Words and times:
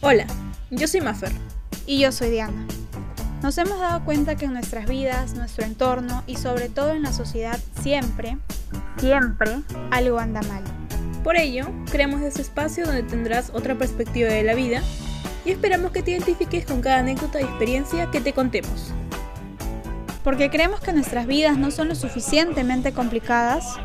Hola, 0.00 0.26
yo 0.70 0.86
soy 0.86 1.00
Maffer. 1.00 1.32
Y 1.86 2.00
yo 2.00 2.12
soy 2.12 2.30
Diana. 2.30 2.66
Nos 3.42 3.56
hemos 3.58 3.78
dado 3.80 4.04
cuenta 4.04 4.36
que 4.36 4.44
en 4.44 4.52
nuestras 4.52 4.86
vidas, 4.86 5.34
nuestro 5.34 5.64
entorno 5.64 6.22
y 6.26 6.36
sobre 6.36 6.68
todo 6.68 6.90
en 6.90 7.02
la 7.02 7.12
sociedad 7.12 7.58
siempre, 7.82 8.38
siempre 8.98 9.62
algo 9.90 10.18
anda 10.18 10.42
mal. 10.42 10.62
Por 11.22 11.36
ello, 11.36 11.66
creamos 11.90 12.20
este 12.20 12.42
espacio 12.42 12.86
donde 12.86 13.02
tendrás 13.02 13.50
otra 13.54 13.74
perspectiva 13.76 14.28
de 14.28 14.42
la 14.42 14.54
vida 14.54 14.82
y 15.44 15.52
esperamos 15.52 15.90
que 15.90 16.02
te 16.02 16.10
identifiques 16.10 16.66
con 16.66 16.80
cada 16.80 16.98
anécdota 16.98 17.40
y 17.40 17.44
experiencia 17.44 18.10
que 18.10 18.20
te 18.20 18.32
contemos. 18.32 18.92
Porque 20.24 20.48
creemos 20.48 20.80
que 20.80 20.94
nuestras 20.94 21.26
vidas 21.26 21.58
no 21.58 21.70
son 21.70 21.88
lo 21.88 21.94
suficientemente 21.94 22.94
complicadas 22.94 23.76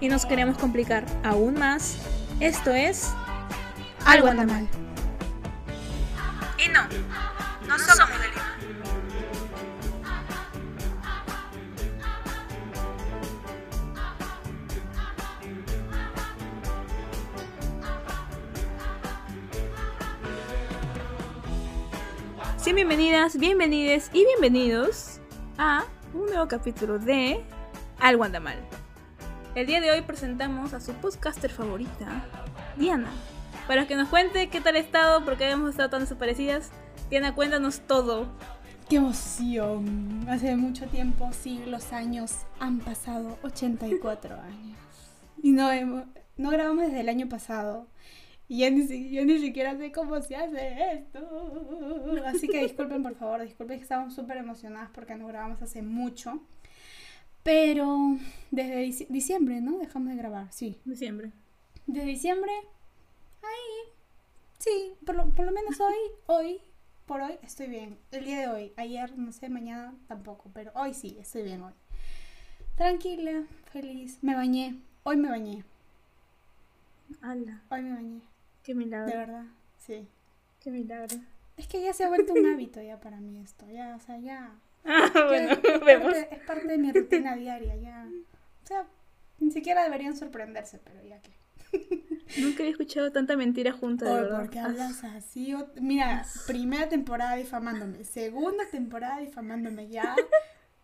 y 0.00 0.08
nos 0.08 0.26
queremos 0.26 0.58
complicar 0.58 1.06
aún 1.22 1.54
más. 1.54 1.98
Esto 2.40 2.72
es 2.72 3.12
algo 4.04 4.26
anda 4.26 4.44
mal. 4.44 4.68
Y 6.58 6.68
no, 6.70 6.82
no 7.68 7.78
somos 7.78 8.10
de 8.20 8.28
Lima. 8.28 8.42
Sí, 22.56 22.72
bienvenidas, 22.72 23.38
bienvenides 23.38 24.10
y 24.12 24.24
bienvenidos 24.24 25.15
a 25.58 25.84
un 26.12 26.26
nuevo 26.26 26.48
capítulo 26.48 26.98
de 26.98 27.42
Algo 27.98 28.24
anda 28.24 28.40
mal. 28.40 28.58
El 29.54 29.66
día 29.66 29.80
de 29.80 29.90
hoy 29.90 30.02
presentamos 30.02 30.74
a 30.74 30.80
su 30.80 30.92
podcaster 30.94 31.50
favorita, 31.50 32.24
Diana, 32.76 33.10
para 33.66 33.86
que 33.86 33.96
nos 33.96 34.08
cuente 34.08 34.48
qué 34.48 34.60
tal 34.60 34.76
ha 34.76 34.80
estado, 34.80 35.24
porque 35.24 35.48
hemos 35.48 35.70
estado 35.70 35.90
tan 35.90 36.00
desaparecidas. 36.00 36.70
Diana, 37.08 37.34
cuéntanos 37.34 37.80
todo. 37.80 38.26
¡Qué 38.88 38.96
emoción! 38.96 40.26
Hace 40.28 40.56
mucho 40.56 40.86
tiempo, 40.86 41.32
siglos, 41.32 41.92
años, 41.92 42.32
han 42.60 42.80
pasado 42.80 43.38
84 43.42 44.34
años. 44.34 44.78
Y 45.42 45.52
no, 45.52 45.70
no 46.36 46.50
grabamos 46.50 46.84
desde 46.86 47.00
el 47.00 47.08
año 47.08 47.28
pasado. 47.28 47.86
Y 48.48 48.58
ya 48.58 48.70
ni, 48.70 49.10
yo 49.10 49.24
ni 49.24 49.38
siquiera 49.38 49.76
sé 49.76 49.90
cómo 49.90 50.20
se 50.22 50.36
hace 50.36 50.92
esto. 50.92 52.22
Así 52.26 52.46
que 52.48 52.62
disculpen, 52.62 53.02
por 53.02 53.16
favor, 53.16 53.42
disculpen 53.42 53.78
que 53.78 53.82
estamos 53.82 54.14
súper 54.14 54.36
emocionadas 54.36 54.90
porque 54.90 55.16
nos 55.16 55.28
grabamos 55.28 55.60
hace 55.62 55.82
mucho. 55.82 56.40
Pero 57.42 58.16
desde 58.50 59.06
diciembre, 59.08 59.60
¿no? 59.60 59.78
Dejamos 59.78 60.10
de 60.10 60.16
grabar, 60.16 60.52
sí. 60.52 60.80
Diciembre. 60.84 61.32
De 61.86 62.04
diciembre, 62.04 62.50
ahí, 63.42 63.92
sí, 64.58 64.94
por 65.04 65.14
lo, 65.14 65.30
por 65.30 65.46
lo 65.46 65.52
menos 65.52 65.78
hoy, 65.80 65.94
hoy, 66.26 66.60
por 67.06 67.20
hoy 67.20 67.38
estoy 67.44 67.68
bien. 67.68 67.96
El 68.10 68.24
día 68.24 68.40
de 68.40 68.48
hoy, 68.48 68.72
ayer, 68.76 69.16
no 69.16 69.30
sé, 69.30 69.48
mañana 69.48 69.94
tampoco, 70.08 70.50
pero 70.52 70.72
hoy 70.74 70.94
sí, 70.94 71.16
estoy 71.20 71.44
bien 71.44 71.62
hoy. 71.62 71.72
Tranquila, 72.74 73.44
feliz, 73.70 74.18
me 74.22 74.34
bañé, 74.34 74.80
hoy 75.04 75.16
me 75.16 75.28
bañé. 75.28 75.62
Ala. 77.22 77.62
Hoy 77.70 77.82
me 77.82 77.92
bañé. 77.94 78.20
Qué 78.66 78.74
milagro. 78.74 79.06
De 79.12 79.16
verdad, 79.16 79.44
sí. 79.78 80.08
Qué 80.60 80.72
milagro. 80.72 81.16
Es 81.56 81.68
que 81.68 81.80
ya 81.80 81.92
se 81.94 82.02
ha 82.04 82.08
vuelto 82.08 82.32
un 82.34 82.44
hábito 82.46 82.82
ya 82.82 82.98
para 83.00 83.20
mí 83.20 83.38
esto, 83.40 83.64
ya, 83.70 83.94
o 83.96 84.00
sea, 84.00 84.18
ya. 84.18 84.50
Ah, 84.88 85.10
bueno, 85.28 85.52
es, 85.52 85.58
es 85.64 85.80
vemos. 85.84 86.12
parte, 86.12 86.28
es 86.36 86.40
parte 86.42 86.66
de 86.68 86.78
mi 86.78 86.92
rutina 86.92 87.34
diaria, 87.36 87.76
ya. 87.76 88.08
O 88.62 88.66
sea, 88.66 88.86
ni 89.38 89.50
siquiera 89.52 89.84
deberían 89.84 90.16
sorprenderse, 90.16 90.78
pero 90.84 91.00
ya 91.04 91.20
que. 91.22 91.30
Nunca 92.40 92.58
había 92.64 92.70
escuchado 92.72 93.10
tanta 93.12 93.36
mentira 93.36 93.70
junta, 93.72 94.04
de. 94.22 94.28
¿por 94.34 94.50
qué 94.50 94.58
hablas 94.58 95.02
así? 95.04 95.54
O- 95.54 95.68
Mira, 95.80 96.24
primera 96.48 96.88
temporada 96.88 97.36
difamándome, 97.36 98.02
segunda 98.04 98.64
temporada 98.70 99.18
difamándome, 99.20 99.88
ya. 99.88 100.14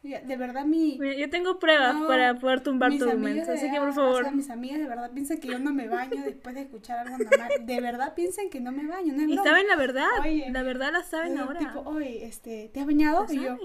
De 0.02 0.36
verdad, 0.36 0.64
mi. 0.64 0.98
Yo 1.16 1.30
tengo 1.30 1.60
pruebas 1.60 1.94
No, 1.94 2.08
para 2.08 2.34
poder 2.34 2.60
tumbar 2.60 2.96
tu 2.98 3.04
argumento, 3.04 3.52
así 3.52 3.70
que 3.70 3.78
por 3.78 3.92
favor. 3.92 4.20
O 4.22 4.24
sea, 4.24 4.32
mis 4.32 4.50
amigas 4.50 4.80
de 4.80 4.86
verdad 4.86 5.12
piensan 5.12 5.38
que 5.38 5.48
yo 5.48 5.58
no 5.60 5.72
me 5.72 5.86
baño 5.88 6.22
después 6.24 6.54
de 6.56 6.62
escuchar 6.62 6.98
algo 6.98 7.18
normal. 7.18 7.50
De 7.64 7.80
verdad 7.80 8.14
piensan 8.14 8.50
que 8.50 8.60
no 8.60 8.72
me 8.72 8.86
baño, 8.86 9.12
no 9.12 9.22
es 9.22 9.28
Y 9.28 9.34
broma. 9.34 9.44
saben 9.48 9.68
la 9.68 9.76
verdad, 9.76 10.08
Oye, 10.20 10.50
la 10.50 10.62
verdad 10.64 10.92
la 10.92 11.04
saben 11.04 11.36
Eh, 11.36 11.40
ahora. 11.40 11.58
Tipo, 11.60 11.80
oye, 11.86 12.24
este, 12.26 12.68
¿te 12.74 12.80
has 12.80 12.86
bañado? 12.86 13.26
Y 13.30 13.36
yo. 13.42 13.56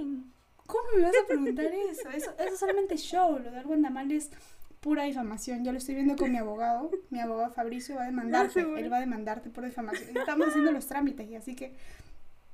¿cómo 0.67 0.83
me 0.95 1.03
vas 1.03 1.13
a 1.23 1.27
preguntar 1.27 1.65
eso? 1.65 2.09
Eso, 2.09 2.31
eso 2.37 2.53
es 2.53 2.59
solamente 2.59 2.97
show, 2.97 3.39
lo 3.39 3.49
de 3.49 3.57
algo 3.57 3.73
anda 3.73 3.89
mal 3.89 4.11
es 4.11 4.29
pura 4.79 5.05
difamación. 5.05 5.65
Yo 5.65 5.71
lo 5.71 5.79
estoy 5.79 5.95
viendo 5.95 6.15
con 6.15 6.31
mi 6.31 6.37
abogado, 6.37 6.91
mi 7.09 7.19
abogado 7.19 7.51
Fabricio 7.53 7.95
va 7.95 8.03
a 8.03 8.05
demandarte, 8.11 8.59
él 8.59 8.91
va 8.93 8.97
a 8.97 8.99
demandarte 8.99 9.49
por 9.49 9.65
difamación. 9.65 10.15
Estamos 10.15 10.49
haciendo 10.49 10.71
los 10.71 10.85
trámites 10.85 11.27
y 11.29 11.35
así 11.35 11.55
que 11.55 11.73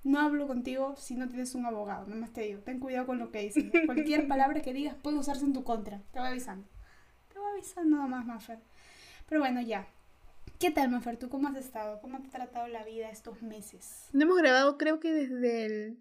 no 0.03 0.19
hablo 0.19 0.47
contigo 0.47 0.95
si 0.97 1.15
no 1.15 1.27
tienes 1.27 1.55
un 1.55 1.65
abogado, 1.65 2.07
nomás 2.07 2.31
te 2.33 2.41
digo, 2.41 2.59
ten 2.59 2.79
cuidado 2.79 3.05
con 3.05 3.19
lo 3.19 3.31
que 3.31 3.39
dices. 3.39 3.65
Cualquier 3.85 4.27
palabra 4.27 4.61
que 4.61 4.73
digas 4.73 4.95
puede 5.01 5.17
usarse 5.17 5.45
en 5.45 5.53
tu 5.53 5.63
contra, 5.63 6.01
te 6.11 6.19
voy 6.19 6.27
avisando. 6.27 6.67
Te 7.31 7.39
voy 7.39 7.51
avisando 7.53 7.97
nomás, 7.97 8.25
Mafer. 8.25 8.59
Pero 9.27 9.41
bueno, 9.41 9.61
ya. 9.61 9.87
¿Qué 10.59 10.71
tal, 10.71 10.89
Mafer? 10.89 11.17
¿Tú 11.17 11.29
cómo 11.29 11.47
has 11.47 11.55
estado? 11.55 11.99
¿Cómo 12.01 12.21
te 12.21 12.27
ha 12.27 12.31
tratado 12.31 12.67
la 12.67 12.83
vida 12.83 13.09
estos 13.09 13.41
meses? 13.41 14.09
No 14.13 14.23
hemos 14.23 14.37
grabado 14.37 14.77
creo 14.77 14.99
que 14.99 15.11
desde 15.11 15.65
el... 15.65 15.99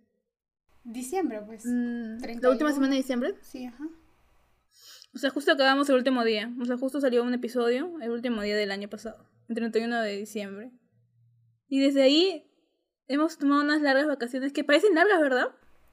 Diciembre, 0.84 1.40
pues. 1.46 1.64
mm, 1.64 2.14
la 2.14 2.18
31. 2.18 2.50
última 2.50 2.72
semana 2.72 2.90
de 2.92 2.96
diciembre. 2.98 3.34
Sí, 3.40 3.66
ajá. 3.66 3.84
O 5.14 5.18
sea, 5.18 5.30
justo 5.30 5.52
acabamos 5.52 5.88
el 5.90 5.96
último 5.96 6.24
día. 6.24 6.52
O 6.60 6.64
sea, 6.64 6.76
justo 6.76 7.00
salió 7.00 7.22
un 7.22 7.34
episodio 7.34 8.00
el 8.00 8.10
último 8.10 8.42
día 8.42 8.56
del 8.56 8.72
año 8.72 8.88
pasado, 8.88 9.28
el 9.48 9.54
31 9.54 10.00
de 10.00 10.16
diciembre. 10.16 10.72
Y 11.68 11.80
desde 11.80 12.02
ahí 12.02 12.51
hemos 13.08 13.38
tomado 13.38 13.62
unas 13.62 13.80
largas 13.82 14.06
vacaciones 14.06 14.52
que 14.52 14.64
parecen 14.64 14.94
largas, 14.94 15.20
¿verdad? 15.20 15.48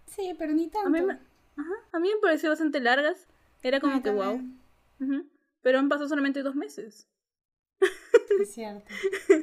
Sí, 0.07 0.33
pero 0.37 0.53
ni 0.53 0.69
tanto. 0.69 0.87
A 0.87 0.91
mí 0.91 1.01
me, 1.01 1.13
ajá, 1.13 1.73
a 1.91 1.99
mí 1.99 2.09
me 2.13 2.19
pareció 2.21 2.49
bastante 2.49 2.79
largas. 2.79 3.27
Era 3.61 3.79
como 3.79 4.01
que 4.01 4.09
wow. 4.11 4.41
Pero 5.61 5.79
han 5.79 5.89
pasado 5.89 6.07
solamente 6.07 6.41
dos 6.43 6.55
meses. 6.55 7.07
Es 8.39 8.53
cierto. 8.53 8.85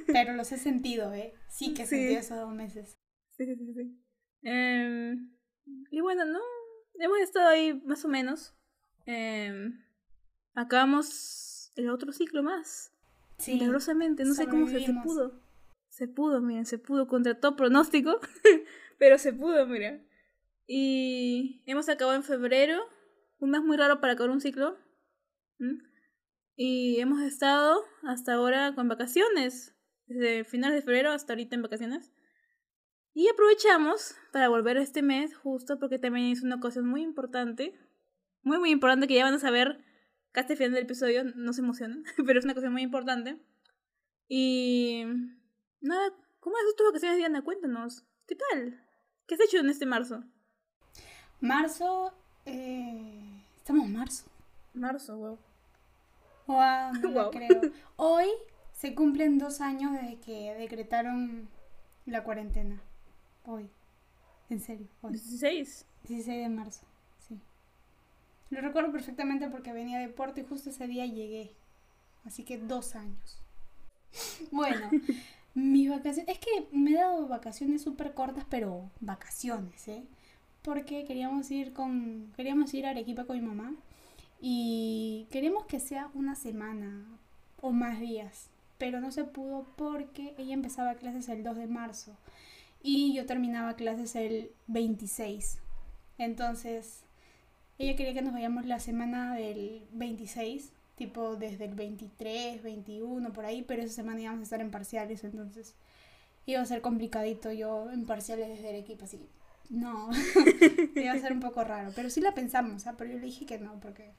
Pero 0.07 0.33
los 0.35 0.51
he 0.53 0.59
sentido, 0.59 1.13
¿eh? 1.13 1.35
Sí 1.49 1.75
que 1.75 1.83
he 1.83 1.87
Sí. 1.87 1.97
sentido 1.97 2.21
esos 2.21 2.39
dos 2.39 2.55
meses. 2.55 2.97
Sí, 3.37 3.45
sí, 3.45 3.55
sí, 3.57 3.75
sí. 3.75 4.01
Em, 4.43 5.31
y 5.91 6.01
bueno, 6.01 6.25
¿no? 6.25 6.41
Hemos 6.95 7.19
estado 7.19 7.49
ahí 7.49 7.75
más 7.85 8.05
o 8.05 8.09
menos. 8.09 8.55
Em, 9.05 9.83
acabamos 10.55 11.71
el 11.77 11.91
otro 11.91 12.13
ciclo 12.13 12.43
más. 12.43 12.91
Sí. 13.39 13.55
Milagrosamente, 13.55 14.25
no 14.25 14.33
sé 14.35 14.49
cómo 14.49 14.67
se, 14.67 14.81
pudo. 15.03 15.39
Se 15.97 16.09
pudo, 16.09 16.43
miren, 16.43 16.67
se 16.67 16.77
pudo 16.77 17.09
contra 17.09 17.41
todo 17.41 17.57
pronóstico, 17.57 18.21
pero 18.99 19.17
se 19.17 19.33
pudo, 19.33 19.67
mira. 19.67 19.99
Y 20.67 21.63
hemos 21.65 21.89
acabado 21.89 22.15
en 22.15 22.23
febrero, 22.23 22.83
un 23.39 23.49
mes 23.49 23.63
muy 23.63 23.79
raro 23.79 23.99
para 23.99 24.13
acabar 24.13 24.31
un 24.31 24.43
ciclo. 24.43 24.77
¿m? 25.59 25.79
Y 26.55 27.01
hemos 27.01 27.23
estado 27.23 27.83
hasta 28.03 28.35
ahora 28.35 28.75
con 28.75 28.89
vacaciones, 28.89 29.75
desde 30.05 30.45
finales 30.45 30.77
de 30.77 30.83
febrero 30.83 31.13
hasta 31.13 31.33
ahorita 31.33 31.57
en 31.57 31.63
vacaciones. 31.63 32.13
Y 33.15 33.31
aprovechamos 33.31 34.17
para 34.33 34.51
volver 34.51 34.77
este 34.77 35.01
mes, 35.01 35.35
justo 35.35 35.79
porque 35.79 35.99
también 35.99 36.27
es 36.27 36.43
una 36.43 36.57
ocasión 36.57 36.87
muy 36.87 37.01
importante, 37.01 37.75
muy, 38.43 38.59
muy 38.59 38.71
importante 38.71 39.07
que 39.07 39.15
ya 39.15 39.25
van 39.25 39.33
a 39.33 39.39
saber 39.39 39.83
casi 40.33 40.53
al 40.53 40.59
final 40.59 40.73
del 40.75 40.85
episodio, 40.85 41.25
no 41.25 41.55
se 41.55 41.63
emocionen, 41.63 42.05
pero 42.27 42.39
es 42.39 42.45
una 42.45 42.53
ocasión 42.53 42.75
muy 42.75 42.83
importante. 42.83 43.41
Y 44.29 45.07
nada, 45.81 46.13
¿cómo 46.41 46.57
visto 46.57 46.77
tus 46.77 46.87
vacaciones, 46.89 47.19
Diana? 47.19 47.43
Cuéntanos, 47.43 48.05
¿qué 48.27 48.37
tal? 48.37 48.83
¿Qué 49.27 49.35
has 49.35 49.41
hecho 49.41 49.59
en 49.59 49.71
este 49.71 49.87
marzo? 49.87 50.25
Marzo. 51.41 52.13
Eh... 52.45 53.45
¿Estamos 53.57 53.87
en 53.87 53.93
marzo? 53.93 54.25
Marzo, 54.75 55.17
wow. 55.17 55.39
Wow, 56.47 56.93
no 57.01 57.11
lo 57.11 57.31
creo. 57.31 57.61
Hoy 57.97 58.27
se 58.73 58.95
cumplen 58.95 59.39
dos 59.39 59.61
años 59.61 59.93
desde 59.93 60.21
que 60.21 60.55
decretaron 60.55 61.49
la 62.05 62.23
cuarentena. 62.23 62.81
Hoy. 63.45 63.69
En 64.49 64.61
serio, 64.61 64.87
hoy. 65.03 65.13
16. 65.13 65.87
16 66.05 66.43
de 66.43 66.49
marzo, 66.49 66.87
sí. 67.19 67.41
Lo 68.51 68.61
recuerdo 68.61 68.93
perfectamente 68.93 69.49
porque 69.49 69.73
venía 69.73 69.99
de 69.99 70.09
Puerto 70.09 70.41
y 70.41 70.45
justo 70.45 70.71
ese 70.71 70.87
día 70.87 71.05
llegué. 71.07 71.57
Así 72.25 72.45
que 72.45 72.59
dos 72.59 72.95
años. 72.95 73.43
Bueno, 74.51 74.89
mis 75.57 75.89
vacaciones. 75.89 76.29
Es 76.29 76.39
que 76.39 76.69
me 76.71 76.93
he 76.93 76.95
dado 76.95 77.27
vacaciones 77.29 77.83
súper 77.83 78.13
cortas, 78.15 78.45
pero 78.49 78.91
vacaciones, 79.01 79.89
¿eh? 79.89 80.05
Porque 80.63 81.05
queríamos 81.05 81.51
ir 81.51 81.73
con. 81.73 82.33
Queríamos 82.37 82.75
ir 82.75 82.87
a 82.87 82.91
Arequipa 82.91 83.25
con 83.25 83.41
mi 83.41 83.47
mamá. 83.47 83.75
Y 84.41 85.27
queremos 85.31 85.65
que 85.65 85.81
sea 85.81 86.11
una 86.15 86.35
semana 86.35 87.07
o 87.63 87.73
más 87.73 87.99
días. 87.99 88.51
Pero 88.77 89.01
no 89.01 89.11
se 89.11 89.25
pudo 89.25 89.67
porque 89.77 90.35
ella 90.37 90.53
empezaba 90.53 90.95
clases 90.97 91.29
el 91.31 91.43
2 91.43 91.57
de 91.57 91.67
marzo. 91.67 92.17
Y 92.83 93.15
yo 93.15 93.25
terminaba 93.25 93.77
clases 93.77 94.15
el 94.15 94.51
26. 94.67 95.59
Entonces, 96.19 97.03
ella 97.79 97.97
quería 97.97 98.13
que 98.13 98.23
nos 98.23 98.35
vayamos 98.35 98.67
la 98.67 98.79
semana 98.79 99.35
del 99.35 99.87
26, 99.93 100.73
tipo 100.97 101.37
desde 101.37 101.67
el 101.67 101.75
23, 101.75 102.63
21, 102.63 103.33
por 103.33 103.45
ahí, 103.45 103.63
pero 103.63 103.83
esa 103.83 103.95
semana 103.95 104.23
íbamos 104.23 104.41
a 104.41 104.45
estar 104.45 104.61
en 104.61 104.71
parciales, 104.71 105.23
entonces 105.25 105.75
iba 106.47 106.61
a 106.61 106.67
ser 106.67 106.81
complicadito 106.81 107.53
yo 107.53 107.91
en 107.91 108.07
parciales 108.07 108.49
desde 108.49 108.71
el 108.71 108.77
equipo, 108.77 109.05
así. 109.05 109.21
No, 109.69 110.11
iba 110.95 111.13
a 111.13 111.19
ser 111.19 111.33
un 111.33 111.41
poco 111.41 111.65
raro, 111.65 111.93
pero 111.95 112.09
sí 112.09 112.21
la 112.21 112.33
pensamos, 112.33 112.87
¿ah? 112.87 112.95
pero 112.97 113.11
yo 113.11 113.19
le 113.19 113.27
dije 113.27 113.47
que 113.47 113.59
no, 113.59 113.79
porque 113.81 114.11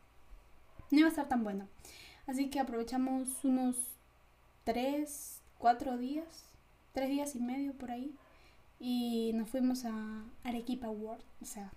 no 0.91 1.00
iba 1.00 1.07
a 1.07 1.09
estar 1.09 1.27
tan 1.27 1.44
bueno. 1.44 1.68
Así 2.27 2.50
que 2.50 2.59
aprovechamos 2.59 3.44
unos 3.44 3.77
3, 4.65 5.41
4 5.57 5.97
días, 5.97 6.45
3 6.91 7.09
días 7.09 7.35
y 7.35 7.39
medio 7.39 7.74
por 7.74 7.91
ahí, 7.91 8.13
y 8.79 9.31
nos 9.33 9.50
fuimos 9.50 9.85
a 9.85 10.25
Arequipa 10.44 10.89
World, 10.89 11.24
o 11.41 11.45
sea, 11.45 11.71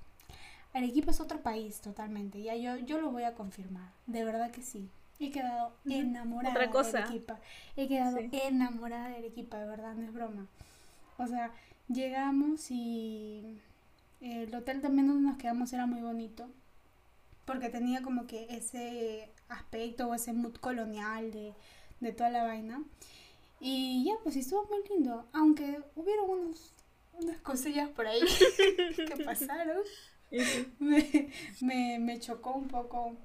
Arequipa 0.72 1.10
es 1.10 1.20
otro 1.20 1.40
país 1.42 1.80
totalmente, 1.80 2.40
ya 2.42 2.54
yo, 2.56 2.76
yo 2.78 3.00
lo 3.00 3.10
voy 3.10 3.24
a 3.24 3.34
confirmar, 3.34 3.90
de 4.06 4.24
verdad 4.24 4.50
que 4.50 4.62
sí. 4.62 4.88
He 5.18 5.30
quedado 5.30 5.74
enamorada 5.84 6.54
Otra 6.54 6.70
cosa. 6.70 6.92
de 6.92 6.98
Arequipa. 7.04 7.38
He 7.76 7.88
quedado 7.88 8.16
Sí. 8.18 8.30
enamorada 8.32 9.08
de 9.08 9.16
Arequipa, 9.16 9.58
de 9.58 9.66
verdad, 9.66 9.94
no 9.94 10.02
es 10.06 10.12
broma. 10.14 10.46
O 11.18 11.26
sea, 11.26 11.50
llegamos 11.88 12.70
y 12.70 13.58
el 14.22 14.54
hotel 14.54 14.80
también 14.80 15.08
donde 15.08 15.28
nos 15.28 15.36
quedamos 15.36 15.72
era 15.74 15.84
muy 15.86 16.00
bonito. 16.00 16.48
Porque 17.44 17.68
tenía 17.68 18.00
como 18.00 18.26
que 18.26 18.46
ese 18.48 19.28
aspecto 19.50 20.06
o 20.08 20.14
ese 20.14 20.32
mood 20.32 20.54
colonial 20.54 21.30
de, 21.32 21.52
de 22.00 22.12
toda 22.12 22.30
la 22.30 22.44
vaina. 22.44 22.82
Y 23.60 24.04
ya, 24.06 24.14
pues 24.22 24.36
estuvo 24.36 24.64
muy 24.70 24.82
lindo. 24.88 25.26
Aunque 25.34 25.82
hubieron 25.96 26.30
unos, 26.30 26.72
unas 27.12 27.36
cosillas 27.42 27.90
por 27.90 28.06
ahí 28.06 28.20
que 28.96 29.22
pasaron. 29.24 29.76
me, 30.78 31.30
me, 31.60 31.98
me 31.98 32.20
chocó 32.20 32.52
un 32.52 32.68
poco. 32.68 33.16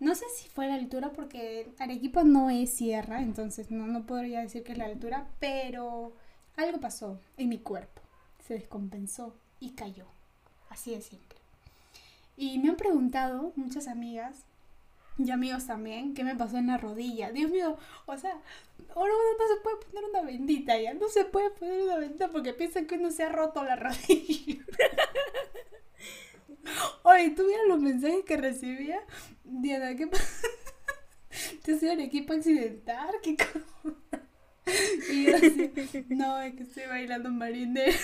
No 0.00 0.14
sé 0.14 0.26
si 0.36 0.48
fue 0.48 0.68
la 0.68 0.74
altura 0.74 1.12
porque 1.12 1.72
Arequipa 1.78 2.22
no 2.22 2.50
es 2.50 2.70
sierra, 2.70 3.20
entonces 3.20 3.70
no, 3.70 3.86
no 3.86 4.06
podría 4.06 4.40
decir 4.40 4.62
que 4.62 4.72
es 4.72 4.78
la 4.78 4.84
altura, 4.86 5.26
pero 5.40 6.12
algo 6.56 6.80
pasó 6.80 7.20
en 7.36 7.48
mi 7.48 7.58
cuerpo. 7.58 8.02
Se 8.46 8.54
descompensó 8.54 9.36
y 9.60 9.70
cayó. 9.70 10.06
Así 10.70 10.92
de 10.94 11.02
simple. 11.02 11.38
Y 12.36 12.58
me 12.58 12.68
han 12.68 12.76
preguntado 12.76 13.52
muchas 13.56 13.88
amigas 13.88 14.44
y 15.18 15.30
amigos 15.32 15.66
también 15.66 16.14
qué 16.14 16.22
me 16.22 16.36
pasó 16.36 16.58
en 16.58 16.68
la 16.68 16.78
rodilla. 16.78 17.32
Dios 17.32 17.50
mío, 17.50 17.76
o 18.06 18.16
sea, 18.16 18.40
ahora 18.94 19.12
uno 19.12 19.38
no 19.38 19.54
se 19.54 19.60
puede 19.62 19.76
poner 19.86 20.04
una 20.10 20.22
bendita 20.22 20.78
ya. 20.78 20.94
No 20.94 21.08
se 21.08 21.24
puede 21.24 21.50
poner 21.50 21.82
una 21.82 21.96
bendita 21.96 22.28
porque 22.28 22.52
piensan 22.52 22.86
que 22.86 22.94
uno 22.94 23.10
se 23.10 23.24
ha 23.24 23.28
roto 23.28 23.64
la 23.64 23.76
rodilla. 23.76 24.64
Oye, 27.02 27.30
¿tú 27.30 27.46
vieras 27.46 27.66
los 27.68 27.80
mensajes 27.80 28.24
que 28.24 28.36
recibía? 28.36 29.00
Diana, 29.44 29.96
¿qué 29.96 30.06
pasa? 30.06 30.24
¿Te 31.62 31.72
has 31.72 31.82
ido 31.82 31.92
al 31.92 32.00
equipo 32.00 32.32
accidental? 32.32 33.14
¿Qué 33.22 33.36
cosa? 33.36 33.60
Y 35.10 35.24
yo 35.24 35.38
decía, 35.38 36.04
no, 36.08 36.40
es 36.40 36.54
que 36.54 36.62
estoy 36.64 36.84
bailando 36.86 37.30
marinero. 37.30 37.92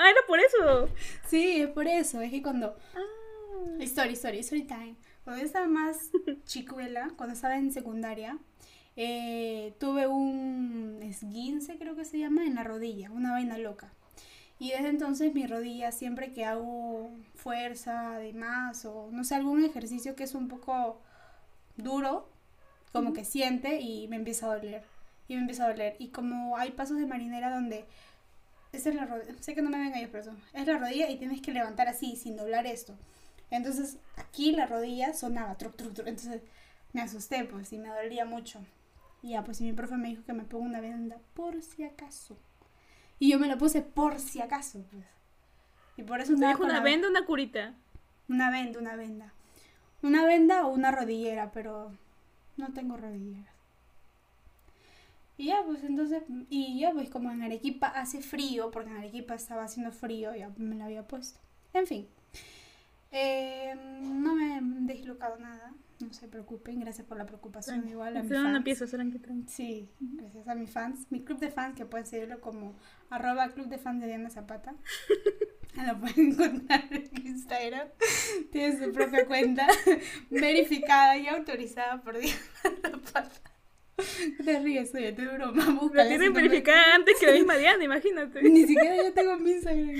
Ah, 0.00 0.10
era 0.10 0.20
por 0.28 0.38
eso. 0.38 0.88
Sí, 1.26 1.62
es 1.62 1.70
por 1.70 1.88
eso. 1.88 2.20
Es 2.20 2.30
que 2.30 2.40
cuando... 2.40 2.76
Ah. 2.94 3.80
Story, 3.80 4.12
story, 4.12 4.38
story 4.40 4.62
time. 4.62 4.94
Cuando 5.24 5.40
yo 5.40 5.46
estaba 5.46 5.66
más 5.66 6.10
chicuela, 6.44 7.10
cuando 7.16 7.34
estaba 7.34 7.56
en 7.56 7.72
secundaria, 7.72 8.38
eh, 8.96 9.74
tuve 9.78 10.06
un 10.06 11.00
esguince, 11.02 11.78
creo 11.78 11.96
que 11.96 12.04
se 12.04 12.18
llama, 12.18 12.44
en 12.44 12.54
la 12.54 12.64
rodilla, 12.64 13.10
una 13.10 13.32
vaina 13.32 13.58
loca. 13.58 13.92
Y 14.58 14.70
desde 14.70 14.88
entonces 14.88 15.34
mi 15.34 15.46
rodilla, 15.46 15.92
siempre 15.92 16.32
que 16.32 16.44
hago 16.44 17.10
fuerza 17.34 18.18
de 18.18 18.32
más 18.32 18.84
o 18.84 19.08
no 19.12 19.24
sé, 19.24 19.36
algún 19.36 19.64
ejercicio 19.64 20.16
que 20.16 20.24
es 20.24 20.34
un 20.34 20.48
poco 20.48 21.00
duro, 21.76 22.28
como 22.92 23.12
que 23.12 23.24
siente 23.24 23.80
y 23.80 24.08
me 24.08 24.16
empieza 24.16 24.46
a 24.46 24.56
doler. 24.56 24.82
Y 25.28 25.34
me 25.34 25.42
empieza 25.42 25.64
a 25.64 25.68
doler. 25.68 25.96
Y 25.98 26.08
como 26.08 26.56
hay 26.56 26.72
pasos 26.72 26.98
de 26.98 27.06
marinera 27.06 27.54
donde 27.54 27.86
esa 28.72 28.90
es 28.90 28.94
la 28.94 29.06
rodilla, 29.06 29.34
sé 29.40 29.54
que 29.54 29.62
no 29.62 29.70
me 29.70 29.78
ven 29.78 29.94
ellos, 29.94 30.10
pero 30.12 30.32
es 30.52 30.66
la 30.66 30.78
rodilla 30.78 31.08
y 31.08 31.16
tienes 31.16 31.40
que 31.40 31.52
levantar 31.52 31.88
así, 31.88 32.16
sin 32.16 32.36
doblar 32.36 32.66
esto. 32.66 32.94
Entonces 33.50 33.98
aquí 34.16 34.52
la 34.52 34.66
rodilla 34.66 35.14
sonaba, 35.14 35.56
truc, 35.56 35.76
truc, 35.76 35.94
truc. 35.94 36.08
Entonces 36.08 36.42
me 36.92 37.00
asusté, 37.00 37.44
pues, 37.44 37.72
y 37.72 37.78
me 37.78 37.88
dolía 37.88 38.24
mucho. 38.24 38.60
Y 39.22 39.30
ya, 39.30 39.44
pues, 39.44 39.60
y 39.60 39.64
mi 39.64 39.72
profe 39.72 39.96
me 39.96 40.08
dijo 40.08 40.24
que 40.24 40.32
me 40.32 40.44
ponga 40.44 40.66
una 40.66 40.80
venda 40.80 41.18
por 41.34 41.62
si 41.62 41.84
acaso. 41.84 42.36
Y 43.18 43.30
yo 43.30 43.38
me 43.38 43.48
la 43.48 43.58
puse 43.58 43.82
por 43.82 44.18
si 44.18 44.40
acaso, 44.40 44.84
pues. 44.90 45.04
Y 45.96 46.02
por 46.02 46.20
eso 46.20 46.28
¿Te 46.28 46.34
andaba 46.34 46.52
dijo 46.52 46.62
con 46.62 46.70
una 46.70 46.80
venda 46.80 47.08
o 47.08 47.10
una 47.10 47.24
curita? 47.24 47.74
Una 48.28 48.50
venda, 48.50 48.78
una 48.78 48.96
venda. 48.96 49.32
Una 50.02 50.24
venda 50.24 50.66
o 50.66 50.70
una 50.70 50.92
rodillera, 50.92 51.50
pero 51.50 51.92
no 52.56 52.68
tengo 52.72 52.96
rodilleras. 52.96 53.52
Y 55.36 55.46
ya, 55.46 55.62
pues 55.64 55.82
entonces, 55.84 56.22
y 56.50 56.80
ya, 56.80 56.92
pues 56.92 57.10
como 57.10 57.30
en 57.30 57.42
Arequipa 57.42 57.88
hace 57.88 58.20
frío, 58.20 58.70
porque 58.70 58.90
en 58.90 58.96
Arequipa 58.96 59.34
estaba 59.34 59.64
haciendo 59.64 59.92
frío, 59.92 60.34
ya 60.34 60.50
me 60.56 60.76
la 60.76 60.86
había 60.86 61.06
puesto. 61.06 61.38
En 61.72 61.86
fin, 61.86 62.08
eh, 63.12 63.74
no 64.02 64.34
me 64.34 64.58
he 64.58 64.60
deslocado 64.60 65.38
nada, 65.38 65.72
no 66.00 66.12
se 66.12 66.28
preocupen, 66.28 66.80
gracias 66.80 67.06
por 67.06 67.18
la 67.18 67.26
preocupación, 67.26 67.88
igual 67.88 68.16
a 68.16 68.20
mis 68.20 68.28
Será 68.28 68.40
una 68.40 68.52
fans. 68.52 68.64
pieza, 68.64 68.86
serán 68.86 69.10
que 69.10 69.18
tranqui. 69.18 69.50
Sí, 69.50 69.90
gracias 69.98 70.46
a 70.48 70.54
mis 70.54 70.70
fans. 70.70 71.06
Mi 71.10 71.22
club 71.24 71.38
de 71.38 71.50
fans, 71.50 71.76
que 71.76 71.84
pueden 71.86 72.06
seguirlo 72.06 72.40
como 72.40 72.76
arroba 73.10 73.48
club 73.50 73.66
de 73.68 73.78
fans 73.78 74.00
de 74.00 74.06
Diana 74.06 74.30
Zapata. 74.30 74.74
Lo 75.86 76.00
pueden 76.00 76.32
encontrar 76.32 76.84
en 76.90 77.26
Instagram. 77.26 77.88
Tiene 78.50 78.84
su 78.84 78.92
propia 78.92 79.26
cuenta 79.26 79.66
verificada 80.30 81.16
y 81.16 81.28
autorizada 81.28 82.00
por 82.02 82.18
Diana 82.18 82.40
Zapata. 82.82 83.30
Te 84.44 84.60
ríes, 84.60 84.94
oye, 84.94 85.12
te 85.12 85.26
broma. 85.26 85.64
La 85.64 85.72
búscala, 85.72 86.02
si 86.04 86.08
tienen 86.10 86.32
verificada 86.32 86.94
antes 86.94 87.18
que 87.18 87.26
la 87.26 87.32
misma 87.32 87.56
Diana, 87.56 87.82
imagínate. 87.82 88.42
Ni 88.42 88.64
siquiera 88.64 88.96
yo 88.96 89.12
tengo 89.12 89.36
mi 89.38 89.50
Instagram. 89.52 89.96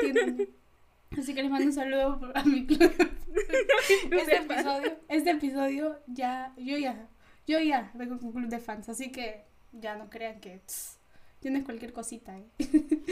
Tienen. 0.00 0.48
Así 1.18 1.34
que 1.34 1.42
les 1.42 1.50
mando 1.50 1.66
un 1.66 1.72
saludo 1.72 2.32
a 2.34 2.44
mi 2.44 2.66
club. 2.66 2.92
Este 4.10 4.36
episodio, 4.36 4.98
este 5.08 5.30
episodio 5.30 5.98
ya, 6.06 6.52
yo 6.58 6.76
ya, 6.76 7.08
yo 7.46 7.58
ya 7.58 7.90
vengo 7.94 8.18
con 8.18 8.32
club 8.32 8.48
de 8.48 8.58
fans, 8.58 8.88
así 8.90 9.10
que 9.10 9.44
ya 9.72 9.96
no 9.96 10.10
crean 10.10 10.40
que 10.40 10.58
tss, 10.58 10.98
tienes 11.40 11.64
cualquier 11.64 11.92
cosita. 11.92 12.38
¿eh? 12.38 12.46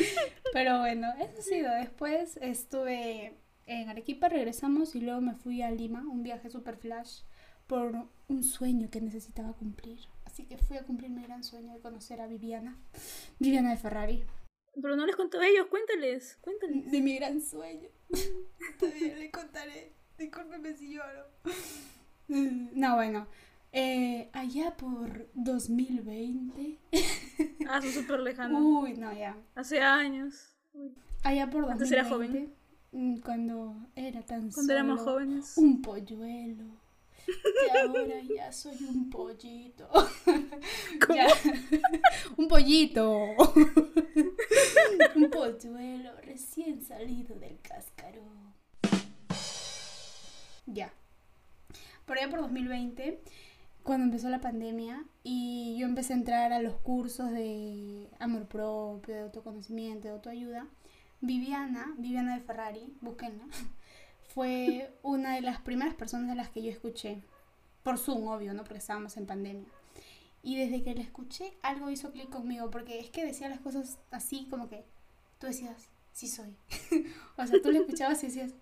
Pero 0.52 0.79
bueno, 0.81 1.08
eso 1.19 1.38
ha 1.38 1.43
sido. 1.43 1.75
Después 1.75 2.38
estuve 2.43 3.35
en 3.67 3.88
Arequipa, 3.88 4.29
regresamos 4.29 4.94
y 4.94 5.00
luego 5.00 5.20
me 5.20 5.35
fui 5.35 5.62
a 5.62 5.70
Lima, 5.70 6.02
un 6.02 6.23
viaje 6.23 6.50
super 6.50 6.76
flash 6.76 7.23
por 7.67 8.08
un 8.28 8.42
sueño 8.45 8.90
que 8.90 9.00
necesitaba 9.00 9.52
cumplir. 9.52 10.00
Así 10.25 10.45
que 10.45 10.59
fui 10.59 10.76
a 10.76 10.85
cumplir 10.85 11.11
mi 11.11 11.23
gran 11.23 11.45
sueño 11.45 11.73
de 11.73 11.80
conocer 11.80 12.21
a 12.21 12.26
Viviana, 12.26 12.76
Viviana 13.38 13.71
de 13.71 13.76
Ferrari. 13.76 14.25
Pero 14.83 14.97
no 14.97 15.07
les 15.07 15.17
contó 15.17 15.39
a 15.41 15.47
ellos, 15.47 15.67
cuéntales, 15.67 16.39
cuéntales. 16.41 16.91
De 16.91 17.01
mi 17.01 17.17
gran 17.17 17.41
sueño. 17.43 17.89
Todavía 18.79 19.17
le 19.17 19.31
contaré. 19.31 19.93
Discúlpeme 20.19 20.75
si 20.77 20.95
lloro. 20.95 21.27
No, 22.29 22.95
bueno. 22.97 23.27
eh, 23.73 24.29
allá 24.33 24.77
por 24.77 25.29
2020. 25.35 26.79
Ah, 27.69 27.81
son 27.81 27.91
súper 27.93 28.21
lejanos. 28.21 28.61
Uy, 28.63 28.95
no, 28.95 29.13
ya. 29.13 29.37
Hace 29.55 29.81
años. 29.81 30.55
Uy, 30.73 30.95
Allá 31.25 31.51
por 31.51 31.63
2020. 31.67 31.73
Antes 31.73 31.93
era 31.93 32.05
joven. 32.09 32.55
mm, 32.93 33.21
Cuando 33.21 33.77
era 33.97 34.23
tan 34.25 34.51
Cuando 34.51 34.73
éramos 34.73 35.01
solo 35.01 35.13
jóvenes. 35.13 35.57
Un 35.59 35.83
polluelo. 35.83 36.81
Y 37.27 37.77
ahora 37.77 38.21
ya 38.35 38.51
soy 38.53 38.77
un 38.89 39.11
pollito. 39.11 39.89
Ya. 41.15 41.27
un 42.37 42.47
pollito. 42.49 43.27
un 45.16 45.30
polluelo 45.30 46.12
recién 46.23 46.82
salido 46.82 47.38
del 47.38 47.59
cascarón. 47.61 48.54
Ya. 50.66 50.92
Por 52.06 52.18
allá 52.18 52.30
por 52.30 52.40
2020, 52.40 53.23
cuando 53.82 54.04
empezó 54.04 54.28
la 54.28 54.40
pandemia 54.40 55.04
y 55.23 55.76
yo 55.78 55.87
empecé 55.87 56.12
a 56.12 56.16
entrar 56.16 56.52
a 56.52 56.61
los 56.61 56.75
cursos 56.76 57.30
de 57.30 58.09
amor 58.18 58.47
propio, 58.47 59.14
de 59.14 59.20
autoconocimiento, 59.23 60.09
de 60.09 60.14
autoayuda, 60.14 60.66
Viviana, 61.20 61.94
Viviana 61.99 62.35
de 62.35 62.40
Ferrari, 62.40 62.94
búsquenla, 63.00 63.44
fue 64.35 64.97
una 65.02 65.35
de 65.35 65.42
las 65.42 65.61
primeras 65.61 65.94
personas 65.94 66.30
a 66.30 66.35
las 66.35 66.50
que 66.50 66.62
yo 66.62 66.70
escuché. 66.70 67.23
Por 67.82 67.99
Zoom, 67.99 68.26
obvio, 68.28 68.52
¿no? 68.52 68.62
Porque 68.62 68.78
estábamos 68.78 69.16
en 69.16 69.26
pandemia. 69.26 69.68
Y 70.42 70.56
desde 70.56 70.82
que 70.82 70.94
la 70.94 71.02
escuché, 71.02 71.52
algo 71.62 71.90
hizo 71.90 72.12
clic 72.12 72.30
conmigo, 72.30 72.70
porque 72.70 72.99
es 72.99 73.11
que 73.11 73.25
decía 73.25 73.49
las 73.49 73.61
cosas 73.61 73.99
así 74.11 74.47
como 74.49 74.68
que 74.68 74.85
tú 75.38 75.47
decías, 75.47 75.88
sí 76.12 76.28
soy. 76.28 76.56
o 77.37 77.47
sea, 77.47 77.61
tú 77.62 77.70
le 77.70 77.80
escuchabas 77.80 78.23
y 78.23 78.28
decías, 78.28 78.54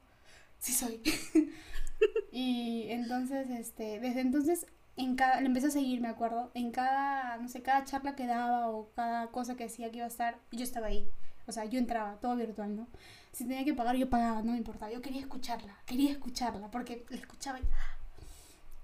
sí 0.58 0.72
soy. 0.72 1.00
y 2.32 2.86
entonces, 2.90 3.48
este, 3.50 4.00
desde 4.00 4.20
entonces, 4.20 4.66
en 4.96 5.14
cada, 5.14 5.40
le 5.40 5.46
empecé 5.46 5.68
a 5.68 5.70
seguir, 5.70 6.00
me 6.00 6.08
acuerdo, 6.08 6.50
en 6.54 6.72
cada, 6.72 7.36
no 7.38 7.48
sé, 7.48 7.62
cada 7.62 7.84
charla 7.84 8.16
que 8.16 8.26
daba 8.26 8.68
o 8.68 8.90
cada 8.94 9.28
cosa 9.28 9.56
que 9.56 9.64
decía 9.64 9.90
que 9.90 9.98
iba 9.98 10.06
a 10.06 10.08
estar, 10.08 10.38
yo 10.50 10.64
estaba 10.64 10.88
ahí. 10.88 11.08
O 11.46 11.52
sea, 11.52 11.64
yo 11.64 11.78
entraba, 11.78 12.18
todo 12.20 12.36
virtual, 12.36 12.76
¿no? 12.76 12.88
Si 13.32 13.44
tenía 13.44 13.64
que 13.64 13.74
pagar, 13.74 13.96
yo 13.96 14.10
pagaba, 14.10 14.42
no 14.42 14.52
me 14.52 14.58
importaba. 14.58 14.92
Yo 14.92 15.00
quería 15.00 15.20
escucharla, 15.20 15.78
quería 15.86 16.10
escucharla, 16.12 16.70
porque 16.70 17.06
la 17.08 17.16
escuchaba 17.16 17.60
y... 17.60 17.62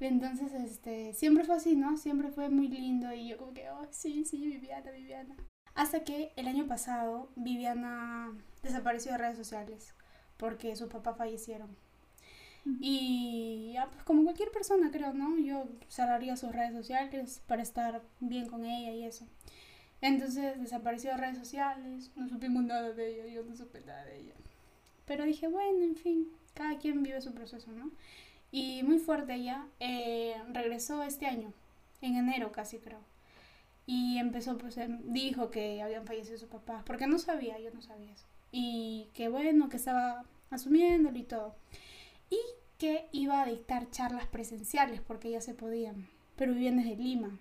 Entonces, 0.01 0.53
este, 0.53 1.13
siempre 1.15 1.45
fue 1.45 1.57
así, 1.57 1.77
¿no? 1.77 1.97
Siempre 1.97 2.31
fue 2.31 2.49
muy 2.49 2.69
lindo 2.69 3.13
y 3.13 3.29
yo 3.29 3.39
como 3.39 3.55
que, 3.55 3.71
oh, 3.71 3.87
sí, 3.91 4.25
sí, 4.25 4.39
Viviana, 4.39 4.91
Viviana. 4.91 5.37
Hasta 5.75 6.05
que 6.05 6.33
el 6.37 6.47
año 6.49 6.67
pasado 6.67 7.31
Viviana 7.37 8.33
desapareció 8.63 9.13
de 9.13 9.19
redes 9.19 9.37
sociales 9.37 9.95
porque 10.37 10.77
sus 10.77 10.89
papás 10.89 11.17
fallecieron. 11.17 11.77
Y 12.81 13.73
ya, 13.75 13.91
pues 13.91 14.03
como 14.05 14.25
cualquier 14.25 14.51
persona 14.51 14.91
creo, 14.91 15.13
¿no? 15.13 15.37
Yo 15.39 15.69
cerraría 15.89 16.37
sus 16.37 16.53
redes 16.53 16.73
sociales 16.73 17.43
para 17.47 17.63
estar 17.63 18.03
bien 18.21 18.49
con 18.49 18.65
ella 18.65 18.91
y 18.93 19.05
eso. 19.05 19.27
Entonces 20.01 20.61
desapareció 20.61 21.11
de 21.11 21.19
redes 21.19 21.39
sociales, 21.39 22.11
no 22.17 22.29
supimos 22.29 22.65
nada 22.65 22.93
de 22.93 23.21
ella, 23.21 23.35
yo 23.35 23.45
no 23.45 23.55
supe 23.55 23.81
nada 23.83 24.05
de 24.05 24.21
ella. 24.21 24.35
Pero 25.05 25.25
dije, 25.25 25.47
bueno, 25.49 25.83
en 25.85 25.97
fin, 25.97 26.29
cada 26.55 26.79
quien 26.79 27.03
vive 27.03 27.21
su 27.21 27.35
proceso, 27.35 27.71
¿no? 27.73 27.91
Y 28.55 28.85
muy 28.85 29.01
fuerte 29.01 29.35
ella, 29.35 29.67
eh, 29.81 30.41
regresó 30.53 31.03
este 31.03 31.27
año, 31.27 31.53
en 32.01 32.15
enero 32.15 32.53
casi 32.53 32.79
creo. 32.79 33.01
Y 33.85 34.19
empezó, 34.19 34.57
pues, 34.59 34.77
em, 34.79 35.13
dijo 35.13 35.51
que 35.51 35.83
habían 35.83 36.07
fallecido 36.07 36.39
sus 36.39 36.49
papás, 36.49 36.85
porque 36.87 37.09
no 37.09 37.19
sabía, 37.19 37.59
yo 37.59 37.73
no 37.73 37.83
sabía 37.83 38.13
eso. 38.13 38.27
Y 38.53 39.09
que 39.13 39.29
bueno, 39.29 39.69
que 39.69 39.77
estaba 39.77 40.25
asumiéndolo 40.51 41.19
y 41.19 41.25
todo. 41.25 41.57
Y 42.31 42.39
que 42.79 43.09
iba 43.11 43.43
a 43.43 43.47
dictar 43.47 43.91
charlas 43.91 44.27
presenciales, 44.29 45.01
porque 45.01 45.33
ya 45.33 45.41
se 45.41 45.55
podían, 45.55 46.09
pero 46.37 46.53
vivían 46.53 46.77
desde 46.77 46.95
Lima. 46.95 47.37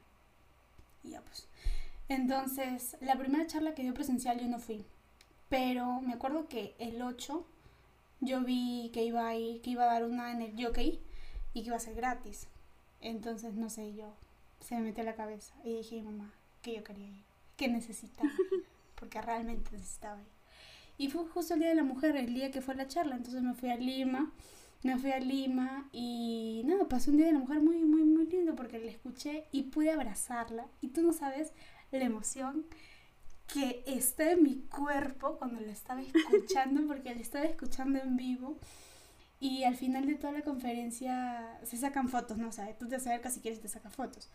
Y 1.03 1.11
ya 1.11 1.21
pues. 1.21 1.47
Entonces, 2.09 2.97
la 3.01 3.19
primera 3.19 3.45
charla 3.45 3.75
que 3.75 3.83
dio 3.83 3.93
presencial 3.93 4.39
yo 4.39 4.47
no 4.47 4.57
fui. 4.57 4.83
Pero 5.47 6.01
me 6.01 6.13
acuerdo 6.13 6.47
que 6.47 6.73
el 6.79 7.03
8 7.03 7.45
yo 8.25 8.41
vi 8.41 8.89
que 8.93 9.03
iba 9.03 9.27
a, 9.27 9.35
ir, 9.35 9.61
que 9.61 9.71
iba 9.71 9.83
a 9.83 9.93
dar 9.93 10.03
una 10.03 10.31
en 10.31 10.41
el 10.41 10.53
jockey 10.61 10.99
y 11.53 11.61
que 11.61 11.67
iba 11.67 11.75
a 11.75 11.79
ser 11.79 11.95
gratis. 11.95 12.47
Entonces, 13.01 13.53
no 13.53 13.69
sé, 13.69 13.93
yo 13.93 14.13
se 14.59 14.75
me 14.75 14.81
metió 14.81 15.03
la 15.03 15.15
cabeza 15.15 15.53
y 15.63 15.75
dije 15.75 15.99
a 15.99 16.03
mi 16.03 16.09
mamá 16.09 16.33
que 16.61 16.75
yo 16.75 16.83
quería 16.83 17.07
ir, 17.07 17.23
que 17.57 17.67
necesitaba, 17.67 18.29
porque 18.95 19.21
realmente 19.21 19.71
necesitaba 19.71 20.21
ir. 20.21 20.27
Y 20.97 21.09
fue 21.09 21.25
justo 21.25 21.53
el 21.53 21.59
Día 21.59 21.69
de 21.69 21.75
la 21.75 21.83
Mujer, 21.83 22.15
el 22.15 22.33
día 22.33 22.51
que 22.51 22.61
fue 22.61 22.75
la 22.75 22.87
charla, 22.87 23.15
entonces 23.15 23.41
me 23.41 23.53
fui 23.53 23.69
a 23.69 23.75
Lima, 23.75 24.31
me 24.83 24.97
fui 24.97 25.11
a 25.11 25.19
Lima 25.19 25.89
y 25.91 26.61
nada, 26.65 26.87
pasó 26.87 27.11
un 27.11 27.17
Día 27.17 27.25
de 27.25 27.33
la 27.33 27.39
Mujer 27.39 27.61
muy, 27.61 27.79
muy, 27.79 28.03
muy 28.03 28.25
lindo 28.27 28.55
porque 28.55 28.79
la 28.79 28.91
escuché 28.91 29.45
y 29.51 29.63
pude 29.63 29.91
abrazarla 29.91 30.67
y 30.81 30.89
tú 30.89 31.01
no 31.01 31.13
sabes 31.13 31.51
la 31.91 32.05
emoción 32.05 32.65
que 33.47 33.83
está 33.85 34.31
en 34.31 34.43
mi 34.43 34.61
cuerpo 34.69 35.37
cuando 35.37 35.61
la 35.61 35.71
estaba 35.71 36.01
escuchando, 36.01 36.81
porque 36.87 37.13
la 37.13 37.21
estaba 37.21 37.45
escuchando 37.45 37.99
en 37.99 38.15
vivo. 38.15 38.57
Y 39.39 39.65
al 39.65 39.75
final 39.75 40.05
de 40.05 40.15
toda 40.15 40.31
la 40.31 40.41
conferencia 40.41 41.59
se 41.63 41.77
sacan 41.77 42.07
fotos, 42.07 42.37
¿no? 42.37 42.47
O 42.47 42.51
sea, 42.51 42.77
tú 42.77 42.87
te 42.87 42.95
acercas 42.95 43.33
si 43.33 43.41
quieres 43.41 43.59
te 43.59 43.67
sacan 43.67 43.91
fotos. 43.91 44.29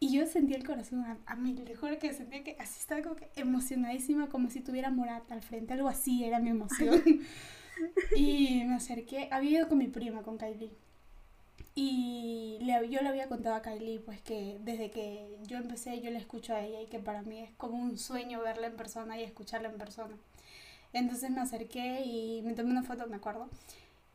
Y 0.00 0.12
yo 0.12 0.26
sentí 0.26 0.54
el 0.54 0.66
corazón 0.66 1.04
a, 1.26 1.36
mí, 1.36 1.54
le 1.54 1.76
juro 1.76 1.98
que 1.98 2.12
sentía 2.14 2.42
que 2.42 2.56
así 2.58 2.80
estaba 2.80 3.02
como 3.02 3.16
que 3.16 3.30
emocionadísima, 3.36 4.28
como 4.30 4.48
si 4.48 4.60
tuviera 4.60 4.90
Morata 4.90 5.34
al 5.34 5.42
frente, 5.42 5.74
algo 5.74 5.88
así 5.88 6.24
era 6.24 6.40
mi 6.40 6.48
emoción. 6.48 7.02
y 8.16 8.64
me 8.64 8.74
acerqué, 8.74 9.28
había 9.30 9.58
ido 9.58 9.68
con 9.68 9.78
mi 9.78 9.88
prima, 9.88 10.22
con 10.22 10.38
Kylie. 10.38 10.72
Y 11.74 12.58
le, 12.62 12.88
yo 12.88 13.00
le 13.00 13.08
había 13.08 13.28
contado 13.28 13.54
a 13.54 13.62
Kylie 13.62 14.00
pues 14.00 14.20
que 14.20 14.58
desde 14.60 14.90
que 14.90 15.38
yo 15.46 15.56
empecé 15.58 16.00
yo 16.00 16.10
le 16.10 16.18
escucho 16.18 16.54
a 16.54 16.62
ella 16.62 16.82
y 16.82 16.86
que 16.86 16.98
para 16.98 17.22
mí 17.22 17.38
es 17.38 17.50
como 17.56 17.78
un 17.78 17.96
sueño 17.96 18.40
verla 18.40 18.66
en 18.66 18.76
persona 18.76 19.18
y 19.18 19.22
escucharla 19.22 19.68
en 19.68 19.78
persona. 19.78 20.16
Entonces 20.92 21.30
me 21.30 21.40
acerqué 21.40 22.02
y 22.04 22.42
me 22.42 22.54
tomé 22.54 22.70
una 22.70 22.82
foto, 22.82 23.06
me 23.06 23.16
acuerdo. 23.16 23.48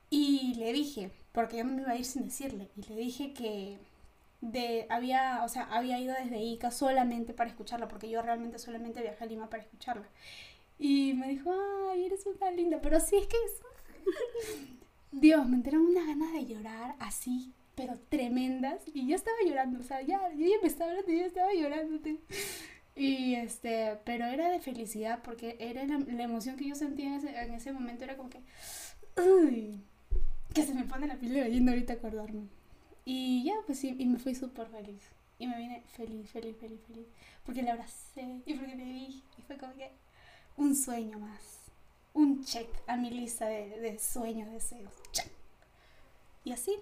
Y 0.10 0.56
le 0.56 0.74
dije, 0.74 1.12
porque 1.32 1.58
yo 1.58 1.64
no 1.64 1.74
me 1.74 1.82
iba 1.82 1.92
a 1.92 1.96
ir 1.98 2.06
sin 2.06 2.26
decirle, 2.26 2.70
y 2.76 2.84
le 2.84 2.96
dije 2.96 3.34
que 3.34 3.78
de, 4.42 4.86
había, 4.90 5.42
o 5.44 5.50
sea, 5.50 5.64
había 5.64 6.00
ido 6.00 6.14
desde 6.14 6.40
Ica 6.40 6.72
solamente 6.72 7.34
para 7.34 7.50
escucharla, 7.50 7.88
porque 7.88 8.10
yo 8.10 8.22
realmente 8.22 8.60
solamente 8.60 9.02
viajé 9.02 9.24
a 9.24 9.28
Lima 9.28 9.50
para 9.50 9.64
escucharla. 9.64 10.08
Y 10.78 11.14
me 11.14 11.30
dijo, 11.30 11.54
ay, 11.92 12.06
eres 12.06 12.26
una 12.26 12.52
linda, 12.52 12.80
pero 12.82 13.00
sí 13.00 13.16
es 13.16 13.28
que 13.28 13.38
es... 13.38 13.62
Dios, 15.18 15.48
me 15.48 15.56
entraron 15.56 15.88
unas 15.88 16.06
ganas 16.08 16.34
de 16.34 16.46
llorar 16.46 16.96
así, 17.00 17.54
pero 17.74 17.98
tremendas. 18.10 18.82
Y 18.94 19.08
yo 19.08 19.16
estaba 19.16 19.38
llorando, 19.48 19.80
o 19.80 19.84
sea, 19.84 20.02
ya, 20.02 20.20
yo 20.34 20.46
ya 20.46 20.58
me 20.62 20.68
estaba 20.68 20.92
hablando 20.92 21.12
y 21.12 21.20
yo 21.20 21.26
estaba 21.26 21.54
llorando. 21.54 22.00
Y 22.98 23.36
este, 23.36 23.98
pero 24.04 24.26
era 24.26 24.50
de 24.50 24.60
felicidad 24.60 25.22
porque 25.24 25.56
era 25.60 25.86
la, 25.86 26.24
emoción 26.24 26.58
que 26.58 26.68
yo 26.68 26.76
sentía 26.76 27.08
en 27.08 27.14
ese, 27.14 27.30
en 27.30 27.54
ese 27.54 27.72
momento, 27.72 28.04
era 28.04 28.18
como 28.18 28.30
que, 28.30 28.42
uy, 29.18 29.82
que 30.54 30.64
se 30.64 30.74
me 30.74 30.84
pone 30.84 31.08
la 31.08 31.16
piel 31.16 31.34
de 31.34 31.40
gallina 31.42 31.72
ahorita 31.72 31.94
acordarme. 31.94 32.50
Y 33.06 33.46
ya, 33.46 33.54
pues 33.66 33.80
sí, 33.80 33.96
y 33.98 34.06
me 34.06 34.20
fui 34.20 34.36
súper 34.36 34.68
feliz. 34.68 35.02
Y 35.40 35.48
me 35.48 35.58
vine 35.58 35.84
feliz, 35.96 36.30
feliz, 36.30 36.58
feliz, 36.58 36.82
feliz. 36.88 37.08
Porque 37.46 37.64
la 37.64 37.72
abracé 37.74 38.42
y 38.46 38.54
porque 38.54 38.76
le 38.76 38.84
dije, 38.84 39.24
y 39.38 39.42
fue 39.44 39.58
como 39.58 39.74
que 39.76 39.92
un 40.58 40.76
sueño 40.76 41.20
más 41.20 41.65
un 42.16 42.44
check 42.44 42.68
a 42.88 42.98
mi 42.98 43.12
lista 43.12 43.46
de, 43.46 43.80
de 43.80 44.00
sueños, 44.00 44.52
deseos. 44.52 44.92
Check. 45.12 45.28
Y 46.44 46.52
así. 46.52 46.76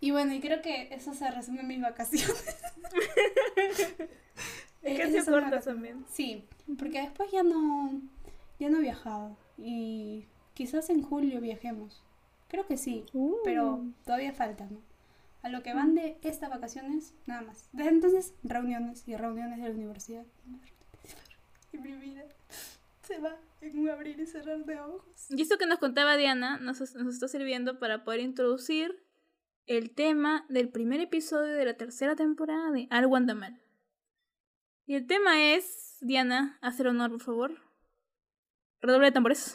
Y 0.00 0.10
bueno, 0.10 0.34
y 0.34 0.40
creo 0.40 0.62
que 0.62 0.94
eso 0.94 1.14
se 1.14 1.30
resume 1.30 1.60
en 1.60 1.68
mis 1.68 1.80
vacaciones. 1.80 2.30
es 4.82 5.00
que 5.00 5.22
se 5.22 5.30
corta 5.30 5.60
también. 5.60 6.04
Sí, 6.12 6.44
porque 6.78 7.00
después 7.00 7.30
ya 7.32 7.42
no, 7.42 8.00
ya 8.60 8.68
no 8.68 8.78
he 8.78 8.82
viajado. 8.82 9.36
Y 9.56 10.26
quizás 10.54 10.90
en 10.90 11.02
julio 11.02 11.40
viajemos. 11.40 12.04
Creo 12.48 12.66
que 12.66 12.76
sí, 12.76 13.06
uh. 13.14 13.36
pero 13.42 13.82
todavía 14.04 14.32
falta, 14.32 14.66
¿no? 14.66 14.78
A 15.42 15.48
lo 15.48 15.62
que 15.62 15.74
van 15.74 15.94
de 15.94 16.18
estas 16.22 16.50
vacaciones, 16.50 17.14
nada 17.24 17.40
más. 17.40 17.68
Desde 17.72 17.90
entonces, 17.90 18.34
reuniones 18.42 19.04
y 19.06 19.16
reuniones 19.16 19.58
de 19.58 19.68
la 19.68 19.74
universidad. 19.74 20.26
Y 21.72 21.78
mi 21.78 21.92
vida 21.92 22.24
se 23.06 23.18
va 23.18 23.36
en 23.60 23.78
un 23.78 23.88
abrir 23.88 24.18
y 24.18 24.26
cerrar 24.26 24.64
de 24.64 24.80
ojos. 24.80 25.26
Y 25.30 25.40
esto 25.40 25.58
que 25.58 25.66
nos 25.66 25.78
contaba 25.78 26.16
Diana 26.16 26.58
nos, 26.58 26.80
nos 26.80 27.14
está 27.14 27.28
sirviendo 27.28 27.78
para 27.78 28.04
poder 28.04 28.20
introducir 28.20 29.02
el 29.66 29.94
tema 29.94 30.44
del 30.48 30.68
primer 30.68 31.00
episodio 31.00 31.54
de 31.54 31.64
la 31.64 31.74
tercera 31.74 32.16
temporada 32.16 32.70
de 32.70 32.88
anda 32.90 33.34
mal. 33.34 33.60
Y 34.86 34.94
el 34.94 35.06
tema 35.06 35.42
es, 35.54 35.98
Diana, 36.00 36.58
hacer 36.60 36.86
honor, 36.86 37.10
por 37.10 37.20
favor. 37.20 37.62
Redoble 38.80 39.06
de 39.06 39.12
tambores. 39.12 39.54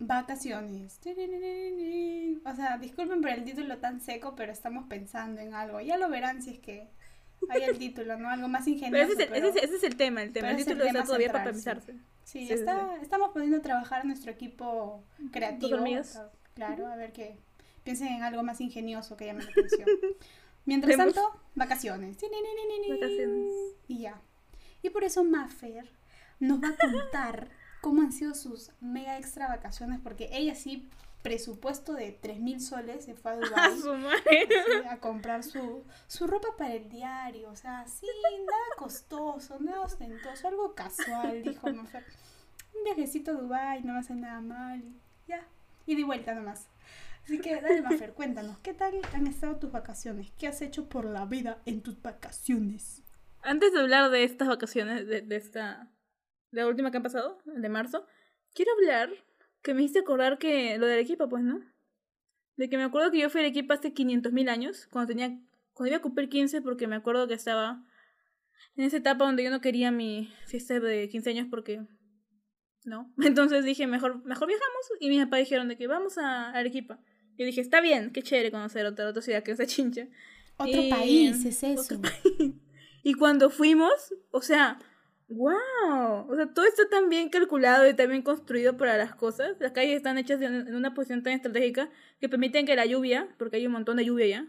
Vacaciones. 0.00 1.00
O 2.44 2.54
sea, 2.54 2.78
disculpen 2.78 3.20
por 3.20 3.30
el 3.30 3.44
título 3.44 3.78
tan 3.78 4.00
seco, 4.00 4.34
pero 4.34 4.52
estamos 4.52 4.86
pensando 4.88 5.40
en 5.40 5.54
algo. 5.54 5.80
Ya 5.80 5.96
lo 5.96 6.08
verán 6.08 6.42
si 6.42 6.50
es 6.50 6.58
que 6.58 6.90
hay 7.50 7.62
el 7.62 7.78
título, 7.78 8.16
¿no? 8.18 8.28
Algo 8.28 8.48
más 8.48 8.66
ingenioso. 8.66 9.12
ese, 9.12 9.64
es 9.64 9.82
el, 9.82 9.96
tema, 9.96 10.22
el 10.22 10.32
tema. 10.32 10.50
El 10.50 10.56
título 10.56 10.84
está 10.84 11.04
todavía 11.04 11.32
para 11.32 11.44
pensarse. 11.44 11.94
Sí, 12.24 12.50
está, 12.50 12.96
estamos 13.02 13.30
trabajar 13.62 14.02
a 14.02 14.04
nuestro 14.04 14.30
equipo 14.30 15.04
creativo. 15.32 15.84
Claro, 16.54 16.86
a 16.86 16.96
ver 16.96 17.12
que 17.12 17.36
piensen 17.82 18.08
en 18.08 18.22
algo 18.22 18.42
más 18.42 18.60
ingenioso 18.60 19.16
que 19.16 19.26
llame 19.26 19.44
la 19.44 19.50
atención. 19.50 19.88
Mientras 20.64 20.96
tanto, 20.96 21.20
vacaciones. 21.54 22.16
Vacaciones. 22.88 23.54
Y 23.88 23.98
ya. 23.98 24.20
Y 24.82 24.90
por 24.90 25.04
eso 25.04 25.24
Maffer 25.24 25.90
nos 26.40 26.62
va 26.62 26.68
a 26.68 26.76
contar 26.76 27.48
cómo 27.80 28.02
han 28.02 28.12
sido 28.12 28.34
sus 28.34 28.70
mega 28.80 29.18
extra 29.18 29.48
vacaciones, 29.48 30.00
porque 30.02 30.30
ella 30.32 30.54
sí 30.54 30.88
presupuesto 31.24 31.94
de 31.94 32.20
3.000 32.20 32.58
soles 32.60 33.06
se 33.06 33.14
fue 33.14 33.32
a 33.32 33.36
Dubái 33.70 34.12
a 34.90 35.00
comprar 35.00 35.42
su, 35.42 35.82
su 36.06 36.26
ropa 36.26 36.48
para 36.58 36.74
el 36.74 36.90
diario. 36.90 37.48
O 37.50 37.56
sea, 37.56 37.86
sí, 37.88 38.06
nada 38.46 38.62
costoso, 38.76 39.58
nada 39.58 39.80
ostentoso, 39.80 40.46
algo 40.46 40.74
casual, 40.74 41.42
dijo 41.42 41.72
Mafer. 41.72 42.04
Un 42.76 42.84
viajecito 42.84 43.30
a 43.30 43.34
Dubái, 43.34 43.82
no 43.82 43.94
va 43.94 43.98
a 43.98 44.00
hacer 44.00 44.16
nada 44.16 44.42
mal. 44.42 44.82
Ya, 45.26 45.48
y 45.86 45.96
de 45.96 46.04
vuelta 46.04 46.34
nomás. 46.34 46.68
Así 47.24 47.40
que 47.40 47.58
dale, 47.58 47.80
Mafer, 47.80 48.12
cuéntanos, 48.12 48.58
¿qué 48.58 48.74
tal 48.74 49.00
han 49.14 49.26
estado 49.26 49.56
tus 49.56 49.72
vacaciones? 49.72 50.30
¿Qué 50.38 50.46
has 50.46 50.60
hecho 50.60 50.90
por 50.90 51.06
la 51.06 51.24
vida 51.24 51.62
en 51.64 51.80
tus 51.80 52.02
vacaciones? 52.02 53.02
Antes 53.40 53.72
de 53.72 53.80
hablar 53.80 54.10
de 54.10 54.24
estas 54.24 54.46
vacaciones, 54.48 55.06
de, 55.06 55.22
de 55.22 55.36
esta, 55.36 55.90
de 56.50 56.60
la 56.60 56.68
última 56.68 56.90
que 56.90 56.98
ha 56.98 57.02
pasado, 57.02 57.38
de 57.46 57.68
marzo, 57.70 58.06
quiero 58.52 58.72
hablar 58.74 59.08
que 59.64 59.74
me 59.74 59.82
hiciste 59.82 60.00
acordar 60.00 60.38
que 60.38 60.78
lo 60.78 60.86
del 60.86 61.00
equipo, 61.00 61.28
pues, 61.28 61.42
¿no? 61.42 61.60
De 62.56 62.68
que 62.68 62.76
me 62.76 62.84
acuerdo 62.84 63.10
que 63.10 63.18
yo 63.18 63.30
fui 63.30 63.40
al 63.40 63.46
equipo 63.46 63.72
hace 63.72 63.92
500.000 63.92 64.48
años, 64.48 64.86
cuando 64.92 65.08
tenía, 65.08 65.40
cuando 65.72 65.88
iba 65.88 65.96
a 65.96 66.02
cumplir 66.02 66.28
15, 66.28 66.62
porque 66.62 66.86
me 66.86 66.94
acuerdo 66.94 67.26
que 67.26 67.34
estaba 67.34 67.82
en 68.76 68.84
esa 68.84 68.98
etapa 68.98 69.24
donde 69.24 69.42
yo 69.42 69.50
no 69.50 69.60
quería 69.60 69.90
mi 69.90 70.30
fiesta 70.46 70.78
de 70.78 71.08
15 71.08 71.30
años 71.30 71.46
porque 71.50 71.80
no. 72.84 73.12
Entonces 73.22 73.64
dije, 73.64 73.86
mejor, 73.86 74.24
mejor 74.24 74.48
viajamos. 74.48 74.92
Y 75.00 75.08
mis 75.08 75.24
papás 75.24 75.40
dijeron 75.40 75.68
de 75.68 75.76
que 75.76 75.86
vamos 75.86 76.18
a 76.18 76.50
Arequipa. 76.50 77.00
Y 77.36 77.44
dije, 77.44 77.62
está 77.62 77.80
bien, 77.80 78.12
qué 78.12 78.22
chévere 78.22 78.52
conocer 78.52 78.86
otra, 78.86 79.08
otra 79.08 79.22
ciudad 79.22 79.42
que 79.42 79.52
es 79.52 79.66
Chincha. 79.66 80.06
Otro 80.56 80.82
país, 80.88 81.44
es 81.44 81.62
eso. 81.64 82.00
Y 83.06 83.12
cuando 83.12 83.50
fuimos, 83.50 84.14
o 84.30 84.40
sea, 84.40 84.78
wow, 85.28 86.26
o 86.28 86.36
sea, 86.36 86.46
todo 86.52 86.64
está 86.66 86.88
tan 86.88 87.08
bien 87.08 87.28
calculado 87.28 87.88
y 87.88 87.94
tan 87.94 88.08
bien 88.08 88.22
construido 88.22 88.76
para 88.76 88.96
las 88.96 89.14
cosas. 89.14 89.56
Las 89.58 89.72
calles 89.72 89.96
están 89.96 90.18
hechas 90.18 90.40
en 90.40 90.74
una 90.74 90.94
posición 90.94 91.22
tan 91.22 91.32
estratégica 91.32 91.90
que 92.20 92.28
permiten 92.28 92.66
que 92.66 92.76
la 92.76 92.86
lluvia, 92.86 93.28
porque 93.38 93.56
hay 93.56 93.66
un 93.66 93.72
montón 93.72 93.96
de 93.96 94.04
lluvia 94.04 94.26
ya, 94.26 94.46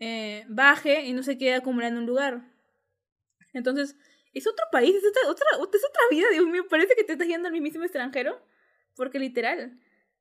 eh, 0.00 0.44
baje 0.48 1.06
y 1.06 1.12
no 1.12 1.22
se 1.22 1.38
quede 1.38 1.54
acumulada 1.54 1.92
en 1.92 1.98
un 1.98 2.06
lugar. 2.06 2.42
Entonces, 3.52 3.96
es 4.34 4.46
otro 4.46 4.64
país, 4.70 4.94
es 4.94 5.04
otra, 5.04 5.30
otra, 5.30 5.46
es 5.76 5.84
otra 5.84 6.02
vida, 6.10 6.26
Dios 6.30 6.46
mío, 6.46 6.66
parece 6.68 6.94
que 6.94 7.04
te 7.04 7.12
estás 7.12 7.26
yendo 7.26 7.48
al 7.48 7.52
mismísimo 7.52 7.84
extranjero, 7.84 8.40
porque 8.94 9.18
literal. 9.18 9.80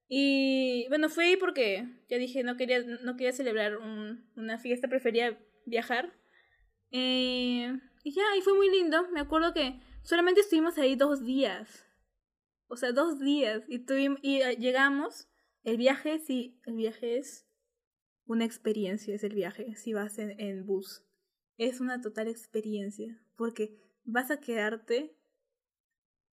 Y 0.10 0.88
bueno, 0.88 1.10
fui 1.10 1.36
porque 1.36 1.86
ya 2.10 2.18
dije, 2.18 2.44
no 2.44 2.56
quería, 2.56 2.82
no 2.82 3.18
quería 3.18 3.34
celebrar 3.34 3.78
una 3.78 4.58
fiesta, 4.58 4.88
prefería 4.88 5.38
viajar. 5.66 6.14
Eh, 6.92 7.78
y 8.04 8.12
ya, 8.14 8.24
y 8.38 8.42
fue 8.42 8.54
muy 8.54 8.70
lindo. 8.70 9.10
Me 9.10 9.20
acuerdo 9.20 9.54
que 9.54 9.82
solamente 10.08 10.40
estuvimos 10.42 10.78
ahí 10.78 10.96
dos 10.96 11.24
días. 11.26 11.86
O 12.68 12.78
sea, 12.78 12.94
dos 12.94 13.20
días. 13.20 13.64
Y, 13.68 13.80
tuvimos, 13.80 14.20
y 14.22 14.42
eh, 14.42 14.56
llegamos. 14.58 15.28
El 15.64 15.78
viaje, 15.78 16.20
sí, 16.20 16.58
el 16.66 16.76
viaje 16.76 17.18
es 17.18 17.46
una 18.26 18.46
experiencia, 18.46 19.14
es 19.14 19.24
el 19.26 19.34
viaje, 19.34 19.76
si 19.76 19.92
vas 19.92 20.18
en, 20.18 20.40
en 20.40 20.66
bus. 20.66 21.04
Es 21.58 21.82
una 21.82 22.00
total 22.00 22.30
experiencia. 22.30 23.22
Porque 23.36 23.78
vas 24.06 24.32
a 24.32 24.40
quedarte. 24.40 25.14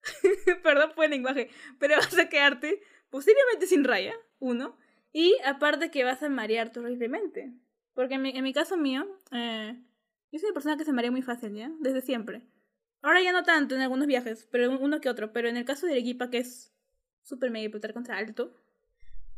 Perdón 0.62 0.92
por 0.94 1.06
el 1.06 1.10
lenguaje, 1.10 1.50
pero 1.80 1.96
vas 1.96 2.16
a 2.16 2.28
quedarte 2.28 2.80
posiblemente 3.10 3.66
sin 3.66 3.84
raya, 3.84 4.14
uno, 4.38 4.76
y 5.12 5.36
aparte 5.44 5.90
que 5.90 6.04
vas 6.04 6.22
a 6.22 6.28
marear 6.28 6.72
horriblemente. 6.76 7.54
Porque 7.94 8.14
en 8.14 8.22
mi, 8.22 8.30
en 8.36 8.44
mi 8.44 8.52
caso 8.52 8.76
mío, 8.76 9.06
eh, 9.32 9.80
yo 10.30 10.38
soy 10.38 10.48
una 10.48 10.54
persona 10.54 10.76
que 10.76 10.84
se 10.84 10.92
marea 10.92 11.10
muy 11.10 11.22
fácil, 11.22 11.54
¿ya? 11.54 11.72
Desde 11.80 12.02
siempre. 12.02 12.42
Ahora 13.04 13.20
ya 13.20 13.32
no 13.32 13.42
tanto 13.42 13.74
en 13.74 13.82
algunos 13.82 14.06
viajes, 14.06 14.48
pero 14.50 14.70
uno 14.78 14.98
que 14.98 15.10
otro. 15.10 15.30
Pero 15.30 15.50
en 15.50 15.58
el 15.58 15.66
caso 15.66 15.84
de 15.84 15.92
Arequipa, 15.92 16.30
que 16.30 16.38
es 16.38 16.74
súper 17.22 17.50
mega 17.50 17.66
hipotar 17.66 17.92
contra 17.92 18.16
alto, 18.16 18.56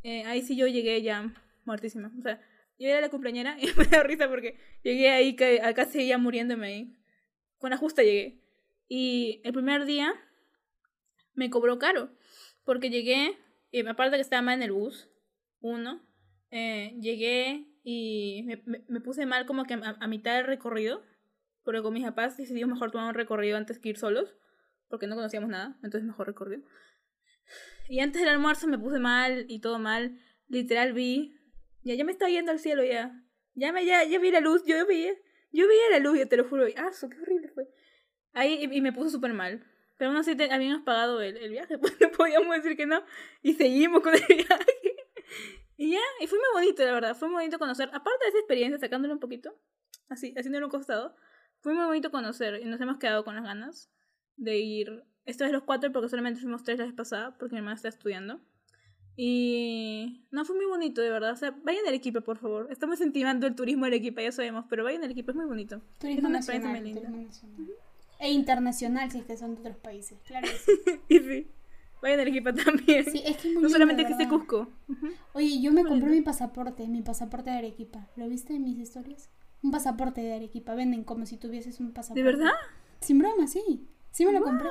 eh, 0.04 0.23
ahí 0.25 0.40
sí 0.42 0.56
yo 0.56 0.68
llegué 0.68 1.02
ya 1.02 1.35
muertísima. 1.64 2.12
O 2.16 2.23
sea, 2.23 2.40
yo 2.78 2.88
era 2.88 3.00
la 3.00 3.08
cumpleañera 3.08 3.56
y 3.61 3.66
me 3.76 3.85
da 3.87 4.04
risa 4.04 4.28
porque 4.28 4.56
llegué 4.85 5.11
ahí 5.11 5.35
casi 5.35 6.06
ya 6.06 6.16
muriéndome 6.16 6.66
ahí. 6.68 6.96
Con 7.58 7.70
la 7.70 7.76
justa 7.76 8.04
llegué. 8.04 8.40
Y 8.87 9.40
el 9.42 9.52
primer 9.52 9.85
día 9.85 10.14
me 11.35 11.50
cobró 11.50 11.80
caro. 11.80 12.11
Porque 12.64 12.88
llegué 12.88 13.37
y 13.73 13.85
aparte 13.85 14.16
que 14.16 14.23
estaba 14.23 14.42
mal 14.42 14.54
en 14.54 14.62
el 14.62 14.73
bus, 14.73 15.08
uno, 15.61 16.00
eh, 16.52 16.96
llegué 17.00 17.66
y 17.82 18.44
me, 18.44 18.62
me, 18.87 19.00
puse 19.00 19.26
mal 19.26 19.44
como 19.44 19.64
que 19.64 19.75
a, 19.75 20.06
mitad 20.06 20.37
del 20.37 20.46
recorrido, 20.46 21.02
porque 21.66 21.82
con 21.82 21.92
mis 21.92 22.04
papás 22.04 22.37
decidimos 22.37 22.75
mejor 22.75 22.92
tomar 22.92 23.08
un 23.08 23.14
recorrido 23.14 23.58
antes 23.58 23.78
que 23.78 23.90
ir 23.90 23.99
solos, 23.99 24.35
porque 24.88 25.08
no 25.08 25.16
conocíamos 25.16 25.50
nada, 25.50 25.76
entonces 25.82 26.04
mejor 26.04 26.28
recorrido. 26.28 26.62
Y 27.88 28.00
antes 28.00 28.23
del 28.23 28.30
almuerzo 28.30 28.68
me 28.68 28.78
puse 28.78 29.00
mal 29.00 29.44
y 29.49 29.61
todo 29.61 29.80
mal, 29.80 30.18
literal 30.46 30.92
vi, 30.92 31.37
ya, 31.82 31.94
ya 31.94 32.04
me 32.04 32.12
estaba 32.12 32.30
yendo 32.30 32.52
al 32.52 32.61
cielo 32.61 32.85
ya, 32.85 33.23
ya, 33.54 33.73
me, 33.73 33.85
ya, 33.85 34.04
ya 34.04 34.18
vi 34.20 34.30
la 34.30 34.40
luz, 34.40 34.62
yo 34.64 34.87
vi, 34.87 35.08
yo 35.50 35.66
vi 35.68 35.75
la 35.90 35.99
luz, 35.99 36.18
ya 36.18 36.26
te 36.26 36.37
lo 36.37 36.44
juro, 36.44 36.66
ah, 36.76 36.88
eso, 36.88 37.08
qué 37.08 37.20
horrible 37.20 37.49
fue. 37.49 37.68
Ahí 38.32 38.64
y, 38.64 38.76
y 38.76 38.80
me 38.80 38.92
puse 38.92 39.11
súper 39.11 39.32
mal. 39.32 39.66
Pero 39.99 40.11
aún 40.11 40.18
así 40.18 40.37
habíamos 40.50 40.82
pagado 40.82 41.20
el, 41.20 41.37
el 41.37 41.50
viaje, 41.50 41.78
pues 41.78 42.00
no 42.00 42.11
podíamos 42.11 42.54
decir 42.54 42.76
que 42.76 42.87
no. 42.87 43.02
Y 43.42 43.54
seguimos 43.54 44.02
con 44.02 44.14
el 44.14 44.25
viaje. 44.28 44.96
Y 45.76 45.92
ya, 45.92 46.00
y 46.20 46.28
fue 46.28 46.38
muy 46.38 46.49
bonito, 46.62 46.85
la 46.85 46.92
verdad. 46.92 47.16
Fue 47.16 47.28
muy 47.28 47.38
bonito 47.38 47.58
conocer, 47.58 47.88
aparte 47.92 48.25
de 48.25 48.28
esa 48.28 48.38
experiencia, 48.38 48.78
sacándole 48.78 49.12
un 49.12 49.20
poquito, 49.20 49.54
así, 50.08 50.32
haciéndole 50.37 50.64
un 50.64 50.70
costado, 50.70 51.16
fue 51.66 51.75
muy 51.75 51.85
bonito 51.85 52.12
conocer 52.12 52.61
y 52.62 52.64
nos 52.64 52.80
hemos 52.80 52.99
quedado 52.99 53.25
con 53.25 53.35
las 53.35 53.42
ganas 53.42 53.90
de 54.37 54.56
ir. 54.56 55.02
Esta 55.25 55.42
vez 55.42 55.52
los 55.52 55.64
cuatro, 55.64 55.90
porque 55.90 56.08
solamente 56.08 56.38
fuimos 56.38 56.62
tres 56.62 56.78
la 56.78 56.85
vez 56.85 56.94
pasada, 56.94 57.37
porque 57.37 57.54
mi 57.54 57.58
hermana 57.58 57.75
está 57.75 57.88
estudiando. 57.88 58.40
Y 59.16 60.28
no, 60.30 60.44
fue 60.44 60.54
muy 60.54 60.66
bonito, 60.66 61.00
de 61.00 61.11
verdad. 61.11 61.32
O 61.32 61.37
sea, 61.37 61.50
vayan 61.64 61.85
al 61.88 61.94
equipo, 61.94 62.20
por 62.20 62.38
favor. 62.38 62.68
Estamos 62.70 63.00
incentivando 63.00 63.48
el 63.48 63.57
turismo 63.57 63.87
del 63.87 63.94
equipo, 63.94 64.20
ya 64.20 64.31
sabemos, 64.31 64.66
pero 64.70 64.85
vayan 64.85 65.02
al 65.02 65.11
equipo, 65.11 65.33
es 65.33 65.37
muy 65.37 65.46
bonito. 65.46 65.83
Turismo 65.98 66.20
es 66.20 66.24
una 66.29 66.38
nacional, 66.38 66.70
muy 66.70 66.92
linda. 66.92 67.11
E 68.20 68.31
internacional 68.31 69.11
si 69.11 69.18
es 69.18 69.24
que 69.24 69.37
son 69.37 69.57
de 69.57 69.62
otros 69.62 69.76
países, 69.79 70.20
claro 70.24 70.46
que 70.46 70.57
sí. 70.59 70.72
y 71.09 71.18
sí. 71.18 71.50
Vayan 72.00 72.20
a 72.20 72.22
Arequipa 72.22 72.52
también. 72.52 73.11
Sí, 73.11 73.22
es 73.26 73.38
que 73.38 73.52
muy 73.55 73.64
No 73.64 73.68
solamente 73.70 74.05
que 74.07 74.12
esté 74.12 74.29
Cusco. 74.29 74.68
Oye, 75.33 75.61
yo 75.61 75.72
me 75.72 75.83
compré 75.83 76.11
mi 76.11 76.20
pasaporte, 76.20 76.87
mi 76.87 77.02
pasaporte 77.02 77.50
de 77.50 77.57
Arequipa. 77.57 78.09
¿Lo 78.14 78.29
viste 78.29 78.55
en 78.55 78.62
mis 78.62 78.79
historias? 78.79 79.31
Un 79.66 79.72
pasaporte 79.72 80.20
de 80.20 80.33
Arequipa. 80.35 80.74
Venden 80.74 81.02
como 81.02 81.26
si 81.26 81.37
tuvieses 81.38 81.81
un 81.81 81.92
pasaporte. 81.92 82.22
¿De 82.22 82.24
verdad? 82.24 82.52
Sin 83.00 83.18
broma, 83.18 83.48
sí. 83.48 83.88
Sí 84.12 84.24
me 84.24 84.33
lo 84.33 84.42
compré. 84.42 84.70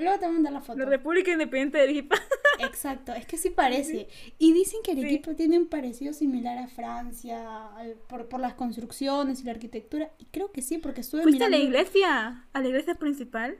Luego 0.00 0.18
te 0.18 0.26
voy 0.26 0.28
a 0.28 0.32
mandar 0.32 0.52
la 0.52 0.60
foto. 0.60 0.78
La 0.80 0.84
República 0.84 1.30
Independiente 1.30 1.78
de 1.78 1.84
Arequipa. 1.84 2.16
Exacto, 2.58 3.12
es 3.12 3.24
que 3.24 3.38
sí 3.38 3.50
parece. 3.50 4.08
Y 4.38 4.52
dicen 4.52 4.80
que 4.82 4.92
Arequipa 4.92 5.34
tiene 5.34 5.58
un 5.58 5.66
parecido 5.68 6.12
similar 6.12 6.58
a 6.58 6.66
Francia 6.66 7.70
por, 8.08 8.28
por 8.28 8.40
las 8.40 8.54
construcciones 8.54 9.40
y 9.40 9.44
la 9.44 9.52
arquitectura. 9.52 10.12
Y 10.18 10.26
creo 10.26 10.50
que 10.50 10.60
sí, 10.60 10.78
porque 10.78 11.02
estuve 11.02 11.22
¿Fuiste 11.22 11.44
a 11.44 11.48
la 11.48 11.58
iglesia? 11.58 12.48
¿A 12.52 12.60
la 12.60 12.68
iglesia 12.68 12.96
principal? 12.96 13.56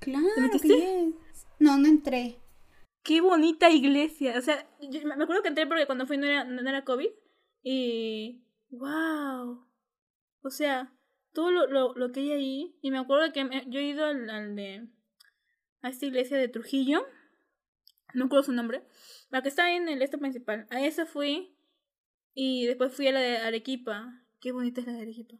Claro 0.00 0.26
que 0.62 1.12
No, 1.58 1.78
no 1.78 1.88
entré. 1.88 2.36
Qué 3.02 3.20
bonita 3.20 3.70
iglesia. 3.70 4.34
O 4.36 4.40
sea, 4.42 4.68
me 4.80 5.24
acuerdo 5.24 5.42
que 5.42 5.48
entré 5.48 5.66
porque 5.66 5.86
cuando 5.86 6.06
fui 6.06 6.16
no 6.16 6.26
era, 6.26 6.44
no 6.44 6.68
era 6.68 6.84
COVID. 6.84 7.08
Y... 7.62 8.44
¡Wow! 8.70 9.66
O 10.46 10.50
sea, 10.50 10.92
todo 11.32 11.50
lo, 11.50 11.66
lo, 11.66 11.92
lo, 11.94 12.12
que 12.12 12.20
hay 12.20 12.30
ahí. 12.30 12.78
Y 12.80 12.92
me 12.92 12.98
acuerdo 12.98 13.32
que 13.32 13.64
yo 13.66 13.80
he 13.80 13.82
ido 13.82 14.04
al, 14.04 14.54
de. 14.54 14.86
a 15.82 15.88
esta 15.88 16.06
iglesia 16.06 16.38
de 16.38 16.46
Trujillo. 16.46 17.04
No 18.14 18.26
recuerdo 18.26 18.44
su 18.44 18.52
nombre. 18.52 18.84
La 19.30 19.42
que 19.42 19.48
está 19.48 19.74
en 19.74 19.88
el 19.88 20.02
este 20.02 20.18
principal. 20.18 20.68
A 20.70 20.80
esa 20.80 21.04
fui. 21.04 21.58
Y 22.32 22.66
después 22.66 22.94
fui 22.94 23.08
a 23.08 23.12
la 23.12 23.20
de 23.20 23.38
Arequipa. 23.38 24.22
Qué 24.38 24.52
bonita 24.52 24.80
es 24.80 24.86
la 24.86 24.92
de 24.92 25.02
Arequipa. 25.02 25.34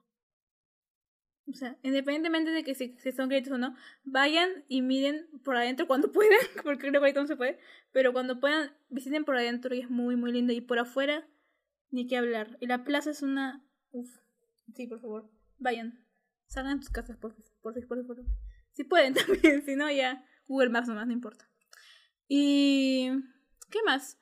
O 1.49 1.53
sea, 1.53 1.79
independientemente 1.85 2.51
de 2.51 2.64
que 2.64 2.75
si, 2.75 2.97
si 2.99 3.12
son 3.12 3.29
créditos 3.29 3.53
o 3.53 3.59
no, 3.59 3.77
vayan 4.03 4.64
y 4.66 4.83
miren 4.83 5.29
por 5.45 5.57
adentro 5.57 5.87
cuando 5.87 6.11
puedan, 6.12 6.40
porque 6.64 6.81
creo 6.81 6.90
que 6.95 6.99
ahorita 6.99 7.21
no 7.21 7.29
se 7.29 7.37
puede, 7.37 7.61
pero 7.92 8.12
cuando 8.12 8.40
puedan, 8.40 8.77
visiten 8.88 9.25
por 9.25 9.37
adentro 9.37 9.73
y 9.73 9.83
es 9.83 9.88
muy, 9.88 10.16
muy 10.16 10.33
lindo. 10.33 10.53
Y 10.53 10.61
por 10.61 10.81
afuera, 10.81 11.29
ni 11.90 12.09
qué 12.09 12.16
hablar. 12.16 12.57
Y 12.59 12.66
la 12.66 12.83
plaza 12.83 13.11
es 13.11 13.23
una... 13.23 13.64
Uf, 13.92 14.25
sí, 14.74 14.87
por 14.87 15.00
favor 15.00 15.31
vayan. 15.59 16.05
Salgan 16.46 16.79
de 16.79 16.85
sus 16.85 16.92
casas, 16.92 17.16
por, 17.16 17.35
por, 17.61 17.74
por, 17.87 18.07
por, 18.07 18.16
Si 18.72 18.85
pueden 18.85 19.14
también, 19.14 19.64
si 19.64 19.76
no, 19.76 19.90
ya 19.90 20.24
Google 20.46 20.70
Maps 20.70 20.88
nomás, 20.88 21.07
no 21.07 21.12
importa. 21.12 21.48
Y... 22.29 23.11
¿Qué 23.70 23.83
más? 23.85 24.18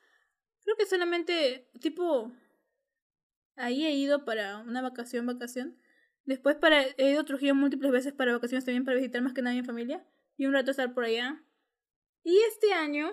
Creo 0.62 0.76
que 0.76 0.87
solamente, 0.87 1.70
tipo... 1.80 2.33
Ahí 3.57 3.85
he 3.85 3.92
ido 3.94 4.24
para 4.24 4.59
una 4.59 4.83
vacación, 4.83 5.26
vacación. 5.26 5.78
Después 6.24 6.57
para, 6.57 6.83
he 6.83 7.11
ido 7.11 7.20
a 7.20 7.24
Trujillo 7.24 7.54
múltiples 7.54 7.92
veces 7.92 8.12
para 8.12 8.33
vacaciones 8.33 8.64
también, 8.64 8.85
para 8.85 8.96
visitar 8.96 9.22
más 9.22 9.33
que 9.33 9.42
nadie 9.42 9.59
en 9.59 9.64
familia. 9.64 10.04
Y 10.37 10.46
un 10.46 10.54
rato 10.54 10.72
estar 10.72 10.92
por 10.92 11.04
allá. 11.04 11.44
Y 12.24 12.37
este 12.48 12.72
año 12.72 13.12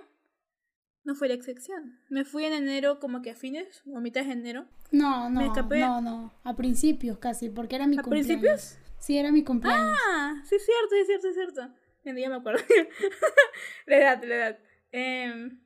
no 1.03 1.15
fue 1.15 1.27
la 1.27 1.33
excepción. 1.33 1.99
Me 2.09 2.25
fui 2.25 2.45
en 2.45 2.53
enero 2.53 2.99
como 2.99 3.21
que 3.21 3.31
a 3.31 3.35
fines 3.35 3.81
o 3.85 3.97
a 3.97 4.01
mitad 4.01 4.23
de 4.23 4.31
enero. 4.31 4.67
No, 4.91 5.29
no, 5.29 5.41
no, 5.41 6.01
no, 6.01 6.33
a 6.43 6.55
principios 6.55 7.17
casi, 7.17 7.49
porque 7.49 7.75
era 7.75 7.87
mi 7.87 7.97
¿A 7.97 8.03
principios? 8.03 8.77
Sí, 8.99 9.17
era 9.17 9.31
mi 9.31 9.43
cumpleaños. 9.43 9.97
Ah, 10.07 10.41
sí 10.45 10.55
es 10.55 10.65
cierto, 10.65 10.89
sí 10.89 10.99
es 10.99 11.07
cierto, 11.07 11.27
es 11.27 11.35
cierto. 11.35 11.75
Ya 12.03 12.29
me 12.29 12.35
acuerdo. 12.35 12.63
la 13.85 13.97
edad, 13.97 14.23
la 14.23 14.35
edad. 14.35 14.59
Em, 14.91 15.59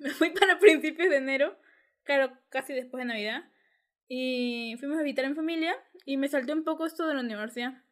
me 0.00 0.10
fui 0.10 0.30
para 0.30 0.58
principios 0.58 1.10
de 1.10 1.16
enero, 1.16 1.58
claro, 2.02 2.32
casi 2.48 2.72
después 2.72 3.02
de 3.02 3.06
Navidad. 3.06 3.44
Y 4.08 4.76
fuimos 4.78 4.98
a 4.98 5.02
visitar 5.02 5.24
en 5.24 5.34
familia 5.34 5.74
y 6.04 6.16
me 6.16 6.28
salté 6.28 6.52
un 6.52 6.64
poco 6.64 6.86
esto 6.86 7.06
de 7.06 7.14
la 7.14 7.20
universidad. 7.20 7.82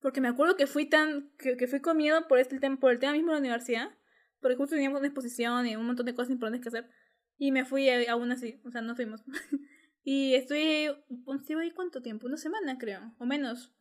Porque 0.00 0.20
me 0.20 0.28
acuerdo 0.28 0.56
que 0.56 0.66
fui 0.66 0.86
tan, 0.86 1.30
que, 1.38 1.56
que 1.56 1.66
fui 1.66 1.80
con 1.80 1.96
miedo 1.96 2.26
por, 2.28 2.38
este, 2.38 2.58
por 2.76 2.92
el 2.92 2.98
tema 2.98 3.12
mismo 3.12 3.28
de 3.28 3.34
la 3.34 3.40
universidad 3.40 3.97
porque 4.40 4.56
justo 4.56 4.74
teníamos 4.74 4.98
una 4.98 5.08
exposición 5.08 5.66
y 5.66 5.76
un 5.76 5.86
montón 5.86 6.06
de 6.06 6.14
cosas 6.14 6.30
importantes 6.30 6.62
que 6.62 6.68
hacer. 6.68 6.90
Y 7.36 7.52
me 7.52 7.64
fui 7.64 7.88
aún 8.06 8.32
así, 8.32 8.60
o 8.64 8.70
sea, 8.70 8.80
no 8.80 8.96
fuimos. 8.96 9.22
y 10.04 10.34
estoy, 10.34 10.90
¿estuve 11.34 11.62
ahí 11.62 11.70
cuánto 11.70 12.02
tiempo? 12.02 12.26
Una 12.26 12.36
semana 12.36 12.78
creo, 12.78 13.14
o 13.18 13.26
menos. 13.26 13.72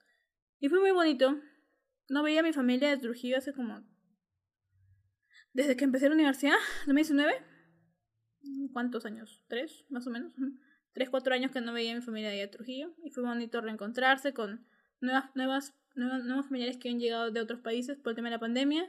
Y 0.60 0.70
fue 0.70 0.80
muy 0.80 0.91
bonito. 0.91 1.39
No 2.10 2.24
veía 2.24 2.39
a 2.39 2.43
mi 2.43 2.54
familia 2.54 2.89
de 2.89 2.98
Trujillo 2.98 3.38
hace 3.38 3.54
como... 3.54 3.84
Desde 5.54 5.76
que 5.76 5.86
empecé 5.86 6.08
la 6.08 6.15
universidad, 6.15 6.56
2019. 6.86 7.34
¿Cuántos 8.74 9.06
años? 9.06 9.43
¿Tres? 9.48 9.86
Más 9.89 10.06
o 10.08 10.12
menos. 10.12 10.34
Tres, 10.93 11.10
cuatro 11.10 11.34
años 11.34 11.52
que 11.52 11.62
no 11.62 11.74
veía 11.74 11.91
a 11.91 11.96
mi 11.96 12.02
familia 12.02 12.30
de 12.30 12.48
Trujillo. 12.48 12.93
Y 13.04 13.10
fue 13.12 13.24
bonito 13.24 13.60
reencontrarse 13.62 14.34
con 14.34 14.67
nuevas, 15.02 15.36
nuevas, 15.36 15.76
nuevas, 15.96 16.24
nuevos 16.26 16.46
familiares 16.46 16.78
que 16.78 16.89
han 16.89 17.00
llegado 17.00 17.32
de 17.32 17.41
otros 17.41 17.60
países 17.62 17.98
por 17.98 18.12
el 18.12 18.15
tema 18.15 18.30
de 18.30 18.36
la 18.36 18.39
pandemia 18.39 18.88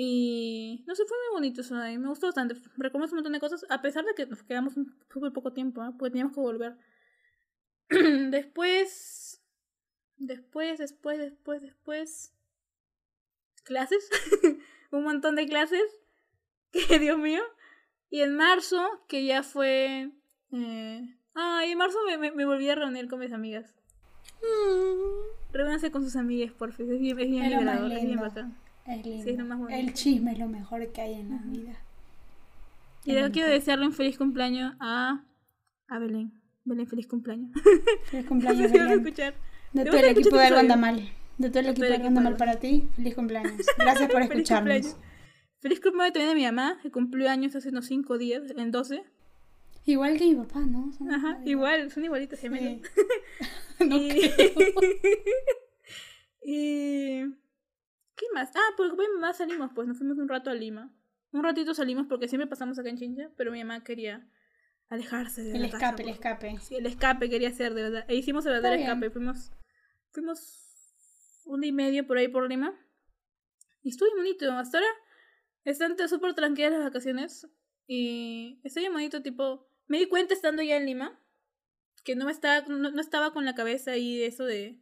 y 0.00 0.84
no 0.86 0.94
sé, 0.94 1.04
fue 1.06 1.16
muy 1.26 1.40
bonito 1.40 1.60
eso 1.60 1.76
ahí, 1.76 1.98
me 1.98 2.08
gustó 2.08 2.28
bastante. 2.28 2.54
Recomendamos 2.76 3.12
un 3.12 3.16
montón 3.16 3.32
de 3.32 3.40
cosas, 3.40 3.66
a 3.68 3.82
pesar 3.82 4.04
de 4.04 4.14
que 4.14 4.26
nos 4.26 4.44
quedamos 4.44 4.74
súper 5.12 5.32
poco 5.32 5.52
tiempo, 5.52 5.82
¿eh? 5.82 5.90
porque 5.98 6.12
teníamos 6.12 6.34
que 6.34 6.40
volver. 6.40 6.76
Después, 8.30 9.42
Después, 10.18 10.78
después, 10.78 11.18
después, 11.18 11.62
después. 11.62 12.34
Clases. 13.64 14.08
un 14.90 15.04
montón 15.04 15.36
de 15.36 15.46
clases. 15.46 15.82
Que 16.88 16.98
Dios 16.98 17.18
mío. 17.18 17.40
Y 18.10 18.20
en 18.20 18.36
marzo, 18.36 18.86
que 19.08 19.24
ya 19.24 19.42
fue. 19.42 20.10
Eh... 20.52 21.16
Ah, 21.34 21.62
en 21.64 21.78
marzo 21.78 21.98
me, 22.06 22.30
me, 22.30 22.44
volví 22.44 22.68
a 22.68 22.74
reunir 22.74 23.08
con 23.08 23.20
mis 23.20 23.32
amigas. 23.32 23.74
Mm. 24.42 25.52
Reúnanse 25.52 25.90
con 25.90 26.04
sus 26.04 26.16
amigas, 26.16 26.52
por 26.52 26.72
favor. 26.72 26.92
Es 26.92 27.00
bien, 27.00 27.18
es 27.18 27.30
bien 27.30 27.48
liberador, 27.48 27.92
es 27.92 28.04
bien 28.04 28.20
bacán. 28.20 28.67
Es 28.88 29.04
lindo. 29.04 29.68
el 29.68 29.92
chisme 29.92 30.32
es 30.32 30.38
lo 30.38 30.48
mejor 30.48 30.90
que 30.92 31.02
hay 31.02 31.14
en 31.14 31.30
la 31.30 31.42
vida. 31.44 31.78
Y 33.04 33.14
yo 33.14 33.30
quiero 33.30 33.48
desearle 33.48 33.86
un 33.86 33.92
feliz 33.92 34.16
cumpleaños 34.16 34.74
a, 34.80 35.22
a 35.88 35.98
Belén. 35.98 36.32
Belén, 36.64 36.86
feliz 36.86 37.06
cumpleaños. 37.06 37.50
Feliz 38.04 38.26
cumpleaños. 38.28 38.72
Belén. 38.72 38.90
escuchar. 38.90 39.34
De 39.74 39.84
todo 39.84 39.98
el 39.98 40.04
equipo 40.06 40.36
de 40.38 40.50
Guandamal. 40.50 41.08
De 41.36 41.50
todo 41.50 41.60
el 41.60 41.66
equipo 41.68 41.86
de 41.86 41.98
Guandamal 41.98 42.36
para 42.36 42.58
ti, 42.58 42.88
feliz 42.96 43.14
cumpleaños. 43.14 43.66
Gracias 43.76 44.10
por 44.10 44.22
escucharnos. 44.22 44.96
Feliz 45.60 45.80
cumpleaños 45.80 46.14
también 46.14 46.30
de 46.30 46.34
mi 46.34 46.44
mamá, 46.46 46.78
que 46.82 46.90
cumplió 46.90 47.28
años 47.28 47.54
hace 47.56 47.68
unos 47.68 47.86
5 47.86 48.16
días, 48.16 48.42
en 48.56 48.70
12. 48.70 49.04
Igual 49.84 50.16
que 50.16 50.24
mi 50.24 50.34
papá, 50.34 50.60
¿no? 50.60 50.92
Ajá, 51.10 51.40
igual, 51.44 51.90
son 51.90 52.04
igualitos 52.04 52.38
gemelos. 52.38 52.80
no 53.80 53.96
y... 53.96 54.32
y... 56.42 57.47
¿Qué 58.18 58.26
más? 58.34 58.50
Ah, 58.54 58.74
porque 58.76 58.96
con 58.96 59.06
mi 59.06 59.14
mamá 59.14 59.32
salimos, 59.32 59.70
pues 59.74 59.88
nos 59.88 59.96
fuimos 59.96 60.18
un 60.18 60.28
rato 60.28 60.50
a 60.50 60.54
Lima. 60.54 60.94
Un 61.32 61.42
ratito 61.42 61.72
salimos 61.72 62.06
porque 62.08 62.28
siempre 62.28 62.46
pasamos 62.46 62.78
acá 62.78 62.90
en 62.90 62.98
Chincha, 62.98 63.30
pero 63.36 63.52
mi 63.52 63.60
mamá 63.60 63.84
quería 63.84 64.28
alejarse 64.88 65.42
de 65.42 65.56
El 65.56 65.64
escape, 65.64 66.02
el 66.02 66.08
escape. 66.10 66.58
Sí, 66.60 66.76
el 66.76 66.86
escape 66.86 67.30
quería 67.30 67.48
hacer, 67.48 67.74
de 67.74 67.82
verdad. 67.82 68.04
E 68.08 68.16
hicimos 68.16 68.44
el 68.46 68.52
verdadero 68.52 68.82
escape. 68.82 69.10
Fuimos, 69.10 69.52
fuimos 70.10 71.42
un 71.46 71.60
día 71.60 71.70
y 71.70 71.72
medio 71.72 72.06
por 72.06 72.18
ahí 72.18 72.28
por 72.28 72.48
Lima. 72.48 72.74
Y 73.82 73.90
estuvo 73.90 74.10
bonito. 74.16 74.50
Hasta 74.52 74.78
ahora 74.78 74.90
están 75.64 75.96
súper 76.08 76.34
tranquilas 76.34 76.72
las 76.72 76.84
vacaciones. 76.84 77.48
Y 77.86 78.60
estoy 78.64 78.82
bien 78.82 78.92
bonito, 78.92 79.22
tipo. 79.22 79.70
Me 79.86 79.98
di 79.98 80.06
cuenta 80.06 80.34
estando 80.34 80.62
ya 80.62 80.76
en 80.76 80.86
Lima 80.86 81.18
que 82.08 82.16
no, 82.16 82.24
me 82.24 82.32
estaba, 82.32 82.66
no, 82.68 83.00
estaba 83.00 83.34
con 83.34 83.44
la 83.44 83.54
cabeza 83.54 83.90
ahí 83.90 84.16
de 84.16 84.26
eso 84.26 84.46
de 84.46 84.80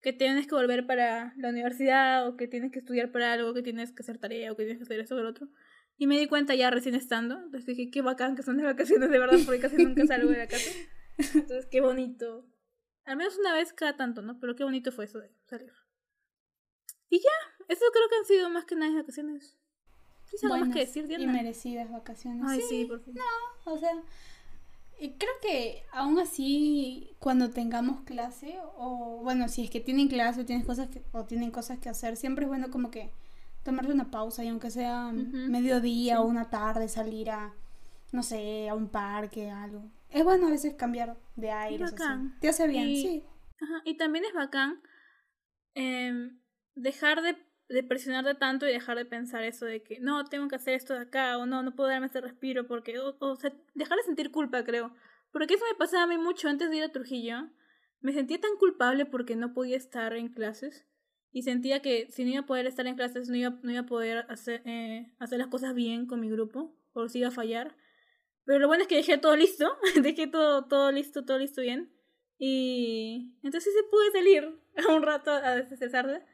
que 0.00 0.12
tienes 0.12 0.46
que 0.46 0.54
volver 0.54 0.86
para 0.86 1.34
la 1.36 1.48
universidad 1.48 2.26
o 2.28 2.36
que 2.36 2.46
tienes 2.46 2.72
que 2.72 2.78
estudiar 2.78 3.10
para 3.10 3.32
algo, 3.32 3.54
que 3.54 3.62
tienes 3.62 3.92
que 3.92 4.02
hacer 4.02 4.18
tarea 4.18 4.52
o 4.52 4.56
que 4.56 4.64
tienes 4.64 4.78
que 4.78 4.84
hacer 4.84 5.00
eso 5.00 5.16
o 5.16 5.22
lo 5.22 5.30
otro. 5.30 5.48
Y 5.96 6.06
me 6.06 6.18
di 6.18 6.28
cuenta 6.28 6.54
ya 6.54 6.70
recién 6.70 6.94
estando. 6.94 7.36
Entonces 7.36 7.66
dije, 7.66 7.90
qué 7.90 8.02
bacán 8.02 8.36
que 8.36 8.42
son 8.42 8.56
de 8.56 8.64
vacaciones 8.64 9.10
de 9.10 9.18
verdad, 9.18 9.38
porque 9.44 9.60
casi 9.60 9.84
nunca 9.84 10.06
salgo 10.06 10.30
de 10.30 10.38
la 10.38 10.46
casa. 10.46 10.70
Entonces, 11.18 11.66
qué 11.66 11.80
bonito. 11.80 12.46
Al 13.04 13.16
menos 13.16 13.36
una 13.38 13.54
vez 13.54 13.72
cada 13.72 13.96
tanto, 13.96 14.22
¿no? 14.22 14.38
Pero 14.38 14.54
qué 14.54 14.62
bonito 14.62 14.92
fue 14.92 15.06
eso 15.06 15.18
de 15.18 15.32
salir. 15.46 15.72
Y 17.10 17.18
ya, 17.18 17.64
eso 17.68 17.84
creo 17.92 18.08
que 18.08 18.16
han 18.16 18.24
sido 18.26 18.50
más 18.50 18.64
que 18.66 18.76
nada 18.76 18.94
vacaciones. 18.94 19.58
¿Tienes 20.28 20.44
algo 20.44 20.66
más 20.66 20.74
que 20.74 20.80
decir, 20.80 21.08
Diana? 21.08 21.24
Y 21.24 21.26
merecidas 21.26 21.90
vacaciones. 21.90 22.44
Ay, 22.46 22.60
sí, 22.68 22.84
por 22.84 23.00
favor. 23.00 23.14
No, 23.14 23.72
o 23.72 23.78
sea, 23.78 23.92
creo 24.98 25.32
que 25.40 25.84
aún 25.92 26.18
así, 26.18 27.14
cuando 27.20 27.50
tengamos 27.50 28.00
clase, 28.02 28.58
o 28.76 29.20
bueno, 29.22 29.48
si 29.48 29.64
es 29.64 29.70
que 29.70 29.80
tienen 29.80 30.08
clase 30.08 30.40
o, 30.40 30.44
tienes 30.44 30.66
cosas 30.66 30.88
o 31.12 31.24
tienen 31.24 31.50
cosas 31.50 31.78
que 31.78 31.88
hacer, 31.88 32.16
siempre 32.16 32.44
es 32.44 32.48
bueno 32.48 32.70
como 32.70 32.90
que 32.90 33.12
tomarse 33.62 33.92
una 33.92 34.10
pausa 34.10 34.44
y 34.44 34.48
aunque 34.48 34.70
sea 34.70 35.12
mediodía 35.12 36.20
o 36.20 36.26
una 36.26 36.50
tarde, 36.50 36.88
salir 36.88 37.30
a, 37.30 37.54
no 38.12 38.22
sé, 38.22 38.68
a 38.68 38.74
un 38.74 38.88
parque, 38.88 39.50
algo. 39.50 39.84
Es 40.10 40.24
bueno 40.24 40.46
a 40.46 40.50
veces 40.50 40.74
cambiar 40.74 41.16
de 41.36 41.50
aire. 41.50 41.84
Te 42.40 42.48
hace 42.48 42.66
bien, 42.66 42.86
sí. 42.86 43.24
Ajá. 43.60 43.82
Y 43.84 43.96
también 43.96 44.24
es 44.24 44.32
bacán 44.32 44.80
em, 45.74 46.40
dejar 46.74 47.22
de, 47.22 47.36
de 47.68 47.82
presionarte 47.82 48.34
tanto 48.34 48.66
y 48.66 48.72
dejar 48.72 48.96
de 48.96 49.04
pensar 49.04 49.44
eso 49.44 49.66
de 49.66 49.82
que 49.82 50.00
no, 50.00 50.24
tengo 50.24 50.48
que 50.48 50.56
hacer 50.56 50.74
esto 50.74 50.94
de 50.94 51.00
acá 51.00 51.36
o 51.38 51.46
no, 51.46 51.62
no 51.62 51.74
puedo 51.74 51.90
darme 51.90 52.06
ese 52.06 52.20
respiro 52.20 52.66
porque, 52.66 52.98
o, 52.98 53.16
o 53.18 53.36
sea, 53.36 53.52
dejar 53.74 53.98
de 53.98 54.04
sentir 54.04 54.30
culpa, 54.30 54.64
creo. 54.64 54.94
Porque 55.30 55.54
eso 55.54 55.64
me 55.70 55.76
pasaba 55.76 56.04
a 56.04 56.06
mí 56.06 56.16
mucho 56.16 56.48
antes 56.48 56.70
de 56.70 56.76
ir 56.76 56.82
a 56.84 56.92
Trujillo. 56.92 57.50
Me 58.00 58.12
sentía 58.12 58.40
tan 58.40 58.56
culpable 58.58 59.04
porque 59.04 59.36
no 59.36 59.52
podía 59.52 59.76
estar 59.76 60.14
en 60.14 60.28
clases 60.28 60.86
y 61.30 61.42
sentía 61.42 61.82
que 61.82 62.08
si 62.10 62.24
no 62.24 62.30
iba 62.30 62.40
a 62.40 62.46
poder 62.46 62.66
estar 62.66 62.86
en 62.86 62.96
clases, 62.96 63.28
no 63.28 63.36
iba, 63.36 63.50
no 63.62 63.70
iba 63.70 63.80
a 63.80 63.86
poder 63.86 64.26
hacer, 64.28 64.62
eh, 64.64 65.12
hacer 65.18 65.38
las 65.38 65.48
cosas 65.48 65.74
bien 65.74 66.06
con 66.06 66.20
mi 66.20 66.30
grupo, 66.30 66.74
o 66.94 67.08
si 67.08 67.18
iba 67.18 67.28
a 67.28 67.32
fallar. 67.32 67.76
Pero 68.44 68.60
lo 68.60 68.66
bueno 68.66 68.82
es 68.82 68.88
que 68.88 68.96
dejé 68.96 69.18
todo 69.18 69.36
listo, 69.36 69.76
dejé 70.02 70.26
todo, 70.26 70.64
todo 70.64 70.90
listo, 70.90 71.24
todo 71.24 71.38
listo 71.38 71.60
bien. 71.60 71.92
Y 72.38 73.36
entonces 73.42 73.74
sí 73.74 73.80
pude 73.90 74.10
salir 74.12 74.58
a 74.76 74.92
un 74.94 75.02
rato 75.02 75.30
a 75.30 75.56
desestresarse. 75.56 76.24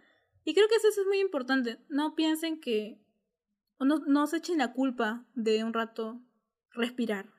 Y 0.44 0.54
creo 0.54 0.68
que 0.68 0.76
eso, 0.76 0.88
es 0.88 1.06
muy 1.06 1.20
importante. 1.20 1.78
No 1.88 2.14
piensen 2.14 2.60
que... 2.60 3.00
No, 3.80 3.98
no 4.06 4.26
se 4.26 4.38
echen 4.38 4.58
la 4.58 4.72
culpa 4.72 5.26
de 5.34 5.64
un 5.64 5.72
rato 5.72 6.22
respirar. 6.70 7.32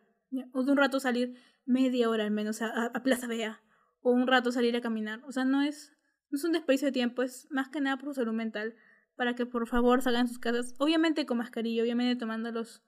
O 0.52 0.63
de 0.63 0.72
un 0.72 0.78
rato 0.78 1.00
salir 1.00 1.39
media 1.65 2.10
hora 2.10 2.24
al 2.24 2.32
menos 2.32 2.62
a, 2.62 2.88
a 2.88 3.04
Plaza 3.04 3.28
Vea. 3.28 3.62
O 4.02 4.12
un 4.12 4.28
rato 4.28 4.52
salir 4.52 4.76
a 4.76 4.82
caminar. 4.82 5.24
O 5.26 5.32
sea, 5.32 5.46
no 5.46 5.62
es 5.62 5.96
no 6.32 6.38
es 6.38 6.44
un 6.44 6.52
desperdicio 6.52 6.88
de 6.88 6.91
tiempo, 6.91 7.24
es 7.24 7.48
más 7.52 7.70
que 7.70 7.82
nada 7.82 7.98
por 7.98 8.13
salud 8.13 8.34
mental. 8.34 8.76
Para 9.15 9.36
que 9.36 9.46
por 9.46 9.68
favor 9.68 10.02
salgan 10.02 10.26
de 10.26 10.30
sus 10.30 10.39
casas, 10.39 10.76
obviamente 10.78 11.26
con 11.26 11.38
mascarilla, 11.38 11.82
obviamente 11.82 12.20
tomando 12.20 12.52
los 12.52 12.84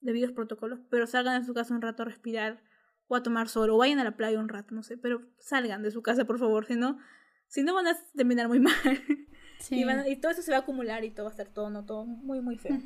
debidos 0.00 0.32
protocolos, 0.32 0.80
pero 0.90 1.06
salgan 1.06 1.40
de 1.40 1.46
su 1.46 1.54
casa 1.54 1.74
un 1.74 1.82
rato 1.82 2.02
a 2.02 2.06
respirar 2.06 2.60
o 3.06 3.14
a 3.14 3.22
tomar 3.22 3.48
sol 3.48 3.70
o 3.70 3.76
vayan 3.76 4.00
a 4.00 4.04
la 4.04 4.16
playa 4.16 4.40
un 4.40 4.48
rato, 4.48 4.74
no 4.74 4.82
sé, 4.82 4.96
pero 4.96 5.22
salgan 5.38 5.82
de 5.82 5.92
su 5.92 6.02
casa 6.02 6.24
por 6.24 6.38
favor, 6.38 6.66
si 6.66 6.74
no, 6.74 6.98
si 7.46 7.62
no 7.62 7.74
van 7.74 7.86
a 7.86 7.96
terminar 8.16 8.48
muy 8.48 8.58
mal. 8.60 8.74
Sí. 9.58 9.84
Y, 10.06 10.16
todo 10.16 10.32
eso 10.32 10.42
se 10.42 10.50
va 10.50 10.58
a 10.58 10.60
acumular 10.60 11.04
y 11.04 11.10
todo 11.10 11.24
va 11.24 11.30
a 11.30 11.32
estar 11.32 11.48
todo, 11.48 11.70
no, 11.70 11.84
todo 11.84 12.04
muy, 12.04 12.40
muy 12.40 12.56
feo. 12.56 12.78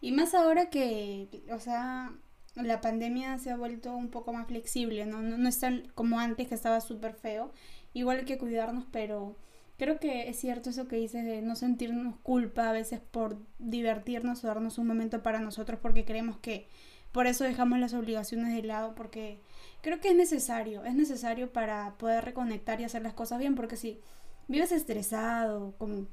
Y 0.00 0.12
más 0.12 0.34
ahora 0.34 0.68
que, 0.68 1.28
o 1.50 1.58
sea, 1.58 2.12
la 2.56 2.80
pandemia 2.80 3.38
se 3.38 3.50
ha 3.50 3.56
vuelto 3.56 3.96
un 3.96 4.10
poco 4.10 4.32
más 4.32 4.46
flexible, 4.46 5.06
¿no? 5.06 5.22
No, 5.22 5.38
no 5.38 5.48
es 5.48 5.58
tan 5.60 5.88
como 5.94 6.18
antes 6.18 6.48
que 6.48 6.54
estaba 6.54 6.80
súper 6.80 7.14
feo 7.14 7.52
igual 7.94 8.18
hay 8.18 8.24
que 8.24 8.38
cuidarnos, 8.38 8.84
pero 8.92 9.36
creo 9.78 9.98
que 9.98 10.28
es 10.28 10.38
cierto 10.38 10.70
eso 10.70 10.86
que 10.86 10.96
dices 10.96 11.24
de 11.24 11.40
no 11.40 11.56
sentirnos 11.56 12.16
culpa 12.22 12.68
a 12.68 12.72
veces 12.72 13.00
por 13.00 13.38
divertirnos 13.58 14.44
o 14.44 14.48
darnos 14.48 14.78
un 14.78 14.86
momento 14.86 15.22
para 15.22 15.40
nosotros 15.40 15.78
porque 15.80 16.04
creemos 16.04 16.36
que 16.38 16.68
por 17.12 17.26
eso 17.26 17.44
dejamos 17.44 17.78
las 17.78 17.94
obligaciones 17.94 18.54
de 18.54 18.62
lado 18.62 18.94
porque 18.94 19.40
creo 19.80 20.00
que 20.00 20.08
es 20.10 20.16
necesario, 20.16 20.84
es 20.84 20.94
necesario 20.94 21.52
para 21.52 21.94
poder 21.98 22.24
reconectar 22.24 22.80
y 22.80 22.84
hacer 22.84 23.02
las 23.02 23.14
cosas 23.14 23.38
bien 23.38 23.54
porque 23.54 23.76
si 23.76 24.00
vives 24.48 24.72
estresado, 24.72 25.74
como 25.78 26.06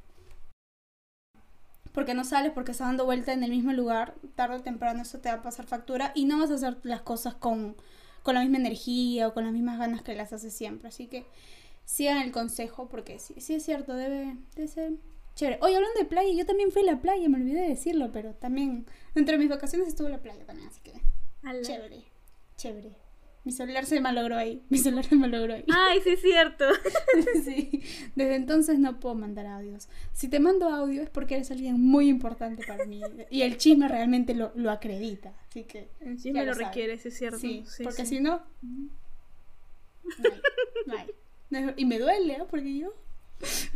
porque 1.94 2.14
no 2.14 2.24
sales, 2.24 2.52
porque 2.54 2.72
estás 2.72 2.88
dando 2.88 3.06
vuelta 3.06 3.34
en 3.34 3.44
el 3.44 3.52
mismo 3.52 3.74
lugar, 3.74 4.16
tarde 4.36 4.58
o 4.58 4.62
temprano 4.62 5.02
eso 5.02 5.20
te 5.20 5.30
va 5.30 5.36
a 5.36 5.42
pasar 5.42 5.66
factura 5.66 6.12
y 6.16 6.26
no 6.26 6.40
vas 6.40 6.52
a 6.52 6.56
hacer 6.56 6.78
las 6.84 7.02
cosas 7.02 7.36
con, 7.36 7.76
con 8.24 8.36
la 8.36 8.42
misma 8.42 8.58
energía 8.58 9.28
o 9.28 9.34
con 9.34 9.44
las 9.44 9.54
mismas 9.54 9.78
ganas 9.78 10.02
que 10.02 10.16
las 10.16 10.32
haces 10.32 10.54
siempre. 10.54 10.88
Así 10.88 11.08
que 11.08 11.26
sigan 11.86 12.20
el 12.20 12.32
consejo 12.32 12.88
porque 12.88 13.20
sí, 13.20 13.36
sí 13.40 13.56
es 13.56 13.64
cierto, 13.64 13.94
debe, 13.96 14.38
de 14.56 14.68
ser 14.68 14.94
chévere. 15.36 15.60
Oye, 15.62 15.76
hablando 15.76 16.00
de 16.00 16.06
playa, 16.06 16.34
yo 16.34 16.46
también 16.46 16.72
fui 16.72 16.82
a 16.84 16.86
la 16.86 17.02
playa, 17.02 17.28
me 17.28 17.38
olvidé 17.38 17.62
de 17.62 17.70
decirlo, 17.70 18.12
pero 18.12 18.34
también 18.36 18.86
entre 19.16 19.38
mis 19.38 19.50
vacaciones 19.50 19.88
estuve 19.88 20.08
en 20.08 20.14
la 20.14 20.22
playa 20.22 20.46
también, 20.46 20.70
así 20.70 20.80
que 20.82 20.94
chévere, 21.64 22.04
chévere. 22.58 23.01
Mi 23.44 23.52
celular 23.52 23.86
se 23.88 24.00
malogró 24.00 24.36
ahí, 24.36 24.62
mi 24.70 24.78
celular 24.78 25.04
se 25.04 25.16
malogró 25.16 25.56
ahí. 25.56 25.66
Ay, 25.74 26.00
sí 26.04 26.12
es 26.12 26.22
cierto. 26.22 26.66
sí, 27.44 27.82
desde 28.16 28.36
entonces 28.36 28.78
no 28.78 29.00
puedo 29.00 29.16
mandar 29.16 29.48
audios. 29.48 29.90
Si 30.14 30.28
te 30.28 30.40
mando 30.40 30.70
audio 30.70 31.02
es 31.02 31.10
porque 31.10 31.36
eres 31.36 31.50
alguien 31.50 31.80
muy 31.82 32.08
importante 32.08 32.64
para 32.68 32.86
mí 32.86 33.02
y 33.32 33.42
el 33.42 33.58
chisme 33.58 33.88
realmente 33.88 34.36
lo, 34.36 34.52
lo 34.56 34.70
acredita, 34.70 35.34
así 35.50 35.64
que... 35.64 35.90
El 36.02 36.18
chisme 36.22 36.46
lo, 36.46 36.54
requiere, 36.54 37.00
sí 37.00 37.08
es 37.08 37.18
cierto. 37.18 37.40
Sí, 37.40 37.64
porque 37.84 38.06
si 38.06 38.20
no... 38.20 38.44
no 40.86 40.98
hay. 40.98 41.10
Y 41.78 41.86
me 41.86 41.98
duele, 41.98 42.34
¿eh? 42.34 42.44
Porque 42.50 42.78
yo. 42.78 42.94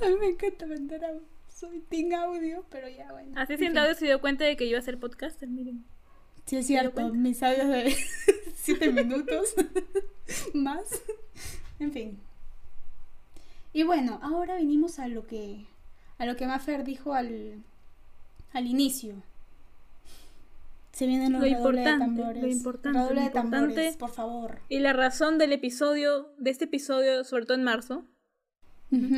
A 0.01 0.09
mí 0.09 0.15
me 0.19 0.27
encanta 0.27 0.67
mandar 0.67 1.03
audio. 1.05 1.23
Soy 1.49 1.79
team 1.89 2.13
audio, 2.13 2.65
pero 2.69 2.87
ya 2.87 3.11
bueno. 3.11 3.31
Así 3.35 3.57
sin 3.57 3.77
audio 3.77 3.95
se 3.95 4.05
dio 4.05 4.21
cuenta 4.21 4.43
de 4.43 4.55
que 4.55 4.65
iba 4.65 4.77
a 4.77 4.81
ser 4.81 4.99
podcaster, 4.99 5.49
miren. 5.49 5.85
Sí, 6.45 6.57
es 6.57 6.67
cierto. 6.67 7.13
Mis 7.13 7.41
audios 7.41 7.67
de 7.69 7.95
7 8.65 8.91
minutos 8.91 9.53
más. 10.53 11.01
En 11.79 11.91
fin. 11.91 12.19
Y 13.73 13.83
bueno, 13.83 14.19
ahora 14.23 14.55
venimos 14.55 14.99
a 14.99 15.07
lo 15.07 15.27
que. 15.27 15.65
A 16.17 16.25
lo 16.25 16.35
que 16.35 16.47
Maffer 16.47 16.83
dijo 16.83 17.13
al. 17.13 17.63
Al 18.53 18.67
inicio. 18.67 19.21
Se 20.93 21.07
vienen 21.07 21.33
los 21.33 21.41
lo 21.41 21.47
importante, 21.47 21.91
de 21.91 21.97
tambores. 21.97 22.41
Lo 22.41 22.49
importante, 22.49 23.13
lo 23.13 23.21
importante, 23.21 23.95
por 23.99 24.11
favor. 24.11 24.59
Y 24.69 24.79
la 24.79 24.93
razón 24.93 25.37
del 25.37 25.51
episodio, 25.51 26.29
de 26.37 26.51
este 26.51 26.65
episodio, 26.65 27.25
sobre 27.25 27.45
todo 27.45 27.57
en 27.57 27.63
marzo. 27.65 28.05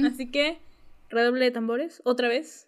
Así 0.07 0.31
que, 0.31 0.57
redoble 1.09 1.45
de 1.45 1.51
tambores, 1.51 2.01
otra 2.03 2.27
vez. 2.29 2.66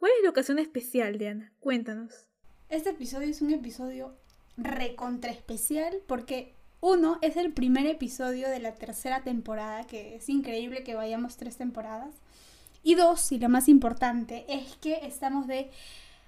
¿Cuál 0.00 0.12
es 0.16 0.24
la 0.24 0.30
ocasión 0.30 0.58
especial, 0.58 1.18
Diana? 1.18 1.52
Cuéntanos. 1.60 2.26
Este 2.70 2.88
episodio 2.88 3.28
es 3.28 3.42
un 3.42 3.50
episodio 3.50 4.16
recontra 4.56 5.30
especial 5.30 5.94
porque 6.06 6.54
uno, 6.80 7.18
es 7.20 7.36
el 7.36 7.52
primer 7.52 7.84
episodio 7.84 8.48
de 8.48 8.60
la 8.60 8.72
tercera 8.72 9.22
temporada, 9.22 9.86
que 9.86 10.16
es 10.16 10.30
increíble 10.30 10.84
que 10.84 10.94
vayamos 10.94 11.36
tres 11.36 11.58
temporadas. 11.58 12.14
Y 12.82 12.94
dos, 12.94 13.30
y 13.30 13.38
lo 13.38 13.50
más 13.50 13.68
importante, 13.68 14.46
es 14.48 14.74
que 14.76 15.00
estamos 15.02 15.46
de 15.46 15.70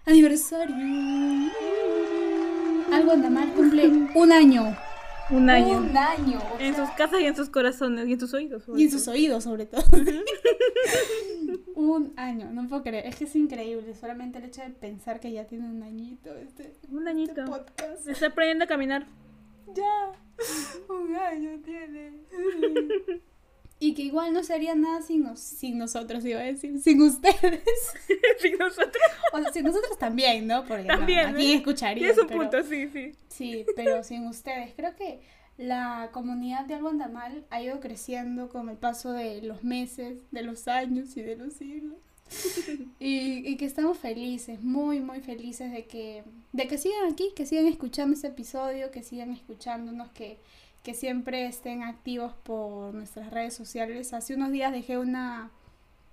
aniversario. 0.05 0.77
Algo 2.93 3.13
anda 3.13 3.31
mal, 3.31 3.55
cumple 3.55 3.89
un 3.89 4.33
año. 4.33 4.77
Un 5.31 5.49
año. 5.51 5.79
Un 5.79 5.97
año. 5.97 6.39
o 6.55 6.59
En 6.61 6.75
sea, 6.75 6.87
sus 6.87 6.95
casas 6.97 7.21
y 7.21 7.27
en 7.27 7.37
sus 7.37 7.49
corazones 7.49 8.07
y 8.09 8.13
en 8.13 8.21
sus 8.21 8.35
oídos. 8.35 8.65
Y 8.77 8.85
en 8.85 8.91
sus 8.91 9.09
oídos, 9.09 9.45
sobre 9.45 9.67
todo. 9.67 9.83
un 11.75 12.13
año, 12.17 12.51
no 12.53 12.69
puedo 12.69 12.83
creer. 12.83 13.07
Es 13.07 13.17
que 13.17 13.25
es 13.25 13.35
increíble. 13.37 13.95
Solamente 13.95 14.39
el 14.39 14.45
hecho 14.45 14.63
de 14.63 14.71
pensar 14.71 15.21
que 15.21 15.33
ya 15.33 15.47
tiene 15.47 15.69
un 15.69 15.83
añito 15.83 16.35
este, 16.37 16.75
Un 16.91 17.09
este 17.09 17.11
añito. 17.11 17.45
podcast. 17.47 18.07
Está 18.09 18.27
aprendiendo 18.27 18.65
a 18.65 18.69
caminar. 18.69 19.07
Ya. 19.75 20.13
Un 20.89 21.15
año 21.17 21.61
tiene. 21.65 22.13
Y 23.85 23.95
que 23.95 24.03
igual 24.03 24.33
no 24.33 24.43
sería 24.45 24.75
nada 24.75 25.03
sin, 25.03 25.25
nos- 25.25 25.41
sin 25.41 25.77
nosotros, 25.79 26.25
iba 26.25 26.41
a 26.41 26.45
decir. 26.45 26.79
Sin 26.81 27.03
ustedes. 27.03 27.63
Sí, 28.41 28.53
nosotros. 28.59 29.03
O 29.33 29.41
sea, 29.41 29.53
sin 29.53 29.65
nosotros 29.65 29.97
también, 29.99 30.47
¿no? 30.47 30.65
Porque 30.65 30.83
no, 30.85 30.97
También, 30.99 31.27
aquí 31.29 31.53
¿eh? 31.53 31.55
escucharía. 31.57 32.09
Tienes 32.09 32.19
un 32.19 32.27
pero- 32.29 32.41
punto, 32.41 32.63
sí, 32.65 32.89
sí. 32.93 33.13
Sí, 33.29 33.67
pero 33.77 34.03
sin 34.03 34.27
ustedes. 34.27 34.73
Creo 34.75 34.95
que 34.97 35.21
la 35.59 36.11
comunidad 36.13 36.65
de 36.65 36.75
Algo 36.75 36.89
Anda 36.89 37.09
Mal 37.09 37.45
ha 37.51 37.63
ido 37.63 37.79
creciendo 37.81 38.49
con 38.49 38.69
el 38.69 38.77
paso 38.77 39.13
de 39.13 39.43
los 39.43 39.63
meses, 39.63 40.19
de 40.33 40.43
los 40.43 40.67
años 40.69 41.17
y 41.17 41.23
de 41.23 41.37
los 41.37 41.53
siglos. 41.53 41.95
Y, 42.99 43.47
y 43.49 43.57
que 43.57 43.65
estamos 43.65 43.99
felices, 43.99 44.63
muy, 44.63 45.01
muy 45.01 45.21
felices 45.21 45.71
de 45.71 45.85
que, 45.87 46.25
de 46.53 46.67
que 46.67 46.79
sigan 46.79 47.13
aquí, 47.13 47.31
que 47.37 47.47
sigan 47.47 47.67
escuchando 47.67 48.15
este 48.15 48.29
episodio, 48.29 48.91
que 48.91 49.03
sigan 49.03 49.31
escuchándonos, 49.31 50.11
que, 50.13 50.39
que 50.83 50.95
siempre 50.95 51.47
estén 51.47 51.83
activos 51.83 52.33
por 52.43 52.93
nuestras 52.95 53.31
redes 53.31 53.55
sociales. 53.55 54.13
Hace 54.13 54.35
unos 54.35 54.51
días 54.51 54.73
dejé 54.73 54.99
una 54.99 55.51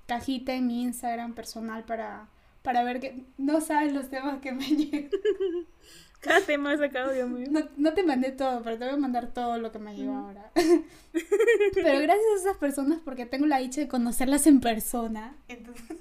cajita 0.06 0.54
en 0.54 0.68
mi 0.68 0.84
Instagram 0.84 1.34
personal 1.34 1.84
para, 1.86 2.28
para 2.62 2.84
ver 2.84 3.00
que 3.00 3.24
no 3.38 3.62
sabes 3.62 3.94
los 3.94 4.10
temas 4.10 4.40
que 4.42 4.52
me 4.52 4.66
llegan. 4.76 5.10
Cada 6.20 6.42
tema 6.42 6.76
sacado, 6.76 7.14
Dios 7.14 7.30
mío. 7.30 7.48
No, 7.50 7.62
no 7.78 7.94
te 7.94 8.04
mandé 8.04 8.32
todo, 8.32 8.62
pero 8.62 8.78
te 8.78 8.84
voy 8.84 8.94
a 8.96 8.98
mandar 8.98 9.28
todo 9.28 9.58
lo 9.58 9.72
que 9.72 9.80
me 9.80 9.96
llegó 9.96 10.16
ahora. 10.16 10.52
pero 10.54 12.02
gracias 12.02 12.28
a 12.36 12.40
esas 12.42 12.58
personas 12.58 13.00
porque 13.06 13.26
tengo 13.26 13.46
la 13.46 13.60
dicha 13.60 13.80
de 13.80 13.88
conocerlas 13.88 14.46
en 14.46 14.60
persona. 14.60 15.38
Entonces, 15.48 15.98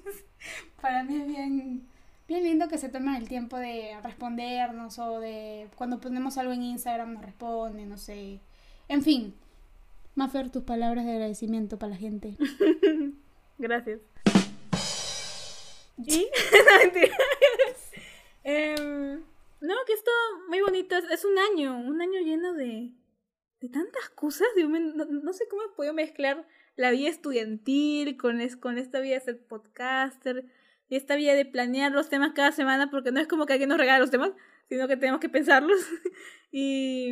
para 0.81 1.05
mí 1.05 1.21
es 1.21 1.27
bien, 1.29 1.87
bien 2.27 2.43
lindo 2.43 2.67
que 2.67 2.79
se 2.79 2.89
tomen 2.89 3.15
el 3.15 3.29
tiempo 3.29 3.59
de 3.59 3.97
respondernos 4.03 4.99
o 4.99 5.21
de 5.21 5.69
cuando 5.77 6.01
ponemos 6.01 6.37
algo 6.37 6.53
en 6.53 6.65
Instagram 6.65 7.13
nos 7.13 7.25
responden, 7.25 7.89
no 7.89 7.97
sé. 7.97 8.41
En 8.89 9.03
fin. 9.03 9.35
Mafer, 10.15 10.51
tus 10.51 10.65
palabras 10.65 11.05
de 11.05 11.13
agradecimiento 11.13 11.79
para 11.79 11.91
la 11.91 11.97
gente. 11.97 12.37
Gracias. 13.59 14.01
¿Y? 15.99 16.27
Em, 18.45 19.21
no, 19.61 19.75
que 19.87 19.93
esto 19.93 20.11
muy 20.49 20.63
bonito. 20.63 20.97
Es- 20.97 21.25
un 21.27 21.39
año, 21.39 21.79
un 21.81 22.01
año 22.01 22.19
lleno 22.21 22.55
de, 22.55 22.93
de 23.61 23.69
tantas 23.69 24.09
cosas. 24.15 24.49
Dios 24.57 24.71
no, 24.71 25.05
no 25.05 25.33
sé 25.35 25.47
cómo 25.51 25.63
he 25.65 25.77
podido 25.77 25.93
mezclar 25.93 26.47
la 26.75 26.91
vida 26.91 27.11
estudiantil 27.11 28.17
con, 28.17 28.39
con 28.61 28.79
esta 28.79 29.01
vida 29.01 29.15
de 29.17 29.21
ser 29.21 29.45
podcaster 29.47 30.47
y 30.89 30.97
esta 30.97 31.17
vida 31.17 31.35
de 31.35 31.45
planear 31.45 31.93
los 31.93 32.09
temas 32.09 32.33
cada 32.33 32.53
semana, 32.53 32.91
porque 32.91 33.13
no 33.13 33.21
es 33.21 33.27
como 33.29 33.45
que 33.45 33.53
alguien 33.53 33.69
nos 33.69 33.77
regala 33.79 33.99
los 33.99 34.11
temas, 34.11 34.31
sino 34.71 34.89
que 34.89 34.97
tenemos 34.97 35.21
que 35.21 35.29
pensarlos. 35.29 35.79
y 36.51 37.11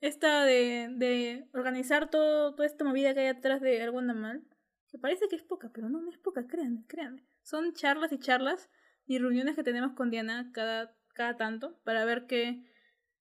esta 0.00 0.44
de, 0.44 0.88
de 0.92 1.48
organizar 1.52 2.10
todo, 2.10 2.54
toda 2.54 2.66
esta 2.66 2.84
movida 2.84 3.14
que 3.14 3.20
hay 3.20 3.26
atrás 3.28 3.60
de 3.60 3.82
algo 3.82 3.98
anda 3.98 4.14
mal. 4.14 4.42
Que 4.88 4.98
parece 4.98 5.28
que 5.28 5.36
es 5.36 5.42
poca, 5.42 5.70
pero 5.72 5.88
no, 5.88 6.10
es 6.10 6.18
poca, 6.18 6.46
créanme, 6.46 6.84
créanme. 6.86 7.22
Son 7.42 7.74
charlas 7.74 8.12
y 8.12 8.18
charlas 8.18 8.70
y 9.06 9.18
reuniones 9.18 9.54
que 9.54 9.62
tenemos 9.62 9.92
con 9.92 10.10
Diana 10.10 10.50
cada, 10.52 10.94
cada 11.14 11.36
tanto 11.36 11.78
para 11.84 12.04
ver 12.04 12.26
qué, 12.26 12.64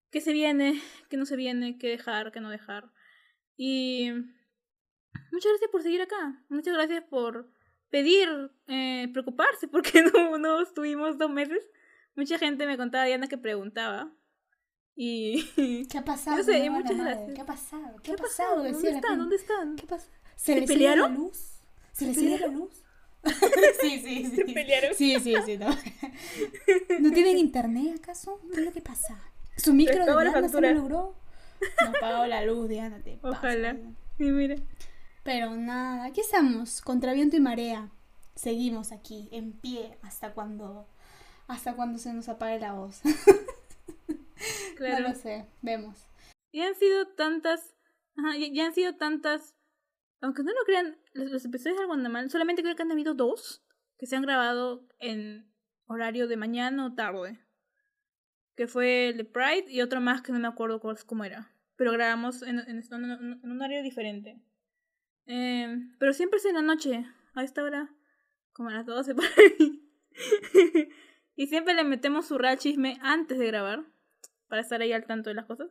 qué 0.09 0.21
se 0.21 0.31
viene, 0.31 0.81
qué 1.09 1.17
no 1.17 1.25
se 1.25 1.35
viene, 1.35 1.77
qué 1.77 1.89
dejar, 1.89 2.31
qué 2.31 2.39
no 2.39 2.49
dejar. 2.49 2.91
Y 3.57 4.11
muchas 5.31 5.51
gracias 5.51 5.71
por 5.71 5.81
seguir 5.81 6.01
acá. 6.01 6.41
Muchas 6.47 6.73
gracias 6.73 7.03
por 7.03 7.51
pedir, 7.89 8.29
eh, 8.67 9.09
preocuparse, 9.11 9.67
porque 9.71 10.03
no, 10.03 10.37
no 10.37 10.61
estuvimos 10.61 11.17
dos 11.17 11.31
meses. 11.31 11.69
Mucha 12.15 12.37
gente 12.37 12.65
me 12.65 12.77
contaba, 12.77 13.05
Diana, 13.05 13.27
que 13.27 13.37
preguntaba. 13.37 14.11
Y... 14.97 15.85
¿Qué 15.91 15.97
ha 15.99 16.03
pasado? 16.03 16.37
Yo 16.37 16.43
sé, 16.43 16.59
No, 16.59 16.65
la 16.65 16.71
muchas 16.71 16.97
gracias. 16.97 17.33
¿Qué 17.35 17.41
ha 17.41 17.45
pasado? 17.45 17.95
¿Qué, 17.97 18.01
¿Qué 18.01 18.11
ha 18.13 18.15
pasado? 18.17 18.63
¿Dónde 18.63 18.89
están? 18.89 19.17
¿Dónde 19.19 19.35
están? 19.35 19.75
¿Qué? 19.75 19.87
¿Se, 20.35 20.55
¿Se 20.55 20.55
les 20.55 20.61
la 20.61 20.67
pelearon? 20.67 21.13
luz? 21.15 21.37
¿Se 21.93 21.99
¿Se 21.99 22.05
les 22.07 22.15
sigue 22.17 22.31
la 22.39 22.47
pelearon? 22.47 22.59
luz? 22.59 22.83
sí, 23.81 24.01
sí, 24.03 24.25
sí. 24.25 24.35
¿Se 24.35 24.45
pelearon? 24.45 24.93
Sí, 24.95 25.19
sí, 25.19 25.35
sí. 25.45 25.57
No. 25.57 25.69
¿No 26.99 27.11
tienen 27.11 27.37
internet 27.37 27.99
acaso? 27.99 28.41
¿Qué 28.51 28.59
es 28.59 28.65
lo 28.65 28.71
que 28.71 28.81
pasa? 28.81 29.19
¿Su 29.55 29.73
micro 29.73 30.05
de 30.05 30.23
Diana 30.23 30.49
se 30.49 30.61
lo 30.61 30.71
logró? 30.73 31.15
Nos 31.85 31.97
pagó 31.99 32.25
la 32.25 32.43
luz, 32.43 32.67
Diana, 32.69 32.99
te 33.03 33.19
Ojalá. 33.21 33.77
Y 34.19 34.23
mira. 34.23 34.55
Pero 35.23 35.55
nada, 35.55 36.05
aquí 36.05 36.21
estamos, 36.21 36.81
contra 36.81 37.13
viento 37.13 37.35
y 37.35 37.39
marea. 37.39 37.89
Seguimos 38.35 38.91
aquí, 38.91 39.27
en 39.31 39.51
pie, 39.53 39.97
hasta 40.03 40.33
cuando, 40.33 40.87
hasta 41.47 41.73
cuando 41.75 41.99
se 41.99 42.13
nos 42.13 42.29
apague 42.29 42.59
la 42.59 42.73
voz. 42.73 43.01
Claro. 44.77 45.03
No 45.03 45.09
lo 45.09 45.15
sé, 45.15 45.45
vemos. 45.61 46.07
Y 46.51 46.61
han 46.61 46.75
sido 46.75 47.07
tantas. 47.15 47.75
Ajá, 48.15 48.37
y, 48.37 48.45
y 48.45 48.59
han 48.59 48.73
sido 48.73 48.95
tantas. 48.95 49.55
Aunque 50.21 50.43
no 50.43 50.51
lo 50.51 50.63
crean, 50.65 50.97
los, 51.13 51.29
los 51.31 51.45
episodios 51.45 51.77
de 51.77 51.81
Algo 51.83 51.93
Anda 51.93 52.09
Mal, 52.09 52.29
solamente 52.29 52.61
creo 52.63 52.75
que 52.75 52.81
han 52.83 52.91
habido 52.91 53.13
dos 53.13 53.63
que 53.97 54.05
se 54.07 54.15
han 54.15 54.21
grabado 54.23 54.87
en 54.99 55.51
horario 55.85 56.27
de 56.27 56.37
mañana 56.37 56.85
o 56.85 56.93
tarde. 56.95 57.39
Que 58.55 58.67
fue 58.67 59.09
el 59.09 59.17
de 59.17 59.25
Pride 59.25 59.65
y 59.69 59.81
otro 59.81 60.01
más 60.01 60.21
que 60.21 60.31
no 60.31 60.39
me 60.39 60.47
acuerdo 60.47 60.79
cuál, 60.79 60.97
cómo 61.05 61.23
era. 61.23 61.51
Pero 61.75 61.91
grabamos 61.91 62.41
en, 62.41 62.59
en, 62.59 62.83
un- 62.91 63.39
en 63.43 63.51
un 63.51 63.61
horario 63.61 63.83
diferente. 63.83 64.41
Eh, 65.27 65.77
pero 65.99 66.13
siempre 66.13 66.37
es 66.37 66.45
en 66.45 66.55
la 66.55 66.61
noche, 66.63 67.05
a 67.35 67.43
esta 67.43 67.61
hora, 67.63 67.93
como 68.53 68.69
a 68.69 68.73
las 68.73 68.85
12 68.85 69.13
por 69.13 69.25
ahí. 69.25 69.83
y 71.35 71.47
siempre 71.47 71.73
le 71.75 71.83
metemos 71.83 72.25
su 72.27 72.37
real 72.39 72.57
chisme 72.57 72.97
antes 73.01 73.37
de 73.37 73.45
grabar, 73.47 73.85
para 74.47 74.61
estar 74.61 74.81
ahí 74.81 74.93
al 74.93 75.05
tanto 75.05 75.29
de 75.29 75.35
las 75.35 75.45
cosas. 75.45 75.69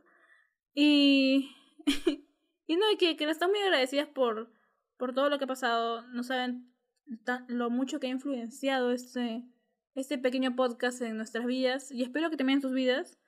Y, 0.74 1.50
y 2.66 2.76
no, 2.76 2.86
que, 2.98 3.16
que 3.16 3.24
estamos 3.24 3.54
muy 3.54 3.62
agradecidas 3.62 4.08
por, 4.08 4.52
por 4.96 5.14
todo 5.14 5.30
lo 5.30 5.38
que 5.38 5.44
ha 5.44 5.48
pasado. 5.48 6.02
No 6.08 6.22
saben 6.22 6.72
lo 7.48 7.70
mucho 7.70 8.00
que 8.00 8.08
ha 8.08 8.10
influenciado 8.10 8.92
este, 8.92 9.44
este 9.94 10.18
pequeño 10.18 10.54
podcast 10.56 11.00
en 11.02 11.16
nuestras 11.16 11.46
vidas. 11.46 11.90
Y 11.90 12.02
espero 12.02 12.30
que 12.30 12.36
también 12.36 12.58
en 12.58 12.62
sus 12.62 12.72
vidas. 12.72 13.18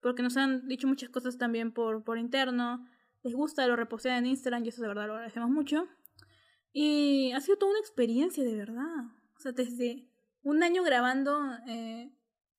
Porque 0.00 0.22
nos 0.22 0.36
han 0.36 0.68
dicho 0.68 0.86
muchas 0.86 1.08
cosas 1.08 1.38
también 1.38 1.72
por, 1.72 2.04
por 2.04 2.18
interno. 2.18 2.86
Les 3.22 3.34
gusta, 3.34 3.66
lo 3.66 3.76
repostean 3.76 4.18
en 4.18 4.26
Instagram 4.26 4.64
y 4.64 4.68
eso 4.68 4.82
de 4.82 4.88
verdad 4.88 5.06
lo 5.06 5.14
agradecemos 5.14 5.50
mucho. 5.50 5.88
Y 6.72 7.32
ha 7.32 7.40
sido 7.40 7.56
toda 7.56 7.70
una 7.70 7.80
experiencia 7.80 8.44
de 8.44 8.54
verdad. 8.54 9.04
O 9.36 9.40
sea, 9.40 9.52
desde 9.52 10.10
un 10.42 10.62
año 10.62 10.82
grabando 10.82 11.40
eh, 11.66 12.12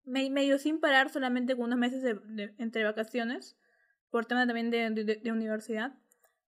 me- 0.06 0.30
medio 0.30 0.58
sin 0.60 0.80
parar, 0.80 1.10
solamente 1.10 1.56
con 1.56 1.66
unos 1.66 1.80
meses 1.80 2.02
de- 2.02 2.16
de- 2.16 2.54
entre 2.58 2.84
vacaciones 2.84 3.58
por 4.10 4.26
tema 4.26 4.46
también 4.46 4.70
de, 4.72 4.90
de, 5.22 5.32
universidad. 5.32 5.94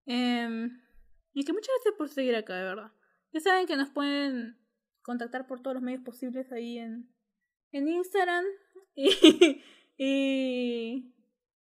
Em, 0.06 0.82
y 1.34 1.44
que 1.44 1.54
muchas 1.54 1.70
gracias 1.76 1.96
por 1.98 2.10
seguir 2.10 2.36
acá, 2.36 2.56
de 2.56 2.64
verdad. 2.64 2.92
Ya 3.34 3.40
saben 3.42 3.68
que 3.68 3.76
nos 3.76 3.90
pueden 3.90 4.58
contactar 5.02 5.48
por 5.48 5.62
todos 5.62 5.76
los 5.76 5.84
medios 5.84 6.02
posibles 6.04 6.52
ahí 6.52 6.78
en, 6.78 7.10
en 7.72 7.88
Instagram. 7.88 8.46
Y, 9.00 9.62
y 9.98 11.14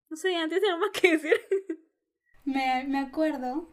no 0.10 0.18
sé, 0.18 0.36
antes 0.36 0.64
algo 0.64 0.80
más 0.80 0.90
que 1.00 1.12
decir. 1.12 1.34
Me, 2.46 2.86
me 2.88 3.00
acuerdo, 3.00 3.70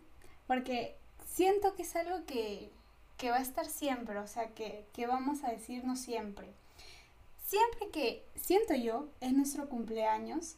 porque 0.47 0.97
siento 1.25 1.75
que 1.77 1.83
es 1.83 1.95
algo 1.97 2.27
que, 2.27 2.71
que 3.17 3.31
va 3.31 3.37
a 3.37 3.43
estar 3.43 3.67
siempre, 3.67 4.19
o 4.19 4.27
sea, 4.27 4.53
que, 4.53 4.87
que 4.93 5.07
vamos 5.07 5.45
a 5.45 5.51
decirnos 5.53 6.01
siempre. 6.01 6.55
Siempre 7.45 7.91
que, 7.91 8.27
siento 8.37 8.75
yo, 8.75 9.11
es 9.21 9.35
nuestro 9.35 9.69
cumpleaños, 9.69 10.57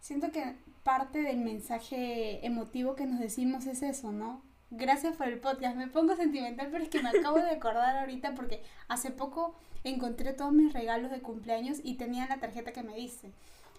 siento 0.00 0.32
que 0.32 0.56
parte 0.82 1.20
del 1.20 1.36
mensaje 1.36 2.44
emotivo 2.44 2.94
que 2.94 3.04
nos 3.04 3.20
decimos 3.20 3.66
es 3.66 3.82
eso, 3.82 4.12
¿no? 4.12 4.42
Gracias 4.70 5.14
por 5.16 5.28
el 5.28 5.38
podcast. 5.38 5.76
Me 5.76 5.88
pongo 5.88 6.16
sentimental, 6.16 6.68
pero 6.72 6.82
es 6.84 6.88
que 6.88 7.02
me 7.02 7.10
acabo 7.10 7.36
de 7.36 7.50
acordar 7.50 7.98
ahorita 7.98 8.34
porque 8.34 8.62
hace 8.88 9.10
poco 9.10 9.54
encontré 9.84 10.32
todos 10.32 10.54
mis 10.54 10.72
regalos 10.72 11.10
de 11.10 11.20
cumpleaños 11.20 11.80
y 11.84 11.94
tenía 11.96 12.26
la 12.26 12.40
tarjeta 12.40 12.72
que 12.72 12.82
me 12.82 12.94
diste. 12.96 13.30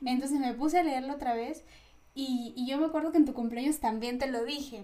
Entonces 0.06 0.40
me 0.40 0.54
puse 0.54 0.78
a 0.80 0.84
leerlo 0.84 1.14
otra 1.14 1.34
vez 1.34 1.64
y, 2.14 2.54
y 2.56 2.68
yo 2.70 2.78
me 2.78 2.86
acuerdo 2.86 3.12
que 3.12 3.18
en 3.18 3.26
tu 3.26 3.34
cumpleaños 3.34 3.80
también 3.80 4.20
te 4.20 4.28
lo 4.28 4.46
dije. 4.46 4.84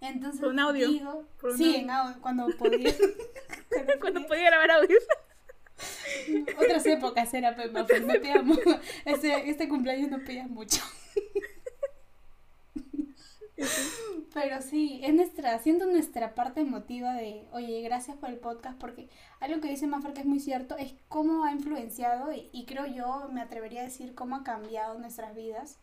Entonces 0.00 0.40
Por 0.40 0.48
un 0.50 0.58
audio, 0.58 0.88
digo, 0.88 1.24
por 1.40 1.52
un 1.52 1.58
sí, 1.58 1.66
audio. 1.66 1.78
en 1.78 1.90
audio, 1.90 2.20
cuando 2.20 2.48
podía. 2.58 2.92
cuando 3.68 3.92
Cuando 4.00 4.26
podía 4.26 4.46
grabar 4.46 4.72
audios. 4.72 5.04
Otras 6.58 6.86
épocas 6.86 7.32
era, 7.34 7.54
pues, 7.54 7.72
Mafer, 7.72 8.04
no 8.04 8.14
pidamos. 8.20 8.58
Este, 9.04 9.50
este 9.50 9.68
cumpleaños 9.68 10.10
no 10.10 10.24
pidas 10.24 10.48
mucho. 10.48 10.80
Pero 14.34 14.62
sí, 14.62 15.00
es 15.04 15.14
nuestra, 15.14 15.58
siento 15.58 15.86
nuestra 15.86 16.34
parte 16.34 16.60
emotiva 16.60 17.12
de, 17.12 17.46
oye, 17.52 17.82
gracias 17.82 18.16
por 18.16 18.30
el 18.30 18.38
podcast, 18.38 18.78
porque 18.78 19.08
algo 19.40 19.60
que 19.60 19.68
dice 19.68 19.86
Mafra 19.86 20.14
que 20.14 20.20
es 20.20 20.26
muy 20.26 20.40
cierto 20.40 20.76
es 20.76 20.94
cómo 21.08 21.44
ha 21.44 21.52
influenciado 21.52 22.32
y, 22.32 22.64
creo 22.64 22.86
yo, 22.86 23.28
me 23.30 23.42
atrevería 23.42 23.82
a 23.82 23.84
decir 23.84 24.14
cómo 24.14 24.36
ha 24.36 24.44
cambiado 24.44 24.98
nuestras 24.98 25.34
vidas. 25.34 25.78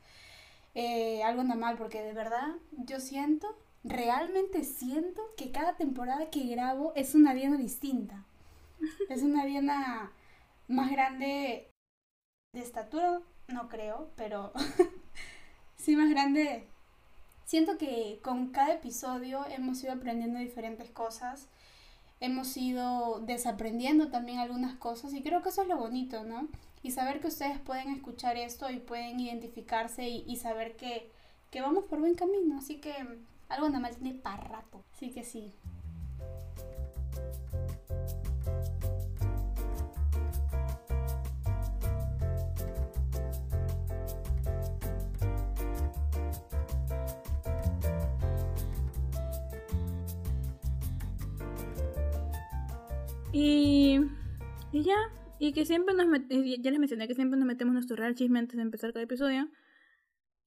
Eh, 0.76 1.24
algo 1.24 1.42
anda 1.42 1.56
mal, 1.56 1.78
porque 1.78 2.02
de 2.02 2.14
verdad 2.14 2.56
yo 2.72 3.00
siento, 3.00 3.48
realmente 3.84 4.64
siento 4.64 5.22
que 5.38 5.52
cada 5.52 5.78
temporada 5.78 6.30
que 6.30 6.48
grabo 6.48 6.94
es 6.96 7.16
una 7.16 7.34
Diana 7.34 7.58
distinta. 7.58 8.26
Es 9.10 9.24
una 9.24 9.46
Diana 9.46 10.12
más 10.68 10.92
grande 10.92 11.72
de 12.54 12.62
estatura, 12.62 13.22
no 13.48 13.70
creo, 13.70 14.12
pero 14.16 14.54
sí 15.78 15.96
más 15.96 16.10
grande. 16.10 16.68
Siento 17.46 17.78
que 17.78 18.20
con 18.24 18.52
cada 18.52 18.74
episodio 18.74 19.46
hemos 19.48 19.84
ido 19.84 19.94
aprendiendo 19.94 20.40
diferentes 20.40 20.92
cosas, 20.92 21.50
hemos 22.20 22.56
ido 22.58 23.22
desaprendiendo 23.22 24.10
también 24.10 24.40
algunas 24.40 24.76
cosas 24.76 25.14
y 25.14 25.24
creo 25.24 25.42
que 25.42 25.50
eso 25.50 25.64
es 25.64 25.68
lo 25.68 25.78
bonito, 25.78 26.24
¿no? 26.24 26.48
Y 26.84 26.92
saber 26.92 27.20
que 27.20 27.28
ustedes 27.28 27.58
pueden 27.60 27.90
escuchar 27.90 28.38
esto 28.38 28.70
y 28.70 28.80
pueden 28.80 29.20
identificarse 29.20 30.08
y, 30.08 30.36
saber 30.38 30.76
que, 30.76 31.12
que 31.50 31.62
vamos 31.62 31.86
por 31.86 32.00
buen 32.00 32.16
camino, 32.16 32.60
así 32.60 32.80
que 32.80 32.94
algo 33.50 33.68
nada 33.68 33.80
más 33.80 33.98
tiene 33.98 34.20
para 34.20 34.44
rato, 34.44 34.84
así 34.94 35.10
que 35.10 35.24
sí. 35.24 35.52
Y, 53.32 54.00
y 54.72 54.84
ya, 54.84 54.96
y 55.38 55.54
que 55.54 55.66
siempre 55.66 55.94
nos 55.94 56.08
ya 56.28 56.72
les 56.72 56.80
mencioné 56.80 57.08
que 57.08 57.14
siempre 57.14 57.40
nos 57.40 57.48
metemos 57.48 57.74
nuestro 57.74 57.96
real 57.96 58.16
chisme 58.16 58.40
antes 58.40 58.58
de 58.58 58.64
empezar 58.64 58.92
cada 58.92 59.04
episodio. 59.04 59.50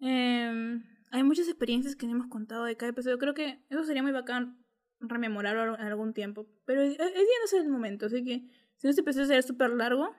Em, 0.01 0.83
hay 1.13 1.23
muchas 1.23 1.47
experiencias 1.49 1.95
que 1.95 2.07
hemos 2.07 2.27
contado 2.27 2.65
de 2.65 2.77
cada 2.77 2.91
episodio. 2.91 3.19
Creo 3.19 3.35
que 3.35 3.65
eso 3.71 3.85
sería 3.85 4.03
muy 4.03 4.13
bacán 4.13 4.59
rememorarlo 4.99 5.79
en 5.79 5.87
algún 5.87 6.13
tiempo. 6.13 6.47
Pero 6.65 6.83
hoy 6.83 6.89
día 6.89 6.99
no 6.99 7.45
es 7.45 7.53
el 7.53 7.69
momento, 7.69 8.07
así 8.07 8.25
que 8.25 8.49
si 8.77 8.87
no 8.87 8.91
este 8.91 9.03
episodio 9.03 9.27
sería 9.27 9.43
súper 9.43 9.71
largo. 9.71 10.15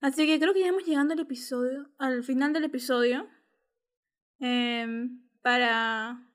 Así 0.00 0.26
que 0.26 0.38
creo 0.38 0.52
que 0.52 0.60
ya 0.60 0.66
estamos 0.66 0.86
llegando 0.86 1.14
al 1.14 1.20
episodio, 1.20 1.90
al 1.98 2.24
final 2.24 2.52
del 2.52 2.64
episodio. 2.64 3.28
Em, 4.40 5.22
para, 5.42 6.28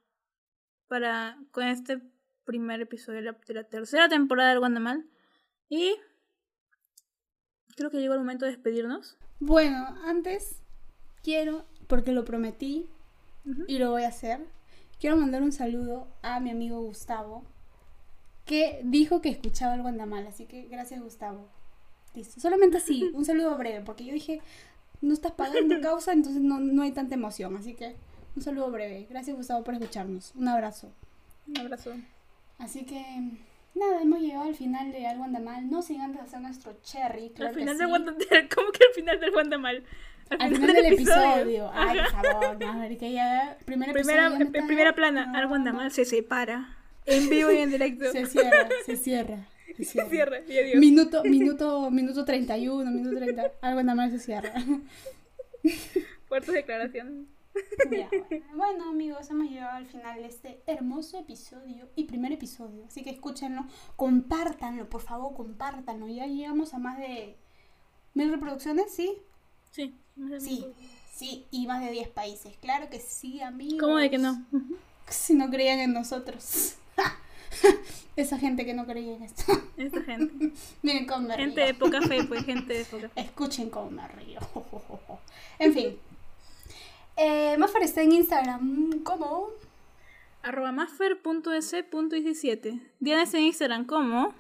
para, 0.88 1.38
con 1.52 1.66
este 1.68 2.02
primer 2.46 2.82
episodio 2.82 3.22
de 3.22 3.54
la, 3.54 3.64
tercera 3.64 4.10
temporada 4.10 4.52
de 4.52 4.60
Guandamal. 4.60 5.06
Y 5.70 5.96
creo 7.76 7.90
que 7.90 8.00
llegó 8.00 8.14
el 8.14 8.20
momento 8.20 8.46
de 8.46 8.52
despedirnos. 8.52 9.18
Bueno, 9.40 9.96
antes 10.06 10.62
quiero, 11.24 11.66
porque 11.88 12.12
lo 12.12 12.26
prometí 12.26 12.90
y 13.68 13.80
lo 13.80 13.92
voy 13.92 14.04
a 14.04 14.10
hacer, 14.10 14.40
quiero 15.00 15.18
mandar 15.18 15.42
un 15.42 15.52
saludo 15.52 16.08
a 16.22 16.40
mi 16.40 16.52
amigo 16.52 16.80
Gustavo, 16.82 17.44
que 18.46 18.82
dijo 18.84 19.22
que 19.22 19.30
escuchaba 19.30 19.74
el 19.74 19.82
Guandamal, 19.82 20.28
así 20.28 20.46
que 20.46 20.68
gracias 20.68 21.02
Gustavo. 21.02 21.50
Listo, 22.14 22.40
solamente 22.40 22.78
así, 22.78 23.10
un 23.14 23.26
saludo 23.26 23.58
breve, 23.58 23.82
porque 23.84 24.06
yo 24.06 24.14
dije, 24.14 24.42
no 25.02 25.14
estás 25.14 25.32
pagando 25.32 25.80
causa, 25.82 26.12
entonces 26.14 26.42
no, 26.42 26.60
no 26.60 26.84
hay 26.84 26.92
tanta 26.92 27.16
emoción, 27.16 27.56
así 27.58 27.74
que 27.74 27.96
un 28.36 28.42
saludo 28.42 28.70
breve. 28.72 29.08
Gracias 29.10 29.36
Gustavo 29.36 29.64
por 29.64 29.74
escucharnos, 29.74 30.34
un 30.36 30.48
abrazo. 30.48 30.92
Un 31.48 31.58
abrazo. 31.58 31.94
Así 32.62 32.86
que, 32.86 33.04
nada, 33.74 34.02
hemos 34.02 34.20
llegado 34.20 34.44
al 34.48 34.56
final 34.56 34.92
de 34.92 35.08
Algo 35.08 35.24
Anda 35.24 35.40
Mal, 35.40 35.70
no 35.70 35.82
sin 35.82 36.02
antes 36.02 36.22
hacer 36.22 36.40
nuestro 36.42 36.74
cherry, 36.84 37.30
claro 37.32 37.50
al 37.50 37.56
que 37.56 37.60
final 37.62 37.76
sí. 37.76 37.80
del 37.80 37.90
Guandamal. 37.90 38.28
¿Cómo 38.56 38.72
que 38.72 38.84
al 38.86 38.94
final 38.94 39.20
del 39.20 39.32
Guandamal? 39.32 39.84
Al 40.30 40.56
final 40.56 40.74
del 40.76 40.86
episodio. 40.94 41.72
Ay, 41.74 42.00
por 42.00 42.24
favor, 42.24 42.64
a 42.64 42.78
ver, 42.78 42.98
que 42.98 43.12
ya. 43.12 43.58
Primer 43.66 43.92
Primera, 43.92 44.28
episodio 44.28 44.78
ya 44.78 44.94
plana, 44.96 45.26
No, 45.26 45.38
al 45.38 45.48
Guandamal 45.48 45.92
se 45.92 46.06
separa. 46.06 46.78
En 47.06 47.30
vivo 47.30 47.52
y 47.52 47.58
en 47.58 47.72
directo. 47.72 48.06
no. 48.06 48.12
Se 48.12 48.26
cierra, 48.28 48.70
se 48.86 48.96
cierra. 48.96 49.38
Se 49.76 49.84
Se 49.84 49.86
cierra. 49.86 50.10
cierra 50.10 50.40
y 50.48 50.58
adiós. 50.58 50.80
Minuto, 50.80 51.24
minuto, 51.26 51.90
minuto 51.92 52.24
31, 52.26 52.92
minuto 52.92 53.16
30. 53.18 53.52
Algo 53.62 53.80
anda 53.80 53.96
mal 53.96 54.12
se 54.12 54.20
cierra. 54.20 54.54
Fuertes 56.28 56.54
declaraciones. 56.54 57.26
Ya, 57.92 58.08
bueno. 58.10 58.46
Bueno, 58.56 58.90
amigos, 58.90 59.30
hemos 59.30 59.50
llegado 59.50 59.76
al 59.76 59.86
final 59.86 60.22
de 60.22 60.28
este 60.28 60.62
hermoso 60.68 61.18
episodio 61.20 61.90
y 61.96 62.06
primer 62.06 62.32
episodio. 62.32 62.86
Así 62.86 63.04
que 63.04 63.10
escúchenlo, 63.10 63.66
compártanlo, 63.96 64.90
por 64.90 65.02
favor, 65.02 65.34
compártanlo. 65.36 66.08
Ya 66.08 66.26
llegamos 66.28 66.74
a 66.74 66.78
más 66.80 66.98
de 66.98 67.36
mil 68.14 68.32
reproducciones, 68.32 68.94
¿sí? 68.94 69.18
Sí. 69.72 69.96
Sí, 70.40 70.66
sí, 71.14 71.46
y 71.52 71.66
más 71.68 71.82
de 71.84 71.92
10 71.92 72.10
países. 72.10 72.56
Claro 72.62 72.90
que 72.90 73.00
sí, 73.00 73.42
amigos. 73.42 73.80
¿Cómo 73.80 73.98
de 73.98 74.10
que 74.10 74.18
no? 74.18 74.46
Si 75.10 75.34
no 75.34 75.50
creían 75.50 75.80
en 75.80 75.94
nosotros. 75.94 76.76
Esa 78.16 78.38
gente 78.38 78.66
que 78.66 78.74
no 78.74 78.86
creía 78.86 79.16
en 79.16 79.24
esto. 79.24 79.44
Esta 79.78 80.02
gente. 80.06 80.52
Miren 80.82 81.06
cómo 81.08 81.28
me 81.30 81.36
Gente 81.36 81.56
río. 81.62 81.66
de 81.68 81.74
poca 81.74 82.02
fe, 82.02 82.24
pues 82.26 82.46
gente 82.46 82.74
de 82.74 82.86
poca 82.86 83.10
fe. 83.10 83.22
Escuchen 83.22 83.70
cómo 83.70 83.90
me 83.92 84.08
río. 84.10 84.40
En 85.60 85.74
fin. 85.74 85.98
Eh, 87.18 87.58
Maffer 87.58 87.84
está 87.84 88.02
en 88.02 88.14
Instagram 88.14 89.04
como 89.04 89.50
Arroba 90.44 90.72
maffer.es.17. 90.72 92.82
Diana 93.00 93.24
está 93.24 93.38
en 93.38 93.44
Instagram 93.46 93.86
como 93.86 94.34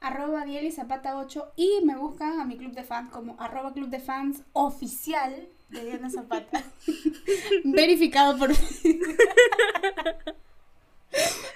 arroba 0.00 0.44
Dieli 0.44 0.70
Zapata 0.70 1.18
8 1.18 1.54
y 1.56 1.80
me 1.84 1.96
buscan 1.96 2.38
a 2.38 2.44
mi 2.44 2.56
club 2.56 2.70
de 2.72 2.84
fans 2.84 3.10
como 3.10 3.34
arroba 3.40 3.72
club 3.72 3.88
de 3.88 3.98
fans 3.98 4.42
oficial 4.52 5.48
de 5.70 5.84
Diana 5.84 6.08
Zapata. 6.10 6.62
Verificado 7.64 8.38
por 8.38 8.50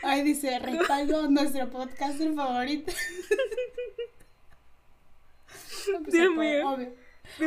Ahí 0.03 0.23
dice, 0.25 0.59
respaldo 0.59 1.21
a 1.21 1.29
nuestro 1.29 1.71
podcaster 1.71 2.35
favorito. 2.35 2.93
Pues, 5.85 6.13
Dios 6.13 6.31
mío. 6.37 6.69
obvio. 6.71 6.93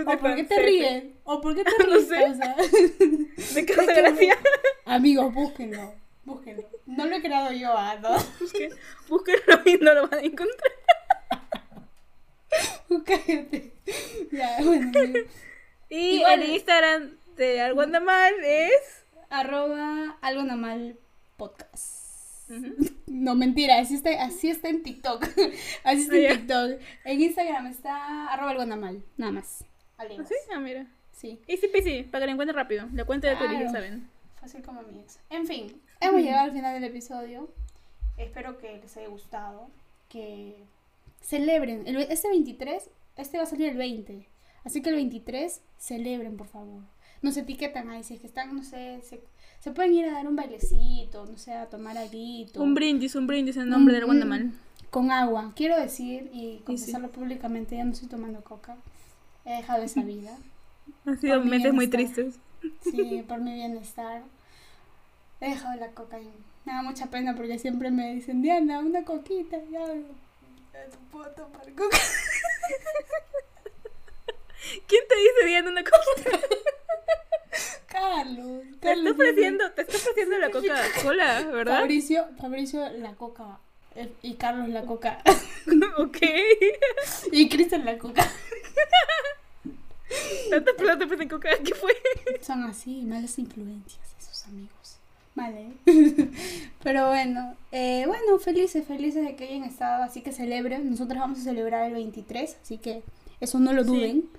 ¿O 0.06 0.18
por 0.18 0.36
qué 0.36 0.44
te 0.44 0.60
ríes? 0.62 1.04
¿O 1.24 1.42
por 1.42 1.56
qué 1.56 1.64
te 1.64 1.72
No 1.80 1.86
ríes? 1.96 2.08
sé. 2.08 2.24
O 2.26 2.34
sea, 2.36 2.56
Me 3.56 3.66
causa 3.66 3.94
gracia. 3.94 4.38
amigos, 4.86 5.34
búsquenlo. 5.34 5.94
Búsquenlo. 6.24 6.68
No 6.86 7.06
lo 7.06 7.16
he 7.16 7.22
creado 7.22 7.52
yo, 7.52 7.72
ah, 7.78 7.96
no. 8.02 8.10
Búsquenlo 9.10 9.62
y 9.66 9.78
no 9.78 9.94
lo 9.94 10.08
van 10.08 10.20
a 10.20 10.24
encontrar. 10.24 10.72
Cállate. 13.06 13.74
Ya, 14.32 14.58
bueno. 14.64 14.92
Y 15.90 16.18
Igual- 16.18 16.42
el 16.44 16.50
Instagram 16.52 17.18
de 17.36 17.62
Algo 17.62 17.82
Anda 17.82 18.00
Mal 18.00 18.34
es. 18.44 19.04
Arroba 19.30 20.18
algo 20.22 20.44
normal 20.44 20.98
podcast. 21.36 22.50
Ujú. 22.50 22.76
No, 23.08 23.36
mentira, 23.36 23.80
así 23.80 23.96
está, 23.96 24.24
así 24.24 24.50
está 24.50 24.70
en 24.70 24.84
TikTok. 24.84 25.24
Así 25.84 26.02
está 26.04 26.16
en. 26.16 26.38
TikTok. 26.38 26.80
En 27.06 27.22
Instagram 27.22 27.68
está 27.68 28.28
arroba 28.32 28.52
algo 28.52 28.66
normal, 28.66 29.04
nada 29.18 29.32
más. 29.32 29.66
Alegas. 29.98 30.28
¿Sí? 30.28 30.36
Ah, 30.54 30.60
mira. 30.60 30.88
Sí. 31.12 31.40
Easy 31.48 31.68
peasy, 31.70 32.04
para 32.04 32.22
que 32.22 32.28
lo 32.28 32.32
encuentren 32.34 32.56
rápido. 32.56 32.88
La 32.94 33.06
cuenta 33.06 33.30
de 33.30 33.36
Twitter, 33.38 33.60
ya 33.60 33.72
saben. 33.72 34.10
Fácil 34.40 34.62
como 34.64 34.82
mi 34.84 35.00
ex. 35.00 35.20
En 35.30 35.48
fin, 35.48 35.82
hemos 36.02 36.22
llegado 36.22 36.44
al 36.46 36.52
final 36.52 36.74
del 36.74 36.84
episodio. 36.84 37.50
Espero 38.18 38.58
que 38.58 38.78
les 38.78 38.96
haya 38.98 39.08
gustado. 39.08 39.70
Que 40.10 40.56
celebren. 41.22 41.88
El, 41.88 41.98
este 41.98 42.30
23, 42.30 42.90
este 43.18 43.38
va 43.38 43.44
a 43.44 43.48
salir 43.48 43.70
el 43.70 43.78
20. 43.78 44.28
Así 44.66 44.82
que 44.82 44.90
el 44.90 44.96
23, 44.96 45.62
celebren, 45.78 46.38
por 46.38 46.48
favor. 46.48 46.82
Nos 47.22 47.38
etiquetan 47.38 47.90
ahí. 47.90 48.04
Si 48.04 48.16
es 48.16 48.20
que 48.20 48.28
están, 48.28 48.56
no 48.56 48.64
sé, 48.64 49.00
se, 49.02 49.22
se 49.60 49.72
pueden 49.72 49.94
ir 49.94 50.06
a 50.06 50.12
dar 50.14 50.28
un 50.28 50.36
bailecito, 50.36 51.26
no 51.26 51.38
sé, 51.38 51.54
a 51.54 51.68
tomar 51.68 51.98
algo. 51.98 52.14
Un 52.64 52.74
brindis, 52.76 53.16
un 53.16 53.26
brindis 53.28 53.58
en 53.58 53.70
nombre 53.70 53.94
del 53.96 54.04
Mm, 54.04 54.08
Guandamal. 54.08 54.52
Con 54.90 55.12
agua. 55.12 55.54
Quiero 55.56 55.80
decir 55.80 56.30
y 56.34 56.58
sí. 56.58 56.62
confesarlo 56.66 57.12
públicamente, 57.12 57.76
ya 57.78 57.84
no 57.84 57.92
estoy 57.94 58.08
tomando 58.10 58.44
coca. 58.44 58.78
He 59.46 59.52
dejado 59.58 59.84
esa 59.84 60.02
vida. 60.02 60.38
Han 61.06 61.20
sido 61.20 61.42
meses 61.42 61.74
muy 61.74 61.88
tristes. 61.88 62.36
Sí, 62.84 63.24
por 63.28 63.40
mi 63.40 63.54
bienestar. 63.54 64.24
He 65.40 65.50
dejado 65.50 65.80
la 65.80 65.90
coca 65.92 66.20
y 66.20 66.30
me 66.66 66.74
da 66.74 66.82
mucha 66.82 67.08
pena 67.08 67.36
porque 67.36 67.60
siempre 67.60 67.92
me 67.92 68.16
dicen, 68.16 68.42
Diana, 68.42 68.80
una 68.80 69.04
coquita. 69.04 69.58
Ya, 69.72 69.86
ya 69.86 69.94
no 69.94 70.98
puedo 71.12 71.30
tomar 71.32 71.72
coca. 71.74 71.98
¿Quién 74.88 75.04
te 75.08 75.16
dice 75.16 75.46
Diana 75.48 75.70
una 75.70 75.84
cosa? 75.84 76.40
Carlos. 77.88 78.64
Te 78.82 78.92
está 78.94 79.12
ofreciendo, 79.12 79.72
te 79.72 79.82
está 79.84 79.98
ofreciendo 79.98 80.38
la 80.40 80.50
Coca-Cola, 80.52 81.42
¿verdad? 81.44 81.80
Fabricio, 81.82 82.28
Fabricio 82.42 82.90
la 82.98 83.14
coca. 83.16 83.60
eh, 83.96 84.12
Y 84.22 84.34
Carlos 84.36 84.70
la 84.70 84.82
coca. 84.84 85.22
ok. 86.00 86.18
Y 87.32 87.48
Cristian 87.50 87.86
la 87.86 87.98
coca. 87.98 88.28
Tantas 90.50 90.76
personas 90.76 91.00
te 91.00 91.06
ofrecen 91.06 91.30
Coca, 91.30 91.50
¿qué 91.64 91.74
fue? 91.74 91.92
Son 92.42 92.64
así, 92.64 93.04
malas 93.04 93.38
influencias 93.40 94.16
esos 94.20 94.46
amigos. 94.46 94.98
Vale. 95.36 95.74
Pero 96.84 97.08
bueno, 97.08 97.56
eh, 97.72 98.06
bueno, 98.08 98.40
felices, 98.40 98.86
felices 98.86 99.26
de 99.26 99.36
que 99.36 99.46
hayan 99.46 99.64
estado, 99.64 100.04
así 100.04 100.22
que 100.22 100.32
celebren. 100.32 100.90
Nosotros 100.90 101.20
vamos 101.20 101.40
a 101.40 101.44
celebrar 101.44 101.88
el 101.88 101.94
23, 101.94 102.58
así 102.62 102.78
que 102.78 103.04
eso 103.42 103.60
no 103.60 103.74
lo 103.74 103.84
duden. 103.84 104.30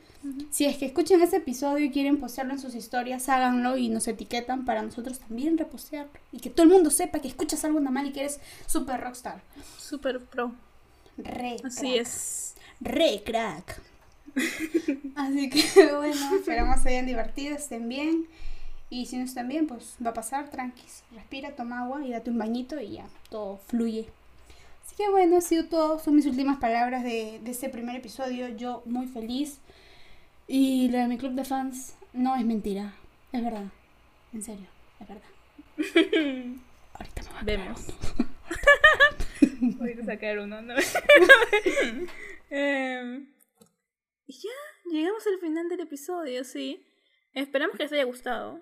Si 0.51 0.65
es 0.65 0.77
que 0.79 0.87
escuchan 0.87 1.21
ese 1.23 1.37
episodio 1.37 1.85
y 1.85 1.91
quieren 1.91 2.19
postearlo 2.19 2.55
en 2.55 2.59
sus 2.59 2.75
historias, 2.75 3.29
háganlo 3.29 3.77
y 3.77 3.89
nos 3.89 4.09
etiquetan 4.09 4.65
para 4.65 4.83
nosotros 4.83 5.21
también 5.21 5.57
repostearlo. 5.59 6.11
Y 6.33 6.41
que 6.41 6.51
todo 6.51 6.65
el 6.65 6.73
mundo 6.73 6.91
sepa 6.91 7.21
que 7.21 7.29
escuchas 7.29 7.65
algo 7.65 7.81
mal 7.81 8.07
y 8.07 8.13
que 8.13 8.21
eres 8.21 8.41
super 8.67 9.01
rockstar. 9.01 9.43
Super 9.79 10.21
pro. 10.21 10.53
Re. 11.19 11.59
Así 11.63 11.97
es. 11.97 12.55
Re 12.81 13.23
crack. 13.25 13.81
Así 15.17 15.51
que 15.51 15.63
bueno, 15.97 16.37
esperamos 16.37 16.81
se 16.83 16.91
hayan 16.91 17.07
divertido, 17.07 17.57
estén 17.57 17.89
bien. 17.89 18.27
Y 18.89 19.07
si 19.07 19.17
no 19.17 19.25
están 19.25 19.49
bien, 19.49 19.67
pues 19.67 19.97
va 20.05 20.11
a 20.11 20.15
pasar, 20.15 20.51
tranquis. 20.51 21.03
Respira, 21.13 21.57
toma 21.57 21.83
agua 21.83 22.05
y 22.07 22.13
date 22.13 22.31
un 22.31 22.39
bañito 22.39 22.81
y 22.81 22.93
ya, 22.93 23.07
todo 23.31 23.59
fluye. 23.67 24.09
Así 24.85 24.95
que 24.95 25.11
bueno, 25.11 25.39
ha 25.39 25.41
sido 25.41 25.67
todo. 25.67 25.99
Son 25.99 26.15
mis 26.15 26.27
últimas 26.27 26.59
palabras 26.59 27.03
de, 27.03 27.41
de 27.43 27.51
este 27.51 27.69
primer 27.69 27.97
episodio. 27.97 28.49
Yo 28.49 28.83
muy 28.85 29.07
feliz. 29.07 29.59
Y 30.47 30.89
lo 30.91 30.99
de 30.99 31.09
mi 31.09 31.19
club 31.19 31.33
de 31.33 31.45
fans 31.45 31.97
no 32.13 32.37
es 32.37 32.45
mentira. 32.45 32.95
Es 33.33 33.43
verdad. 33.43 33.67
En 34.33 34.43
serio, 34.43 34.67
es 35.01 35.09
verdad. 35.09 35.25
Ahorita 36.95 37.23
me 37.23 37.31
va 37.31 37.41
a 37.41 37.45
Vemos. 37.45 37.87
Voy 39.79 39.93
a 39.93 40.05
sacar 40.05 40.39
uno, 40.39 40.63
¿no? 40.63 40.75
Em, 42.51 43.27
y 44.27 44.33
ya, 44.33 44.91
llegamos 44.91 45.27
al 45.27 45.39
final 45.39 45.69
del 45.69 45.81
episodio, 45.81 46.45
sí. 46.45 46.85
Esperamos 47.33 47.77
que 47.77 47.85
les 47.85 47.93
haya 47.93 48.05
gustado. 48.05 48.61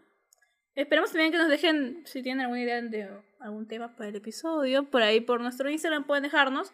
Esperamos 0.75 1.13
también 1.13 1.31
que 1.31 1.39
nos 1.39 1.49
dejen, 1.49 2.03
si 2.05 2.23
tienen 2.23 2.43
alguna 2.43 2.61
idea 2.61 2.83
de 2.83 3.09
algún 3.41 3.69
tema 3.69 3.95
para 3.95 4.09
el 4.09 4.17
episodio, 4.17 4.91
por 4.91 5.03
ahí 5.03 5.21
por 5.21 5.41
nuestro 5.41 5.71
Instagram 5.71 6.05
pueden 6.05 6.25
dejarnos. 6.25 6.73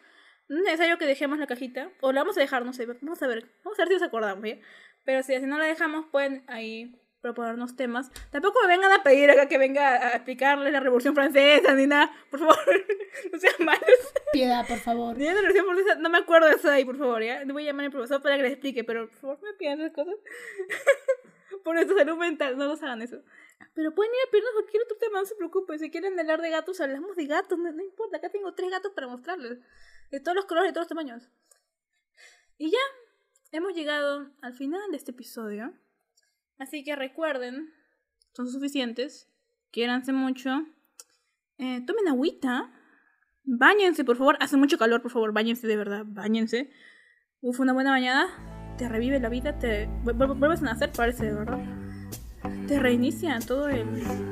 No 0.49 0.57
es 0.59 0.65
necesario 0.65 0.99
que 0.99 1.07
dejemos 1.07 1.39
la 1.39 1.47
cajita, 1.47 1.93
o 2.01 2.13
la 2.13 2.23
vamos 2.23 2.37
a 2.37 2.41
dejar, 2.41 2.65
no 2.65 2.73
sé, 2.73 2.87
vamos 2.87 3.23
a 3.23 3.27
ver, 3.27 3.47
vamos 3.63 3.79
a 3.79 3.83
ver 3.83 3.89
si 3.89 3.95
nos 3.95 4.03
acordamos, 4.03 4.45
¿ya? 4.45 4.59
Pero 5.05 5.23
si, 5.23 5.39
si 5.39 5.47
no 5.47 5.59
la 5.59 5.67
dejamos, 5.67 6.07
pueden 6.07 6.43
ahí 6.49 7.00
proponernos 7.21 7.77
temas. 7.77 8.11
Tampoco 8.31 8.59
me 8.63 8.69
vengan 8.69 8.93
a 8.93 9.03
pedir 9.03 9.31
acá 9.31 9.49
que 9.49 9.59
venga 9.59 10.07
a 10.07 10.11
explicarles 10.17 10.73
la 10.73 10.81
Revolución 10.81 11.15
Francesa 11.15 11.75
ni 11.75 11.87
nada. 11.87 12.11
Por 12.31 12.41
favor, 12.41 12.57
no 13.33 13.39
sean 13.39 13.55
malos. 13.61 14.15
Piedad, 14.33 14.67
por 14.67 14.79
favor. 14.79 15.17
Ni 15.17 15.25
la 15.27 15.35
Revolución 15.35 15.67
Francesa, 15.67 15.95
no 15.97 16.09
me 16.09 16.19
acuerdo 16.19 16.49
de 16.49 16.55
eso 16.55 16.71
ahí, 16.71 16.85
por 16.85 16.99
favor, 16.99 17.23
¿ya? 17.23 17.45
Le 17.45 17.53
voy 17.53 17.65
a 17.65 17.67
llamar 17.67 17.87
al 17.87 17.93
profesor 17.93 18.23
para 18.23 18.37
que 18.37 18.43
les 18.43 18.53
explique, 18.53 18.85
pero 18.85 19.09
por 19.09 19.19
favor, 19.19 19.43
me 19.43 19.53
pidan 19.55 19.81
esas 19.81 19.93
cosas. 19.93 20.15
por 21.65 21.75
nuestra 21.75 21.97
salud 21.97 22.17
mental, 22.17 22.57
no 22.57 22.67
nos 22.67 22.83
hagan 22.83 23.03
eso. 23.03 23.23
Pero 23.75 23.95
pueden 23.95 24.13
ir 24.13 24.21
a 24.27 24.31
pedirnos 24.31 24.53
cualquier 24.53 24.83
otro 24.83 24.97
tema, 24.97 25.21
no 25.21 25.27
se 25.27 25.35
preocupen. 25.35 25.79
Si 25.79 25.91
quieren 25.91 26.19
hablar 26.19 26.41
de 26.41 26.51
gatos, 26.51 26.81
hablamos 26.81 27.17
de 27.17 27.27
gatos, 27.27 27.59
no, 27.59 27.71
no 27.71 27.83
importa. 27.83 28.17
Acá 28.17 28.31
tengo 28.31 28.55
tres 28.55 28.71
gatos 28.71 28.93
para 28.93 29.07
mostrarles. 29.07 29.59
De 30.11 30.21
todos 30.21 30.35
los 30.35 30.47
colores, 30.47 30.71
de 30.71 30.73
todos 30.73 30.85
los 30.85 30.89
tamaños. 30.89 31.29
Y 32.59 32.71
ya, 32.71 32.79
hemos 33.53 33.75
llegado 33.75 34.31
al 34.41 34.55
final 34.55 34.91
de 34.91 34.97
este 34.97 35.13
episodio. 35.13 35.73
Así 36.61 36.85
que 36.85 36.95
recuerden, 36.95 37.71
son 38.35 38.49
suficientes. 38.49 39.27
Quiéranse 39.73 40.13
mucho. 40.13 40.51
Eh, 41.59 41.83
tomen 41.87 42.07
agüita. 42.07 42.71
Báñense, 43.45 44.05
por 44.05 44.17
favor. 44.17 44.37
Hace 44.41 44.57
mucho 44.57 44.79
calor, 44.79 45.03
por 45.03 45.11
favor. 45.11 45.33
Báñense 45.33 45.67
de 45.67 45.77
verdad. 45.77 46.05
Báñense. 46.07 46.71
Uf, 47.41 47.59
una 47.61 47.73
buena 47.73 47.91
bañada. 47.91 48.29
Te 48.79 48.89
revive 48.89 49.19
la 49.21 49.29
vida. 49.31 49.59
Te 49.59 49.89
vu- 50.05 50.39
vuelves 50.39 50.61
a 50.61 50.67
nacer, 50.67 50.93
parece, 50.93 51.27
de 51.27 51.33
verdad. 51.35 51.59
Te 52.69 52.79
reinicia 52.79 53.39
todo 53.41 53.69
el, 53.69 53.85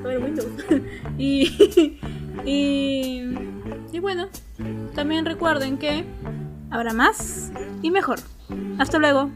todo 0.03 0.11
el 0.11 0.23
Windows. 0.23 0.47
y, 1.19 1.99
y, 2.45 3.23
y 3.93 3.99
bueno, 4.01 4.29
también 4.95 5.25
recuerden 5.25 5.79
que 5.79 6.05
habrá 6.71 6.93
más 6.93 7.51
y 7.83 7.91
mejor. 7.91 8.19
Hasta 8.79 8.99
luego. 8.99 9.31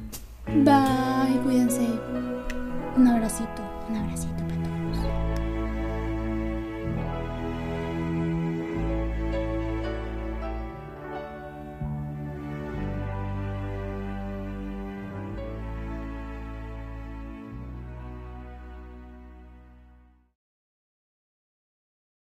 Bye, 0.47 1.41
cuídense. 1.43 1.87
Un 2.97 3.07
abracito, 3.09 3.63
un 3.89 3.97
abracito. 3.97 4.32